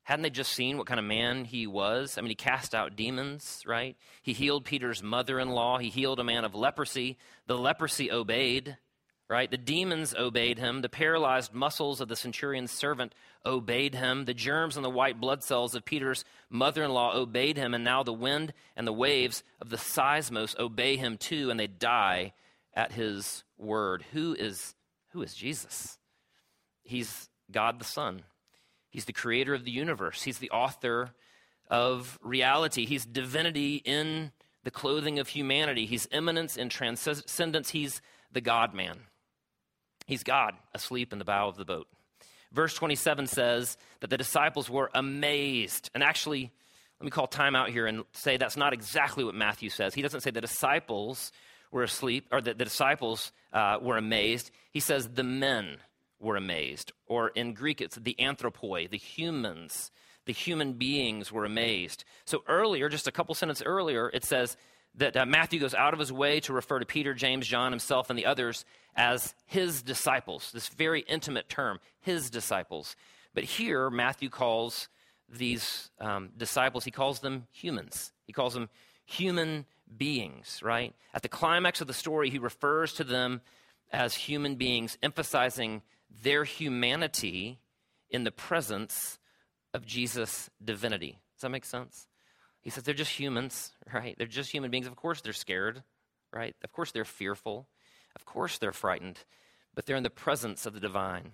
Hadn't 0.03 0.23
they 0.23 0.29
just 0.29 0.51
seen 0.51 0.77
what 0.77 0.85
kind 0.85 0.99
of 0.99 1.05
man 1.05 1.45
he 1.45 1.65
was? 1.65 2.17
I 2.17 2.21
mean, 2.21 2.29
he 2.29 2.35
cast 2.35 2.75
out 2.75 2.97
demons, 2.97 3.63
right? 3.65 3.95
He 4.21 4.33
healed 4.33 4.65
Peter's 4.65 5.01
mother 5.01 5.39
in 5.39 5.49
law. 5.49 5.77
He 5.77 5.89
healed 5.89 6.19
a 6.19 6.25
man 6.25 6.43
of 6.43 6.53
leprosy. 6.53 7.17
The 7.47 7.57
leprosy 7.57 8.11
obeyed, 8.11 8.77
right? 9.29 9.49
The 9.49 9.57
demons 9.57 10.13
obeyed 10.13 10.59
him. 10.59 10.81
The 10.81 10.89
paralyzed 10.89 11.53
muscles 11.53 12.01
of 12.01 12.09
the 12.09 12.17
centurion's 12.17 12.71
servant 12.71 13.15
obeyed 13.45 13.95
him. 13.95 14.25
The 14.25 14.33
germs 14.33 14.75
in 14.75 14.83
the 14.83 14.89
white 14.89 15.21
blood 15.21 15.41
cells 15.41 15.73
of 15.73 15.85
Peter's 15.85 16.25
mother 16.49 16.83
in 16.83 16.91
law 16.91 17.15
obeyed 17.15 17.55
him. 17.55 17.73
And 17.73 17.85
now 17.85 18.03
the 18.03 18.11
wind 18.11 18.51
and 18.75 18.85
the 18.85 18.91
waves 18.91 19.41
of 19.61 19.69
the 19.69 19.77
seismos 19.77 20.57
obey 20.59 20.97
him 20.97 21.17
too, 21.17 21.49
and 21.49 21.57
they 21.57 21.67
die 21.67 22.33
at 22.73 22.91
his 22.91 23.45
word. 23.57 24.03
Who 24.11 24.33
is, 24.33 24.75
who 25.11 25.21
is 25.21 25.33
Jesus? 25.33 25.97
He's 26.83 27.29
God 27.49 27.79
the 27.79 27.85
Son. 27.85 28.23
He's 28.93 29.05
the 29.05 29.11
creator 29.11 29.55
of 29.55 29.65
the 29.65 29.71
universe. 29.71 30.21
He's 30.21 30.37
the 30.37 30.51
author 30.51 31.15
of 31.67 32.19
reality. 32.21 32.85
He's 32.85 33.07
divinity 33.07 33.77
in 33.77 34.31
the 34.63 34.69
clothing 34.69 35.17
of 35.17 35.29
humanity. 35.29 35.87
He's 35.87 36.07
immanence 36.11 36.55
and 36.57 36.69
transcendence. 36.69 37.71
He's 37.71 38.03
the 38.31 38.39
God 38.39 38.75
man. 38.75 38.99
He's 40.05 40.21
God 40.21 40.53
asleep 40.75 41.11
in 41.11 41.17
the 41.17 41.25
bow 41.25 41.47
of 41.47 41.57
the 41.57 41.65
boat. 41.65 41.87
Verse 42.51 42.75
27 42.75 43.25
says 43.25 43.79
that 44.01 44.11
the 44.11 44.17
disciples 44.17 44.69
were 44.69 44.91
amazed. 44.93 45.89
And 45.95 46.03
actually, 46.03 46.51
let 46.99 47.05
me 47.05 47.09
call 47.09 47.25
time 47.25 47.55
out 47.55 47.71
here 47.71 47.87
and 47.87 48.03
say 48.11 48.37
that's 48.37 48.57
not 48.57 48.73
exactly 48.73 49.23
what 49.23 49.33
Matthew 49.33 49.71
says. 49.71 49.95
He 49.95 50.03
doesn't 50.03 50.21
say 50.21 50.29
the 50.29 50.39
disciples 50.39 51.31
were 51.71 51.81
asleep 51.81 52.27
or 52.31 52.41
that 52.41 52.59
the 52.59 52.63
disciples 52.63 53.31
uh, 53.53 53.79
were 53.81 53.97
amazed. 53.97 54.51
He 54.69 54.79
says 54.79 55.09
the 55.09 55.23
men 55.23 55.77
were 56.23 56.35
amazed. 56.35 56.91
Or 57.05 57.29
in 57.29 57.53
Greek, 57.53 57.81
it's 57.81 57.97
the 57.97 58.15
anthropoi, 58.19 58.89
the 58.89 58.97
humans, 58.97 59.91
the 60.25 60.33
human 60.33 60.73
beings 60.73 61.31
were 61.31 61.45
amazed. 61.45 62.05
So 62.25 62.43
earlier, 62.47 62.89
just 62.89 63.07
a 63.07 63.11
couple 63.11 63.35
sentences 63.35 63.65
earlier, 63.65 64.09
it 64.09 64.23
says 64.23 64.55
that 64.95 65.17
uh, 65.17 65.25
Matthew 65.25 65.59
goes 65.59 65.73
out 65.73 65.93
of 65.93 65.99
his 65.99 66.11
way 66.11 66.39
to 66.41 66.53
refer 66.53 66.79
to 66.79 66.85
Peter, 66.85 67.13
James, 67.13 67.47
John, 67.47 67.71
himself, 67.71 68.09
and 68.09 68.17
the 68.17 68.25
others 68.25 68.63
as 68.95 69.33
his 69.45 69.81
disciples. 69.81 70.51
This 70.51 70.69
very 70.69 71.01
intimate 71.01 71.49
term, 71.49 71.79
his 71.99 72.29
disciples. 72.29 72.95
But 73.33 73.43
here, 73.43 73.89
Matthew 73.89 74.29
calls 74.29 74.87
these 75.27 75.89
um, 75.99 76.29
disciples, 76.37 76.83
he 76.85 76.91
calls 76.91 77.19
them 77.19 77.47
humans. 77.51 78.11
He 78.25 78.33
calls 78.33 78.53
them 78.53 78.69
human 79.05 79.65
beings, 79.97 80.59
right? 80.61 80.93
At 81.13 81.23
the 81.23 81.29
climax 81.29 81.81
of 81.81 81.87
the 81.87 81.93
story, 81.93 82.29
he 82.29 82.39
refers 82.39 82.93
to 82.93 83.03
them 83.03 83.41
as 83.91 84.13
human 84.13 84.55
beings, 84.55 84.97
emphasizing 85.01 85.81
their 86.21 86.43
humanity 86.43 87.59
in 88.09 88.23
the 88.23 88.31
presence 88.31 89.19
of 89.73 89.85
Jesus' 89.85 90.49
divinity. 90.63 91.19
Does 91.35 91.41
that 91.41 91.49
make 91.49 91.65
sense? 91.65 92.07
He 92.61 92.69
says 92.69 92.83
they're 92.83 92.93
just 92.93 93.19
humans, 93.19 93.71
right? 93.93 94.15
They're 94.17 94.27
just 94.27 94.51
human 94.51 94.71
beings. 94.71 94.87
Of 94.87 94.95
course 94.95 95.21
they're 95.21 95.33
scared, 95.33 95.83
right? 96.31 96.55
Of 96.63 96.71
course 96.71 96.91
they're 96.91 97.05
fearful. 97.05 97.67
Of 98.15 98.25
course 98.25 98.57
they're 98.57 98.71
frightened, 98.71 99.19
but 99.73 99.85
they're 99.85 99.95
in 99.95 100.03
the 100.03 100.09
presence 100.09 100.65
of 100.65 100.73
the 100.73 100.79
divine. 100.79 101.33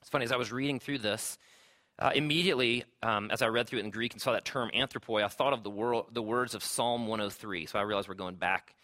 It's 0.00 0.10
funny, 0.10 0.24
as 0.24 0.32
I 0.32 0.36
was 0.36 0.52
reading 0.52 0.78
through 0.78 0.98
this, 0.98 1.38
uh, 1.98 2.12
immediately, 2.14 2.84
um, 3.02 3.30
as 3.30 3.40
I 3.40 3.46
read 3.46 3.66
through 3.66 3.78
it 3.78 3.84
in 3.86 3.90
Greek 3.90 4.12
and 4.12 4.20
saw 4.20 4.32
that 4.32 4.44
term 4.44 4.70
anthropoi, 4.74 5.24
I 5.24 5.28
thought 5.28 5.54
of 5.54 5.62
the, 5.62 5.70
world, 5.70 6.08
the 6.12 6.22
words 6.22 6.54
of 6.54 6.62
Psalm 6.62 7.06
103. 7.06 7.66
So 7.66 7.78
I 7.78 7.82
realized 7.82 8.08
we're 8.08 8.14
going 8.14 8.36
back 8.36 8.74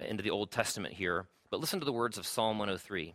into 0.00 0.22
the 0.22 0.30
Old 0.30 0.50
Testament 0.50 0.94
here. 0.94 1.26
But 1.50 1.60
listen 1.60 1.80
to 1.80 1.84
the 1.84 1.92
words 1.92 2.16
of 2.16 2.26
Psalm 2.26 2.58
103. 2.58 3.14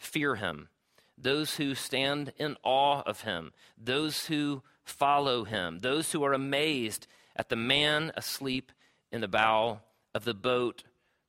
fear 0.00 0.36
him, 0.36 0.68
those 1.16 1.56
who 1.56 1.74
stand 1.74 2.32
in 2.38 2.56
awe 2.64 3.02
of 3.02 3.20
him, 3.20 3.52
those 3.76 4.26
who 4.26 4.62
follow 4.82 5.44
him, 5.44 5.80
those 5.80 6.10
who 6.10 6.24
are 6.24 6.32
amazed 6.32 7.06
at 7.36 7.50
the 7.50 7.56
man 7.56 8.10
asleep 8.16 8.72
in 9.12 9.20
the 9.20 9.28
bow 9.28 9.80
of 10.14 10.24
the 10.24 10.34
boat. 10.34 10.82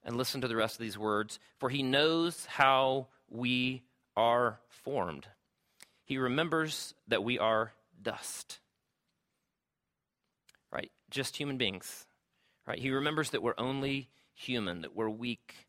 And 0.03 0.15
listen 0.15 0.41
to 0.41 0.47
the 0.47 0.55
rest 0.55 0.75
of 0.75 0.81
these 0.81 0.97
words 0.97 1.37
for 1.59 1.69
he 1.69 1.83
knows 1.83 2.45
how 2.45 3.07
we 3.29 3.83
are 4.15 4.59
formed. 4.69 5.27
He 6.05 6.17
remembers 6.17 6.95
that 7.07 7.23
we 7.23 7.37
are 7.37 7.73
dust. 8.01 8.59
Right? 10.71 10.91
Just 11.11 11.37
human 11.37 11.57
beings. 11.57 12.07
Right? 12.65 12.79
He 12.79 12.89
remembers 12.89 13.31
that 13.31 13.43
we're 13.43 13.53
only 13.57 14.09
human, 14.33 14.81
that 14.81 14.95
we're 14.95 15.09
weak, 15.09 15.67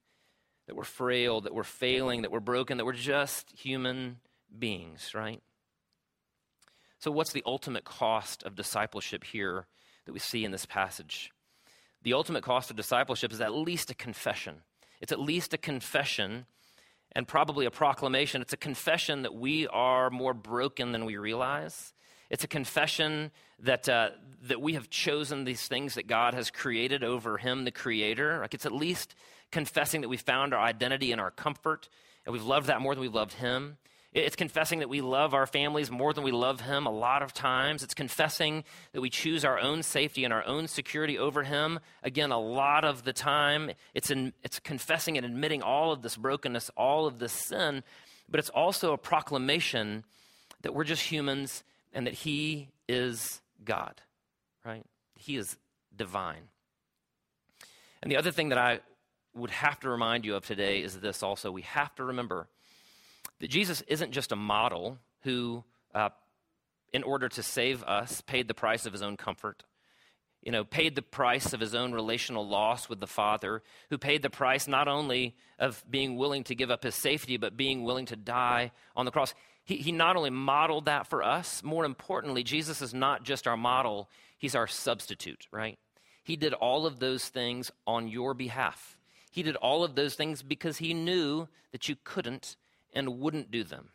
that 0.66 0.76
we're 0.76 0.84
frail, 0.84 1.40
that 1.40 1.54
we're 1.54 1.62
failing, 1.64 2.22
that 2.22 2.30
we're 2.30 2.40
broken, 2.40 2.78
that 2.78 2.84
we're 2.84 2.92
just 2.92 3.50
human 3.56 4.18
beings, 4.58 5.12
right? 5.14 5.42
So, 6.98 7.10
what's 7.10 7.32
the 7.32 7.42
ultimate 7.44 7.84
cost 7.84 8.42
of 8.44 8.54
discipleship 8.54 9.24
here 9.24 9.66
that 10.06 10.12
we 10.12 10.20
see 10.20 10.44
in 10.44 10.52
this 10.52 10.66
passage? 10.66 11.32
The 12.02 12.12
ultimate 12.12 12.42
cost 12.42 12.70
of 12.70 12.76
discipleship 12.76 13.32
is 13.32 13.40
at 13.40 13.54
least 13.54 13.90
a 13.90 13.94
confession. 13.94 14.62
It's 15.00 15.12
at 15.12 15.20
least 15.20 15.52
a 15.52 15.58
confession 15.58 16.46
and 17.14 17.28
probably 17.28 17.66
a 17.66 17.70
proclamation. 17.70 18.40
It's 18.40 18.52
a 18.52 18.56
confession 18.58 19.22
that 19.22 19.34
we 19.34 19.66
are 19.68 20.10
more 20.10 20.34
broken 20.34 20.92
than 20.92 21.04
we 21.04 21.16
realize. 21.16 21.92
It's 22.30 22.44
a 22.44 22.48
confession 22.48 23.30
that, 23.58 23.88
uh, 23.88 24.10
that 24.44 24.60
we 24.60 24.74
have 24.74 24.88
chosen 24.88 25.44
these 25.44 25.68
things 25.68 25.94
that 25.94 26.06
God 26.06 26.34
has 26.34 26.50
created 26.50 27.04
over 27.04 27.36
Him, 27.36 27.64
the 27.64 27.70
Creator. 27.70 28.38
Like 28.40 28.54
it's 28.54 28.64
at 28.64 28.72
least 28.72 29.14
confessing 29.52 30.00
that 30.00 30.08
we 30.08 30.16
found 30.16 30.52
our 30.52 30.60
identity 30.60 31.12
in 31.12 31.20
our 31.20 31.30
comfort, 31.30 31.88
and 32.26 32.32
we've 32.32 32.42
loved 32.42 32.66
that 32.66 32.80
more 32.80 32.94
than 32.94 33.02
we've 33.02 33.14
loved 33.14 33.34
Him. 33.34 33.76
It's 34.12 34.36
confessing 34.36 34.80
that 34.80 34.90
we 34.90 35.00
love 35.00 35.32
our 35.32 35.46
families 35.46 35.90
more 35.90 36.12
than 36.12 36.22
we 36.22 36.32
love 36.32 36.60
Him 36.60 36.86
a 36.86 36.90
lot 36.90 37.22
of 37.22 37.32
times. 37.32 37.82
It's 37.82 37.94
confessing 37.94 38.64
that 38.92 39.00
we 39.00 39.08
choose 39.08 39.42
our 39.42 39.58
own 39.58 39.82
safety 39.82 40.24
and 40.24 40.34
our 40.34 40.44
own 40.44 40.68
security 40.68 41.18
over 41.18 41.44
Him, 41.44 41.80
again, 42.02 42.30
a 42.30 42.38
lot 42.38 42.84
of 42.84 43.04
the 43.04 43.14
time. 43.14 43.70
It's, 43.94 44.10
in, 44.10 44.34
it's 44.42 44.58
confessing 44.58 45.16
and 45.16 45.24
admitting 45.24 45.62
all 45.62 45.92
of 45.92 46.02
this 46.02 46.16
brokenness, 46.16 46.70
all 46.76 47.06
of 47.06 47.20
this 47.20 47.32
sin, 47.32 47.82
but 48.28 48.38
it's 48.38 48.50
also 48.50 48.92
a 48.92 48.98
proclamation 48.98 50.04
that 50.60 50.74
we're 50.74 50.84
just 50.84 51.04
humans 51.04 51.64
and 51.94 52.06
that 52.06 52.14
He 52.14 52.68
is 52.88 53.40
God, 53.64 53.94
right? 54.64 54.84
He 55.14 55.36
is 55.36 55.56
divine. 55.96 56.48
And 58.02 58.10
the 58.10 58.16
other 58.16 58.30
thing 58.30 58.50
that 58.50 58.58
I 58.58 58.80
would 59.34 59.50
have 59.50 59.80
to 59.80 59.88
remind 59.88 60.24
you 60.24 60.34
of 60.36 60.44
today 60.44 60.82
is 60.82 60.98
this 61.00 61.22
also. 61.22 61.50
We 61.50 61.62
have 61.62 61.94
to 61.96 62.04
remember 62.04 62.48
that 63.40 63.48
Jesus 63.48 63.82
isn't 63.88 64.12
just 64.12 64.32
a 64.32 64.36
model 64.36 64.98
who, 65.22 65.64
uh, 65.94 66.10
in 66.92 67.02
order 67.02 67.28
to 67.28 67.42
save 67.42 67.82
us, 67.84 68.20
paid 68.20 68.48
the 68.48 68.54
price 68.54 68.86
of 68.86 68.92
his 68.92 69.02
own 69.02 69.16
comfort, 69.16 69.64
you 70.42 70.52
know, 70.52 70.64
paid 70.64 70.96
the 70.96 71.02
price 71.02 71.52
of 71.52 71.60
his 71.60 71.74
own 71.74 71.92
relational 71.92 72.46
loss 72.46 72.88
with 72.88 73.00
the 73.00 73.06
Father, 73.06 73.62
who 73.90 73.98
paid 73.98 74.22
the 74.22 74.30
price 74.30 74.66
not 74.66 74.88
only 74.88 75.36
of 75.58 75.84
being 75.88 76.16
willing 76.16 76.44
to 76.44 76.54
give 76.54 76.70
up 76.70 76.82
his 76.82 76.94
safety, 76.94 77.36
but 77.36 77.56
being 77.56 77.84
willing 77.84 78.06
to 78.06 78.16
die 78.16 78.72
on 78.96 79.04
the 79.04 79.12
cross. 79.12 79.34
He, 79.64 79.76
he 79.76 79.92
not 79.92 80.16
only 80.16 80.30
modeled 80.30 80.86
that 80.86 81.06
for 81.06 81.22
us, 81.22 81.62
more 81.62 81.84
importantly, 81.84 82.42
Jesus 82.42 82.82
is 82.82 82.92
not 82.92 83.22
just 83.22 83.46
our 83.46 83.56
model, 83.56 84.10
he's 84.36 84.56
our 84.56 84.66
substitute, 84.66 85.46
right? 85.52 85.78
He 86.24 86.36
did 86.36 86.54
all 86.54 86.86
of 86.86 86.98
those 86.98 87.28
things 87.28 87.70
on 87.86 88.08
your 88.08 88.34
behalf. 88.34 88.91
He 89.32 89.42
did 89.42 89.56
all 89.56 89.82
of 89.82 89.94
those 89.94 90.14
things 90.14 90.42
because 90.42 90.76
he 90.76 90.92
knew 90.92 91.48
that 91.72 91.88
you 91.88 91.96
couldn't 92.04 92.56
and 92.92 93.18
wouldn't 93.18 93.50
do 93.50 93.64
them. 93.64 93.88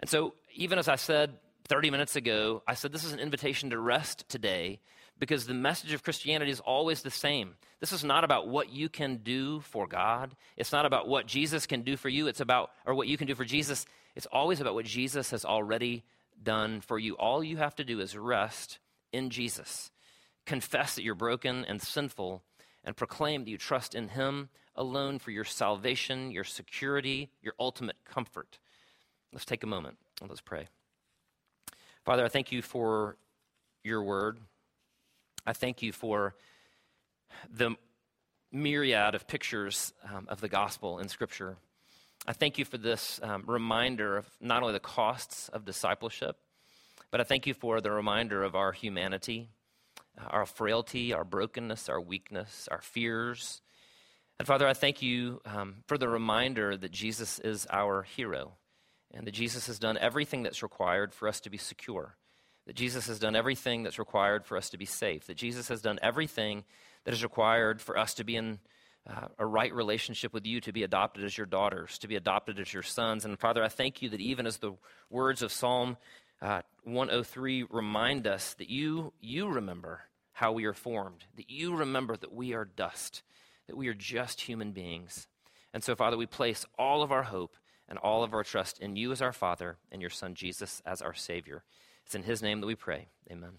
And 0.00 0.08
so, 0.08 0.34
even 0.54 0.78
as 0.78 0.88
I 0.88 0.96
said 0.96 1.34
30 1.68 1.90
minutes 1.90 2.16
ago, 2.16 2.62
I 2.66 2.74
said 2.74 2.92
this 2.92 3.04
is 3.04 3.12
an 3.12 3.20
invitation 3.20 3.70
to 3.70 3.78
rest 3.78 4.28
today 4.30 4.80
because 5.18 5.46
the 5.46 5.54
message 5.54 5.92
of 5.92 6.02
Christianity 6.02 6.50
is 6.50 6.60
always 6.60 7.02
the 7.02 7.10
same. 7.10 7.54
This 7.78 7.92
is 7.92 8.02
not 8.02 8.24
about 8.24 8.48
what 8.48 8.72
you 8.72 8.88
can 8.88 9.18
do 9.18 9.60
for 9.60 9.86
God. 9.86 10.34
It's 10.56 10.72
not 10.72 10.86
about 10.86 11.06
what 11.06 11.26
Jesus 11.26 11.66
can 11.66 11.82
do 11.82 11.98
for 11.98 12.08
you. 12.08 12.26
It's 12.26 12.40
about, 12.40 12.70
or 12.86 12.94
what 12.94 13.08
you 13.08 13.18
can 13.18 13.26
do 13.26 13.34
for 13.34 13.44
Jesus. 13.44 13.84
It's 14.16 14.26
always 14.32 14.60
about 14.60 14.74
what 14.74 14.86
Jesus 14.86 15.30
has 15.30 15.44
already 15.44 16.04
done 16.42 16.80
for 16.80 16.98
you. 16.98 17.14
All 17.14 17.44
you 17.44 17.58
have 17.58 17.76
to 17.76 17.84
do 17.84 18.00
is 18.00 18.16
rest 18.16 18.78
in 19.12 19.28
Jesus. 19.28 19.90
Confess 20.46 20.94
that 20.94 21.04
you're 21.04 21.14
broken 21.14 21.66
and 21.66 21.80
sinful 21.80 22.42
and 22.84 22.96
proclaim 22.96 23.44
that 23.44 23.50
you 23.50 23.58
trust 23.58 23.94
in 23.94 24.08
Him 24.08 24.48
alone 24.74 25.18
for 25.18 25.30
your 25.30 25.44
salvation, 25.44 26.30
your 26.30 26.44
security, 26.44 27.30
your 27.42 27.54
ultimate 27.58 27.96
comfort. 28.04 28.58
Let's 29.32 29.44
take 29.44 29.62
a 29.62 29.66
moment 29.66 29.98
and 30.20 30.28
let's 30.28 30.40
pray. 30.40 30.68
Father, 32.04 32.24
I 32.24 32.28
thank 32.28 32.52
you 32.52 32.62
for 32.62 33.16
your 33.84 34.02
word. 34.02 34.38
I 35.46 35.52
thank 35.52 35.82
you 35.82 35.92
for 35.92 36.34
the 37.50 37.76
myriad 38.50 39.14
of 39.14 39.26
pictures 39.26 39.92
um, 40.12 40.26
of 40.28 40.40
the 40.40 40.48
gospel 40.48 40.98
in 40.98 41.08
Scripture. 41.08 41.56
I 42.26 42.32
thank 42.32 42.58
you 42.58 42.64
for 42.64 42.78
this 42.78 43.18
um, 43.22 43.44
reminder 43.46 44.16
of 44.16 44.26
not 44.40 44.62
only 44.62 44.74
the 44.74 44.80
costs 44.80 45.48
of 45.48 45.64
discipleship, 45.64 46.36
but 47.10 47.20
I 47.20 47.24
thank 47.24 47.46
you 47.46 47.54
for 47.54 47.80
the 47.80 47.90
reminder 47.90 48.44
of 48.44 48.54
our 48.54 48.72
humanity, 48.72 49.48
our 50.28 50.46
frailty, 50.46 51.12
our 51.12 51.24
brokenness, 51.24 51.88
our 51.88 52.00
weakness, 52.00 52.68
our 52.70 52.80
fears, 52.80 53.62
and 54.42 54.46
Father, 54.48 54.66
I 54.66 54.74
thank 54.74 55.02
you 55.02 55.40
um, 55.44 55.84
for 55.86 55.96
the 55.96 56.08
reminder 56.08 56.76
that 56.76 56.90
Jesus 56.90 57.38
is 57.38 57.64
our 57.70 58.02
hero 58.02 58.54
and 59.14 59.24
that 59.24 59.34
Jesus 59.34 59.68
has 59.68 59.78
done 59.78 59.96
everything 59.96 60.42
that's 60.42 60.64
required 60.64 61.14
for 61.14 61.28
us 61.28 61.40
to 61.42 61.48
be 61.48 61.58
secure, 61.58 62.16
that 62.66 62.74
Jesus 62.74 63.06
has 63.06 63.20
done 63.20 63.36
everything 63.36 63.84
that's 63.84 64.00
required 64.00 64.44
for 64.44 64.56
us 64.56 64.70
to 64.70 64.78
be 64.78 64.84
safe, 64.84 65.28
that 65.28 65.36
Jesus 65.36 65.68
has 65.68 65.80
done 65.80 66.00
everything 66.02 66.64
that 67.04 67.14
is 67.14 67.22
required 67.22 67.80
for 67.80 67.96
us 67.96 68.14
to 68.14 68.24
be 68.24 68.34
in 68.34 68.58
uh, 69.08 69.28
a 69.38 69.46
right 69.46 69.72
relationship 69.72 70.32
with 70.32 70.44
you, 70.44 70.60
to 70.60 70.72
be 70.72 70.82
adopted 70.82 71.22
as 71.22 71.38
your 71.38 71.46
daughters, 71.46 71.98
to 71.98 72.08
be 72.08 72.16
adopted 72.16 72.58
as 72.58 72.72
your 72.72 72.82
sons. 72.82 73.24
And 73.24 73.38
Father, 73.38 73.62
I 73.62 73.68
thank 73.68 74.02
you 74.02 74.08
that 74.08 74.20
even 74.20 74.48
as 74.48 74.56
the 74.56 74.72
words 75.08 75.42
of 75.42 75.52
Psalm 75.52 75.96
uh, 76.42 76.62
103 76.84 77.64
remind 77.70 78.26
us 78.26 78.54
that 78.54 78.68
you, 78.68 79.12
you 79.20 79.48
remember 79.48 80.02
how 80.32 80.52
we 80.52 80.64
are 80.64 80.74
formed, 80.74 81.24
that 81.36 81.48
you 81.48 81.74
remember 81.74 82.16
that 82.16 82.32
we 82.32 82.52
are 82.52 82.64
dust 82.64 83.22
that 83.66 83.76
we 83.76 83.88
are 83.88 83.94
just 83.94 84.42
human 84.42 84.72
beings. 84.72 85.26
And 85.72 85.82
so, 85.82 85.94
Father, 85.94 86.16
we 86.16 86.26
place 86.26 86.66
all 86.78 87.02
of 87.02 87.12
our 87.12 87.22
hope 87.22 87.56
and 87.88 87.98
all 87.98 88.22
of 88.22 88.34
our 88.34 88.44
trust 88.44 88.78
in 88.80 88.96
you 88.96 89.12
as 89.12 89.22
our 89.22 89.32
Father 89.32 89.78
and 89.90 90.00
your 90.00 90.10
Son 90.10 90.34
Jesus 90.34 90.82
as 90.84 91.00
our 91.00 91.14
Savior. 91.14 91.64
It's 92.04 92.14
in 92.14 92.24
His 92.24 92.42
name 92.42 92.60
that 92.60 92.66
we 92.66 92.74
pray. 92.74 93.08
Amen. 93.30 93.52